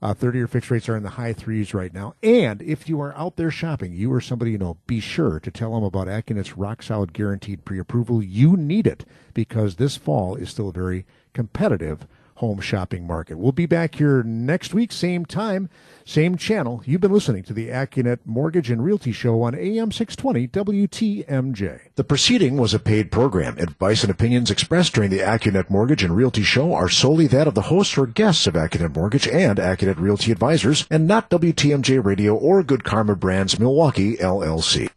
Uh, 0.05 0.13
30 0.13 0.37
year 0.37 0.47
fixed 0.47 0.69
rates 0.69 0.87
are 0.87 0.95
in 0.95 1.01
the 1.01 1.09
high 1.09 1.33
threes 1.33 1.73
right 1.73 1.91
now. 1.91 2.13
And 2.21 2.61
if 2.61 2.87
you 2.87 3.01
are 3.01 3.17
out 3.17 3.37
there 3.37 3.49
shopping, 3.49 3.91
you 3.91 4.13
or 4.13 4.21
somebody 4.21 4.51
you 4.51 4.59
know, 4.59 4.77
be 4.85 4.99
sure 4.99 5.39
to 5.39 5.49
tell 5.49 5.73
them 5.73 5.83
about 5.83 6.05
AccuNet's 6.07 6.55
rock 6.55 6.83
solid 6.83 7.11
guaranteed 7.11 7.65
pre 7.65 7.79
approval. 7.79 8.21
You 8.21 8.55
need 8.55 8.85
it 8.85 9.03
because 9.33 9.77
this 9.77 9.97
fall 9.97 10.35
is 10.35 10.51
still 10.51 10.69
a 10.69 10.71
very 10.71 11.07
competitive 11.33 12.05
home 12.35 12.59
shopping 12.59 13.07
market. 13.07 13.37
We'll 13.37 13.53
be 13.53 13.65
back 13.65 13.95
here 13.95 14.21
next 14.23 14.73
week, 14.73 14.91
same 14.91 15.25
time, 15.25 15.69
same 16.05 16.37
channel. 16.37 16.81
You've 16.85 17.01
been 17.01 17.13
listening 17.13 17.43
to 17.43 17.53
the 17.53 17.69
AccuNet 17.69 18.19
Mortgage 18.25 18.69
and 18.69 18.83
Realty 18.83 19.13
Show 19.13 19.41
on 19.41 19.55
AM 19.55 19.91
620 19.91 20.47
WTMJ. 20.49 21.79
The 21.95 22.03
proceeding 22.03 22.57
was 22.57 22.73
a 22.73 22.79
paid 22.79 23.11
program. 23.11 23.57
Advice 23.57 24.03
and 24.03 24.11
opinions 24.11 24.51
expressed 24.51 24.93
during 24.93 25.11
the 25.11 25.19
AccuNet 25.19 25.69
Mortgage 25.69 26.03
and 26.03 26.15
Realty 26.15 26.43
Show 26.43 26.73
are 26.73 26.89
solely 26.89 27.27
that 27.27 27.47
of 27.47 27.55
the 27.55 27.63
hosts 27.63 27.97
or 27.97 28.05
guests 28.05 28.47
of 28.47 28.55
AccuNet 28.55 28.95
Mortgage 28.95 29.27
and 29.29 29.57
AccuNet 29.57 29.97
Realty 29.97 30.31
Advisors 30.31 30.85
and 30.91 31.07
not 31.07 31.29
WTMJ 31.29 32.03
Radio 32.03 32.35
or 32.35 32.63
Good 32.63 32.83
Karma 32.83 33.15
Brands 33.15 33.57
Milwaukee 33.57 34.17
LLC. 34.17 34.89